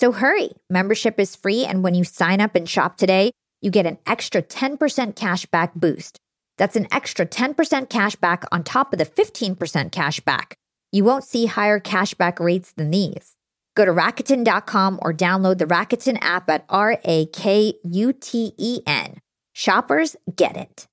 So 0.00 0.12
hurry. 0.12 0.50
Membership 0.70 1.18
is 1.18 1.34
free. 1.34 1.64
And 1.64 1.82
when 1.82 1.96
you 1.96 2.04
sign 2.04 2.40
up 2.40 2.54
and 2.54 2.68
shop 2.68 2.98
today, 2.98 3.32
you 3.60 3.68
get 3.68 3.84
an 3.84 3.98
extra 4.06 4.40
10% 4.40 5.16
cash 5.16 5.44
back 5.46 5.74
boost. 5.74 6.18
That's 6.56 6.76
an 6.76 6.86
extra 6.92 7.26
10% 7.26 7.90
cash 7.90 8.14
back 8.14 8.44
on 8.52 8.62
top 8.62 8.92
of 8.92 9.00
the 9.00 9.04
15% 9.04 9.90
cash 9.90 10.20
back. 10.20 10.54
You 10.92 11.02
won't 11.02 11.24
see 11.24 11.46
higher 11.46 11.80
cashback 11.80 12.38
rates 12.38 12.70
than 12.70 12.92
these. 12.92 13.34
Go 13.74 13.84
to 13.84 13.90
Rakuten.com 13.90 15.00
or 15.02 15.12
download 15.12 15.58
the 15.58 15.64
Rakuten 15.64 16.18
app 16.20 16.48
at 16.48 16.64
R 16.68 17.00
A 17.04 17.26
K 17.26 17.74
U 17.82 18.12
T 18.12 18.52
E 18.56 18.82
N. 18.86 19.18
Shoppers 19.52 20.14
get 20.36 20.56
it. 20.56 20.86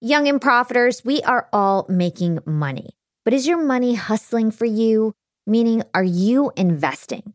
Young 0.00 0.26
and 0.26 0.40
profiters, 0.40 1.04
we 1.04 1.20
are 1.24 1.46
all 1.52 1.84
making 1.90 2.38
money. 2.46 2.88
But 3.22 3.34
is 3.34 3.46
your 3.46 3.62
money 3.62 3.96
hustling 3.96 4.50
for 4.50 4.64
you? 4.64 5.12
Meaning, 5.46 5.82
are 5.92 6.02
you 6.02 6.52
investing? 6.56 7.34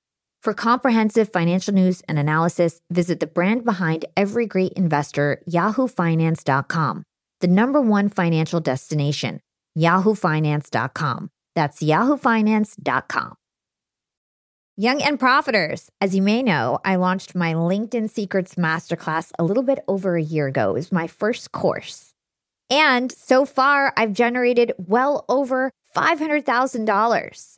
For 0.43 0.55
comprehensive 0.55 1.31
financial 1.31 1.71
news 1.71 2.01
and 2.07 2.17
analysis, 2.17 2.81
visit 2.89 3.19
the 3.19 3.27
brand 3.27 3.63
behind 3.63 4.05
every 4.17 4.47
great 4.47 4.73
investor, 4.73 5.43
yahoofinance.com, 5.47 7.03
the 7.41 7.47
number 7.47 7.79
one 7.79 8.09
financial 8.09 8.59
destination, 8.59 9.41
yahoofinance.com. 9.77 11.29
That's 11.53 11.83
yahoofinance.com. 11.83 13.35
Young 14.77 15.01
and 15.03 15.19
Profiters. 15.19 15.89
As 15.99 16.15
you 16.15 16.23
may 16.23 16.41
know, 16.41 16.79
I 16.83 16.95
launched 16.95 17.35
my 17.35 17.53
LinkedIn 17.53 18.09
Secrets 18.09 18.55
Masterclass 18.55 19.31
a 19.37 19.43
little 19.43 19.61
bit 19.61 19.83
over 19.87 20.15
a 20.15 20.23
year 20.23 20.47
ago. 20.47 20.71
It 20.71 20.73
was 20.73 20.91
my 20.91 21.05
first 21.05 21.51
course. 21.51 22.13
And 22.67 23.11
so 23.11 23.45
far, 23.45 23.93
I've 23.95 24.13
generated 24.13 24.71
well 24.77 25.23
over 25.29 25.71
$500,000. 25.95 27.57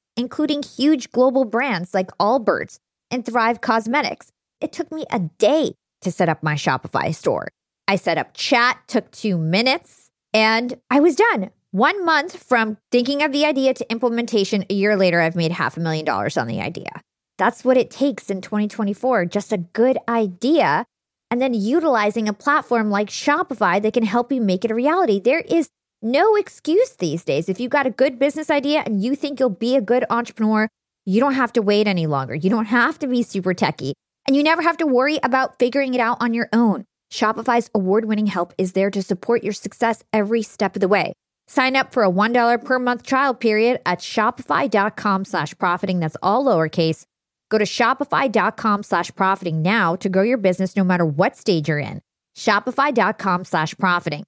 including 0.15 0.63
huge 0.63 1.11
global 1.11 1.45
brands 1.45 1.93
like 1.93 2.07
Allbirds 2.19 2.79
and 3.09 3.25
Thrive 3.25 3.61
Cosmetics. 3.61 4.31
It 4.59 4.71
took 4.71 4.91
me 4.91 5.05
a 5.11 5.19
day 5.19 5.73
to 6.01 6.11
set 6.11 6.29
up 6.29 6.43
my 6.43 6.55
Shopify 6.55 7.13
store. 7.13 7.47
I 7.87 7.95
set 7.95 8.17
up 8.17 8.33
chat, 8.33 8.79
took 8.87 9.11
two 9.11 9.37
minutes, 9.37 10.09
and 10.33 10.79
I 10.89 10.99
was 10.99 11.15
done. 11.15 11.51
One 11.71 12.03
month 12.03 12.41
from 12.41 12.77
thinking 12.91 13.23
of 13.23 13.31
the 13.31 13.45
idea 13.45 13.73
to 13.73 13.91
implementation, 13.91 14.65
a 14.69 14.73
year 14.73 14.95
later, 14.97 15.21
I've 15.21 15.35
made 15.35 15.53
half 15.53 15.77
a 15.77 15.79
million 15.79 16.05
dollars 16.05 16.37
on 16.37 16.47
the 16.47 16.61
idea. 16.61 17.01
That's 17.37 17.63
what 17.63 17.77
it 17.77 17.89
takes 17.89 18.29
in 18.29 18.41
2024 18.41 19.25
just 19.25 19.51
a 19.51 19.57
good 19.57 19.97
idea. 20.07 20.85
And 21.29 21.41
then 21.41 21.53
utilizing 21.53 22.27
a 22.27 22.33
platform 22.33 22.91
like 22.91 23.07
Shopify 23.07 23.81
that 23.81 23.93
can 23.93 24.03
help 24.03 24.31
you 24.31 24.41
make 24.41 24.65
it 24.65 24.71
a 24.71 24.75
reality. 24.75 25.19
There 25.19 25.39
is 25.39 25.69
no 26.01 26.35
excuse 26.35 26.91
these 26.97 27.23
days. 27.23 27.47
If 27.49 27.59
you've 27.59 27.71
got 27.71 27.85
a 27.85 27.91
good 27.91 28.17
business 28.19 28.49
idea 28.49 28.83
and 28.85 29.03
you 29.03 29.15
think 29.15 29.39
you'll 29.39 29.49
be 29.49 29.75
a 29.75 29.81
good 29.81 30.05
entrepreneur, 30.09 30.67
you 31.05 31.19
don't 31.19 31.33
have 31.33 31.53
to 31.53 31.61
wait 31.61 31.87
any 31.87 32.07
longer. 32.07 32.35
You 32.35 32.49
don't 32.49 32.65
have 32.65 32.99
to 32.99 33.07
be 33.07 33.23
super 33.23 33.53
techy, 33.53 33.93
and 34.27 34.35
you 34.35 34.43
never 34.43 34.61
have 34.61 34.77
to 34.77 34.85
worry 34.85 35.19
about 35.23 35.59
figuring 35.59 35.93
it 35.93 35.99
out 35.99 36.17
on 36.19 36.33
your 36.33 36.49
own. 36.53 36.85
Shopify's 37.11 37.69
award 37.75 38.05
winning 38.05 38.27
help 38.27 38.53
is 38.57 38.73
there 38.73 38.89
to 38.91 39.01
support 39.01 39.43
your 39.43 39.53
success 39.53 40.03
every 40.13 40.41
step 40.41 40.75
of 40.75 40.79
the 40.79 40.87
way. 40.87 41.13
Sign 41.47 41.75
up 41.75 41.91
for 41.91 42.03
a 42.03 42.09
$1 42.09 42.63
per 42.63 42.79
month 42.79 43.03
trial 43.03 43.33
period 43.33 43.81
at 43.85 43.99
shopify.com 43.99 45.25
slash 45.25 45.57
profiting. 45.57 45.99
That's 45.99 46.17
all 46.23 46.45
lowercase. 46.45 47.03
Go 47.49 47.57
to 47.57 47.65
shopify.com 47.65 48.83
slash 48.83 49.13
profiting 49.15 49.61
now 49.61 49.97
to 49.97 50.07
grow 50.07 50.23
your 50.23 50.37
business 50.37 50.77
no 50.77 50.85
matter 50.85 51.05
what 51.05 51.35
stage 51.35 51.67
you're 51.67 51.79
in. 51.79 52.01
Shopify.com 52.37 53.43
slash 53.43 53.75
profiting. 53.77 54.23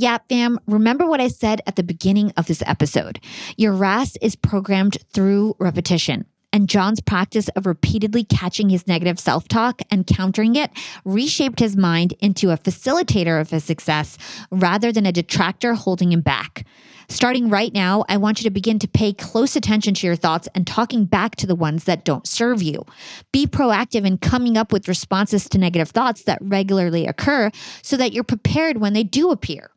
Yeah, 0.00 0.16
fam, 0.30 0.58
remember 0.66 1.04
what 1.04 1.20
I 1.20 1.28
said 1.28 1.60
at 1.66 1.76
the 1.76 1.82
beginning 1.82 2.32
of 2.38 2.46
this 2.46 2.62
episode. 2.64 3.20
Your 3.58 3.74
RAS 3.74 4.16
is 4.22 4.34
programmed 4.34 4.96
through 5.12 5.56
repetition. 5.58 6.24
And 6.54 6.70
Jon's 6.70 7.02
practice 7.02 7.48
of 7.48 7.66
repeatedly 7.66 8.24
catching 8.24 8.70
his 8.70 8.86
negative 8.86 9.20
self 9.20 9.46
talk 9.46 9.82
and 9.90 10.06
countering 10.06 10.56
it 10.56 10.70
reshaped 11.04 11.60
his 11.60 11.76
mind 11.76 12.14
into 12.18 12.50
a 12.50 12.56
facilitator 12.56 13.38
of 13.38 13.50
his 13.50 13.62
success 13.62 14.16
rather 14.50 14.90
than 14.90 15.04
a 15.04 15.12
detractor 15.12 15.74
holding 15.74 16.12
him 16.12 16.22
back. 16.22 16.64
Starting 17.10 17.50
right 17.50 17.74
now, 17.74 18.06
I 18.08 18.16
want 18.16 18.40
you 18.40 18.44
to 18.44 18.50
begin 18.50 18.78
to 18.78 18.88
pay 18.88 19.12
close 19.12 19.54
attention 19.54 19.92
to 19.92 20.06
your 20.06 20.16
thoughts 20.16 20.48
and 20.54 20.66
talking 20.66 21.04
back 21.04 21.36
to 21.36 21.46
the 21.46 21.54
ones 21.54 21.84
that 21.84 22.06
don't 22.06 22.26
serve 22.26 22.62
you. 22.62 22.86
Be 23.32 23.46
proactive 23.46 24.06
in 24.06 24.16
coming 24.16 24.56
up 24.56 24.72
with 24.72 24.88
responses 24.88 25.46
to 25.50 25.58
negative 25.58 25.90
thoughts 25.90 26.22
that 26.22 26.38
regularly 26.40 27.06
occur 27.06 27.50
so 27.82 27.98
that 27.98 28.14
you're 28.14 28.24
prepared 28.24 28.78
when 28.78 28.94
they 28.94 29.04
do 29.04 29.30
appear. 29.30 29.70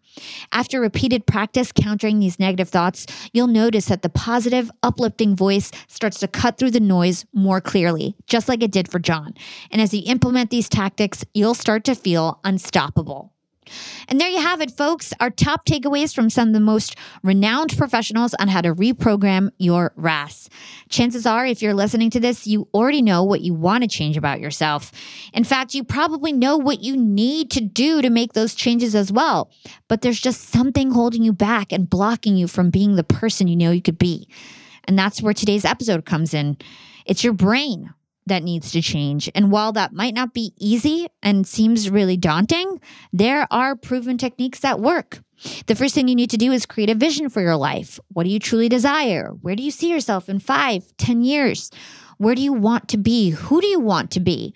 After 0.51 0.79
repeated 0.79 1.25
practice 1.25 1.71
countering 1.71 2.19
these 2.19 2.39
negative 2.39 2.69
thoughts, 2.69 3.05
you'll 3.33 3.47
notice 3.47 3.85
that 3.85 4.01
the 4.01 4.09
positive, 4.09 4.71
uplifting 4.81 5.35
voice 5.35 5.71
starts 5.87 6.19
to 6.19 6.27
cut 6.27 6.57
through 6.57 6.71
the 6.71 6.79
noise 6.79 7.25
more 7.33 7.61
clearly, 7.61 8.15
just 8.27 8.47
like 8.47 8.63
it 8.63 8.71
did 8.71 8.89
for 8.89 8.99
Jon. 8.99 9.33
And 9.71 9.81
as 9.81 9.93
you 9.93 10.03
implement 10.05 10.49
these 10.49 10.69
tactics, 10.69 11.25
you'll 11.33 11.55
start 11.55 11.83
to 11.85 11.95
feel 11.95 12.39
unstoppable. 12.43 13.33
And 14.07 14.19
there 14.19 14.29
you 14.29 14.39
have 14.41 14.61
it, 14.61 14.71
folks. 14.71 15.13
Our 15.19 15.29
top 15.29 15.65
takeaways 15.65 16.13
from 16.13 16.29
some 16.29 16.49
of 16.49 16.53
the 16.53 16.59
most 16.59 16.95
renowned 17.23 17.77
professionals 17.77 18.33
on 18.35 18.47
how 18.47 18.61
to 18.61 18.73
reprogram 18.73 19.49
your 19.57 19.93
RAS. 19.95 20.49
Chances 20.89 21.25
are, 21.25 21.45
if 21.45 21.61
you're 21.61 21.73
listening 21.73 22.09
to 22.11 22.19
this, 22.19 22.47
you 22.47 22.67
already 22.73 23.01
know 23.01 23.23
what 23.23 23.41
you 23.41 23.53
want 23.53 23.83
to 23.83 23.87
change 23.87 24.17
about 24.17 24.39
yourself. 24.39 24.91
In 25.33 25.43
fact, 25.43 25.73
you 25.73 25.83
probably 25.83 26.33
know 26.33 26.57
what 26.57 26.81
you 26.81 26.97
need 26.97 27.51
to 27.51 27.61
do 27.61 28.01
to 28.01 28.09
make 28.09 28.33
those 28.33 28.55
changes 28.55 28.95
as 28.95 29.11
well. 29.11 29.51
But 29.87 30.01
there's 30.01 30.19
just 30.19 30.49
something 30.49 30.91
holding 30.91 31.23
you 31.23 31.33
back 31.33 31.71
and 31.71 31.89
blocking 31.89 32.35
you 32.37 32.47
from 32.47 32.69
being 32.69 32.95
the 32.95 33.03
person 33.03 33.47
you 33.47 33.55
know 33.55 33.71
you 33.71 33.81
could 33.81 33.97
be. 33.97 34.27
And 34.85 34.97
that's 34.97 35.21
where 35.21 35.33
today's 35.33 35.65
episode 35.65 36.05
comes 36.05 36.33
in. 36.33 36.57
It's 37.05 37.23
your 37.23 37.33
brain 37.33 37.93
that 38.25 38.43
needs 38.43 38.71
to 38.71 38.81
change. 38.81 39.29
And 39.35 39.51
while 39.51 39.71
that 39.73 39.93
might 39.93 40.13
not 40.13 40.33
be 40.33 40.53
easy 40.57 41.07
and 41.21 41.47
seems 41.47 41.89
really 41.89 42.17
daunting, 42.17 42.79
there 43.11 43.47
are 43.51 43.75
proven 43.75 44.17
techniques 44.17 44.59
that 44.59 44.79
work. 44.79 45.19
The 45.67 45.75
first 45.75 45.93
thing 45.93 46.07
you 46.07 46.15
need 46.15 46.29
to 46.29 46.37
do 46.37 46.51
is 46.51 46.65
create 46.65 46.89
a 46.89 46.95
vision 46.95 47.29
for 47.29 47.41
your 47.41 47.57
life. 47.57 47.99
What 48.09 48.23
do 48.23 48.29
you 48.29 48.39
truly 48.39 48.69
desire? 48.69 49.29
Where 49.41 49.55
do 49.55 49.63
you 49.63 49.71
see 49.71 49.89
yourself 49.89 50.29
in 50.29 50.39
five, 50.39 50.83
ten 50.97 51.21
years? 51.21 51.69
Where 52.17 52.35
do 52.35 52.41
you 52.41 52.53
want 52.53 52.87
to 52.89 52.97
be? 52.97 53.31
Who 53.31 53.59
do 53.59 53.67
you 53.67 53.79
want 53.79 54.11
to 54.11 54.19
be? 54.19 54.53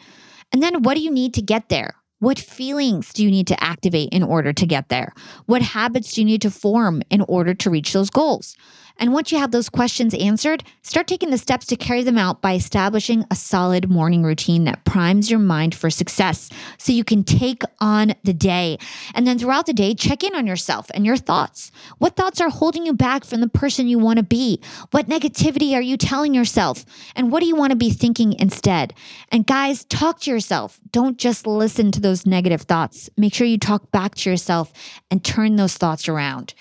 And 0.53 0.63
then 0.63 0.83
what 0.83 0.95
do 0.95 1.01
you 1.01 1.11
need 1.11 1.33
to 1.33 1.41
get 1.41 1.69
there? 1.69 1.95
What 2.19 2.39
feelings 2.39 3.13
do 3.13 3.23
you 3.23 3.29
need 3.29 3.47
to 3.47 3.63
activate 3.63 4.09
in 4.11 4.23
order 4.23 4.51
to 4.51 4.65
get 4.65 4.89
there? 4.89 5.13
What 5.45 5.61
habits 5.61 6.13
do 6.13 6.21
you 6.21 6.25
need 6.25 6.41
to 6.41 6.51
form 6.51 7.03
in 7.11 7.21
order 7.21 7.53
to 7.53 7.69
reach 7.69 7.93
those 7.93 8.09
goals? 8.09 8.55
And 8.99 9.13
once 9.13 9.31
you 9.31 9.37
have 9.37 9.51
those 9.51 9.69
questions 9.69 10.13
answered, 10.15 10.63
start 10.81 11.07
taking 11.07 11.29
the 11.29 11.37
steps 11.37 11.65
to 11.67 11.75
carry 11.75 12.03
them 12.03 12.17
out 12.17 12.41
by 12.41 12.55
establishing 12.55 13.25
a 13.29 13.35
solid 13.35 13.89
morning 13.89 14.23
routine 14.23 14.63
that 14.65 14.85
primes 14.85 15.29
your 15.29 15.39
mind 15.39 15.75
for 15.75 15.89
success 15.89 16.49
so 16.77 16.91
you 16.91 17.03
can 17.03 17.23
take 17.23 17.61
on 17.79 18.13
the 18.23 18.33
day. 18.33 18.77
And 19.13 19.27
then 19.27 19.37
throughout 19.37 19.65
the 19.65 19.73
day, 19.73 19.93
check 19.93 20.23
in 20.23 20.35
on 20.35 20.47
yourself 20.47 20.87
and 20.93 21.05
your 21.05 21.17
thoughts. 21.17 21.71
What 21.97 22.15
thoughts 22.15 22.41
are 22.41 22.49
holding 22.49 22.85
you 22.85 22.93
back 22.93 23.23
from 23.23 23.41
the 23.41 23.47
person 23.47 23.87
you 23.87 23.99
want 23.99 24.17
to 24.17 24.23
be? 24.23 24.61
What 24.91 25.07
negativity 25.07 25.73
are 25.73 25.81
you 25.81 25.97
telling 25.97 26.33
yourself? 26.33 26.85
And 27.15 27.31
what 27.31 27.41
do 27.41 27.47
you 27.47 27.55
want 27.55 27.71
to 27.71 27.77
be 27.77 27.91
thinking 27.91 28.33
instead? 28.33 28.93
And 29.31 29.45
guys, 29.45 29.85
talk 29.85 30.21
to 30.21 30.31
yourself. 30.31 30.79
Don't 30.91 31.17
just 31.17 31.45
listen 31.45 31.91
to 31.91 31.99
those 31.99 32.25
negative 32.25 32.61
thoughts. 32.61 33.09
Make 33.17 33.33
sure 33.33 33.47
you 33.47 33.57
talk 33.57 33.91
back 33.91 34.15
to 34.15 34.29
yourself 34.29 34.71
and 35.11 35.23
turn 35.23 35.55
those 35.55 35.75
thoughts 35.75 36.07
around. 36.07 36.53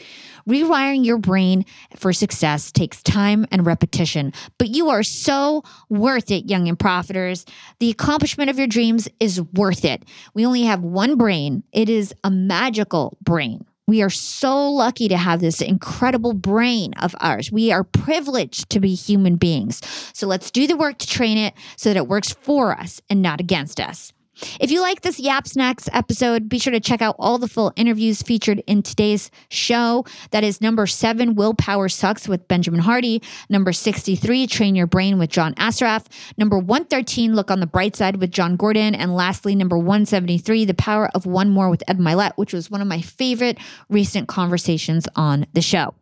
Rewiring 0.49 1.05
your 1.05 1.19
brain 1.19 1.65
for 1.97 2.13
success 2.13 2.71
takes 2.71 3.03
time 3.03 3.47
and 3.51 3.67
repetition, 3.67 4.33
but 4.59 4.69
you 4.69 4.91
are 4.91 5.03
so 5.03 5.65
worth 5.89 6.31
it, 6.31 6.49
young 6.49 6.69
and 6.69 6.79
profiters. 6.79 7.49
The 7.81 7.91
accomplishment 7.91 8.49
of 8.49 8.57
your 8.57 8.69
dreams 8.69 9.09
is 9.19 9.43
worth 9.55 9.85
it. 9.85 10.05
We 10.35 10.47
only 10.47 10.63
have 10.63 10.83
one 10.83 11.17
brain, 11.17 11.65
it 11.73 11.89
is 11.89 12.15
a 12.23 12.31
magical 12.31 13.19
brain. 13.21 13.65
We 13.89 14.03
are 14.03 14.11
so 14.11 14.71
lucky 14.71 15.09
to 15.09 15.17
have 15.17 15.41
this 15.41 15.61
incredible 15.61 16.33
brain 16.33 16.93
of 17.01 17.15
ours. 17.21 17.53
We 17.53 17.71
are 17.71 17.85
privileged 17.85 18.71
to 18.71 18.81
be 18.81 18.95
human 18.95 19.37
beings. 19.37 19.81
So 20.13 20.27
let's 20.27 20.51
do 20.51 20.67
the 20.67 20.77
work 20.77 20.99
to 20.99 21.07
train 21.07 21.39
it 21.39 21.55
so 21.77 21.91
that 21.91 21.97
it 21.97 22.09
works 22.09 22.33
for 22.33 22.73
us 22.73 23.01
and 23.09 23.23
not 23.23 23.41
against 23.41 23.81
us. 23.81 24.13
If 24.61 24.71
you 24.71 24.83
like 24.83 25.01
this 25.01 25.19
Yap 25.19 25.47
Snacks 25.47 25.89
episode, 25.93 26.49
be 26.49 26.59
sure 26.59 26.73
to 26.73 26.81
check 26.81 27.01
out 27.01 27.17
all 27.19 27.39
the 27.39 27.49
full 27.49 27.73
interviews 27.75 28.21
featured 28.21 28.63
in 28.67 28.83
today's 28.83 29.31
show. 29.49 30.05
That 30.31 30.45
is 30.45 30.61
number 30.61 30.87
seven, 30.87 31.35
Willpower 31.35 31.89
Sucks 31.89 32.29
with 32.29 32.47
Benjamin 32.47 32.81
Hardy. 32.81 33.23
Number 33.49 33.73
63, 33.73 34.47
Train 34.47 34.75
Your 34.75 34.87
Brain 34.87 35.19
with 35.19 35.31
John 35.31 35.55
Assaraf. 35.55 36.07
Number 36.37 36.59
113, 36.59 37.35
Look 37.35 37.51
on 37.51 37.61
the 37.61 37.67
Bright 37.67 37.97
Side 37.97 38.17
with 38.17 38.31
Jon 38.31 38.57
Gordon. 38.57 38.95
And 38.95 39.15
lastly, 39.15 39.55
number 39.55 39.79
173, 39.79 40.67
The 40.67 40.75
Power 40.75 41.09
of 41.15 41.25
One 41.25 41.49
More 41.49 41.71
with 41.71 41.83
Ed 41.89 41.99
Mylett, 41.99 42.33
which 42.37 42.53
was 42.53 42.71
one 42.71 42.83
of 42.83 42.89
my 42.89 43.01
favorite 43.01 43.59
recent 43.89 44.29
conversations 44.29 45.09
on 45.17 45.47
the 45.55 45.63
show. 45.63 45.95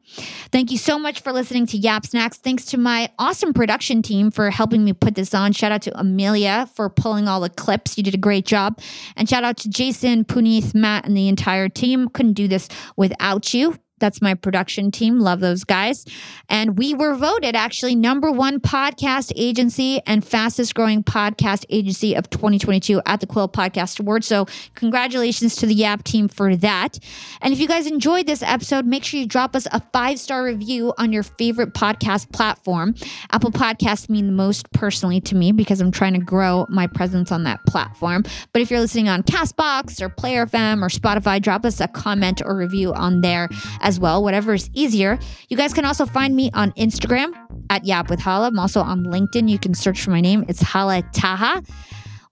Thank 0.53 0.71
you 0.71 0.79
so 0.79 0.99
much 0.99 1.23
for 1.23 1.33
listening 1.33 1.67
to 1.67 1.77
Yap 1.77 2.07
Snacks. 2.07 2.39
Thanks 2.39 2.65
to 2.67 2.79
my 2.79 3.11
awesome 3.19 3.53
production 3.53 4.03
team 4.03 4.31
for 4.31 4.51
helping 4.51 4.85
me 4.85 4.93
put 4.93 5.15
this 5.15 5.35
on. 5.35 5.53
Shout 5.53 5.73
out 5.73 5.83
to 5.83 5.99
Amelia 5.99 6.69
for 6.75 6.89
pulling 6.89 7.29
all 7.29 7.41
the 7.41 7.51
clips. 7.51 7.97
You 7.97 8.05
did 8.05 8.15
a 8.15 8.19
great 8.19 8.47
job. 8.47 8.81
And 9.17 9.29
shout 9.29 9.45
out 9.45 9.57
to 9.59 9.69
Jason, 9.69 10.25
Punith, 10.25 10.75
Matt, 10.75 11.07
and 11.07 11.17
the 11.17 11.29
entire 11.29 11.69
team. 11.69 12.09
Couldn't 12.09 12.35
do 12.35 12.49
this 12.49 12.69
without 12.97 13.53
you. 13.55 13.79
That's 14.05 14.21
my 14.21 14.35
production 14.35 14.91
team. 14.91 15.19
Love 15.19 15.41
those 15.41 15.65
guys. 15.65 16.05
And 16.51 16.77
we 16.77 16.93
were 16.93 17.15
voted 17.15 17.57
actually 17.57 17.95
number 17.95 18.31
one 18.31 18.61
podcast 18.61 19.33
agency 19.35 19.99
and 20.07 20.23
fastest 20.23 20.75
growing 20.75 21.03
podcast 21.03 21.65
agency 21.71 22.13
of 22.15 22.29
2022 22.29 23.01
at 23.07 23.21
the 23.21 23.27
Quill 23.27 23.49
Podcast 23.49 23.99
Award. 23.99 24.23
So, 24.23 24.47
congratulations 24.75 25.57
to 25.57 25.67
the 25.67 25.75
Yap 25.75 26.05
team 26.05 26.29
for 26.29 26.55
that. 26.57 26.99
And 27.41 27.55
if 27.55 27.59
you 27.59 27.67
guys 27.67 27.87
enjoyed 27.87 28.27
this 28.27 28.43
episode, 28.43 28.85
make 28.85 29.05
sure 29.05 29.21
you 29.21 29.27
drop 29.27 29.57
us 29.57 29.67
a 29.73 29.81
five 29.91 30.19
star 30.19 30.45
review 30.45 30.93
on 30.99 31.11
your 31.11 31.23
favorite 31.23 31.73
podcast 31.73 32.31
platform. 32.31 32.95
Apple 33.33 33.53
Podcasts 33.53 34.11
mean 34.11 34.27
the 34.27 34.33
most 34.33 34.71
personally 34.73 35.23
to 35.23 35.35
me 35.35 35.51
because 35.51 35.81
I'm 35.81 35.91
trying 35.91 36.13
to 36.13 36.21
grow 36.21 36.67
my 36.69 36.87
presence 36.87 37.33
on 37.33 37.45
that 37.45 37.65
platform. 37.65 38.23
But 38.53 38.61
if 38.61 38.71
you're 38.71 38.81
listening 38.81 39.09
on 39.09 39.23
Castbox 39.23 40.03
or 40.03 40.11
Player 40.11 40.45
FM 40.45 40.83
or 40.83 40.89
Spotify, 40.89 41.41
drop 41.41 41.65
us 41.65 41.81
a 41.81 41.89
comment 41.89 42.43
or 42.45 42.55
review 42.55 42.93
on 42.93 43.23
there 43.23 43.49
as 43.95 44.01
well, 44.01 44.23
whatever 44.23 44.55
is 44.55 44.69
easier. 44.73 45.19
You 45.49 45.57
guys 45.57 45.73
can 45.73 45.85
also 45.85 46.05
find 46.05 46.35
me 46.35 46.51
on 46.53 46.73
Instagram 46.73 47.33
at 47.71 47.85
Yap 47.85 48.11
with 48.11 48.21
Hala. 48.21 48.49
I'm 48.49 48.59
also 48.59 48.81
on 48.81 49.05
LinkedIn. 49.05 49.49
You 49.49 49.59
can 49.59 49.75
search 49.75 50.03
for 50.03 50.11
my 50.11 50.21
name. 50.21 50.45
It's 50.49 50.61
Hala 50.61 51.03
Taha. 51.13 51.63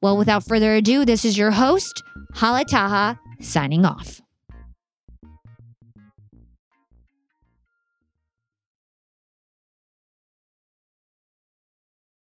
Well, 0.00 0.16
without 0.16 0.44
further 0.44 0.74
ado, 0.74 1.04
this 1.04 1.24
is 1.24 1.38
your 1.38 1.52
host, 1.52 2.02
Hala 2.34 2.64
Taha, 2.64 3.20
signing 3.40 3.84
off. 3.84 4.21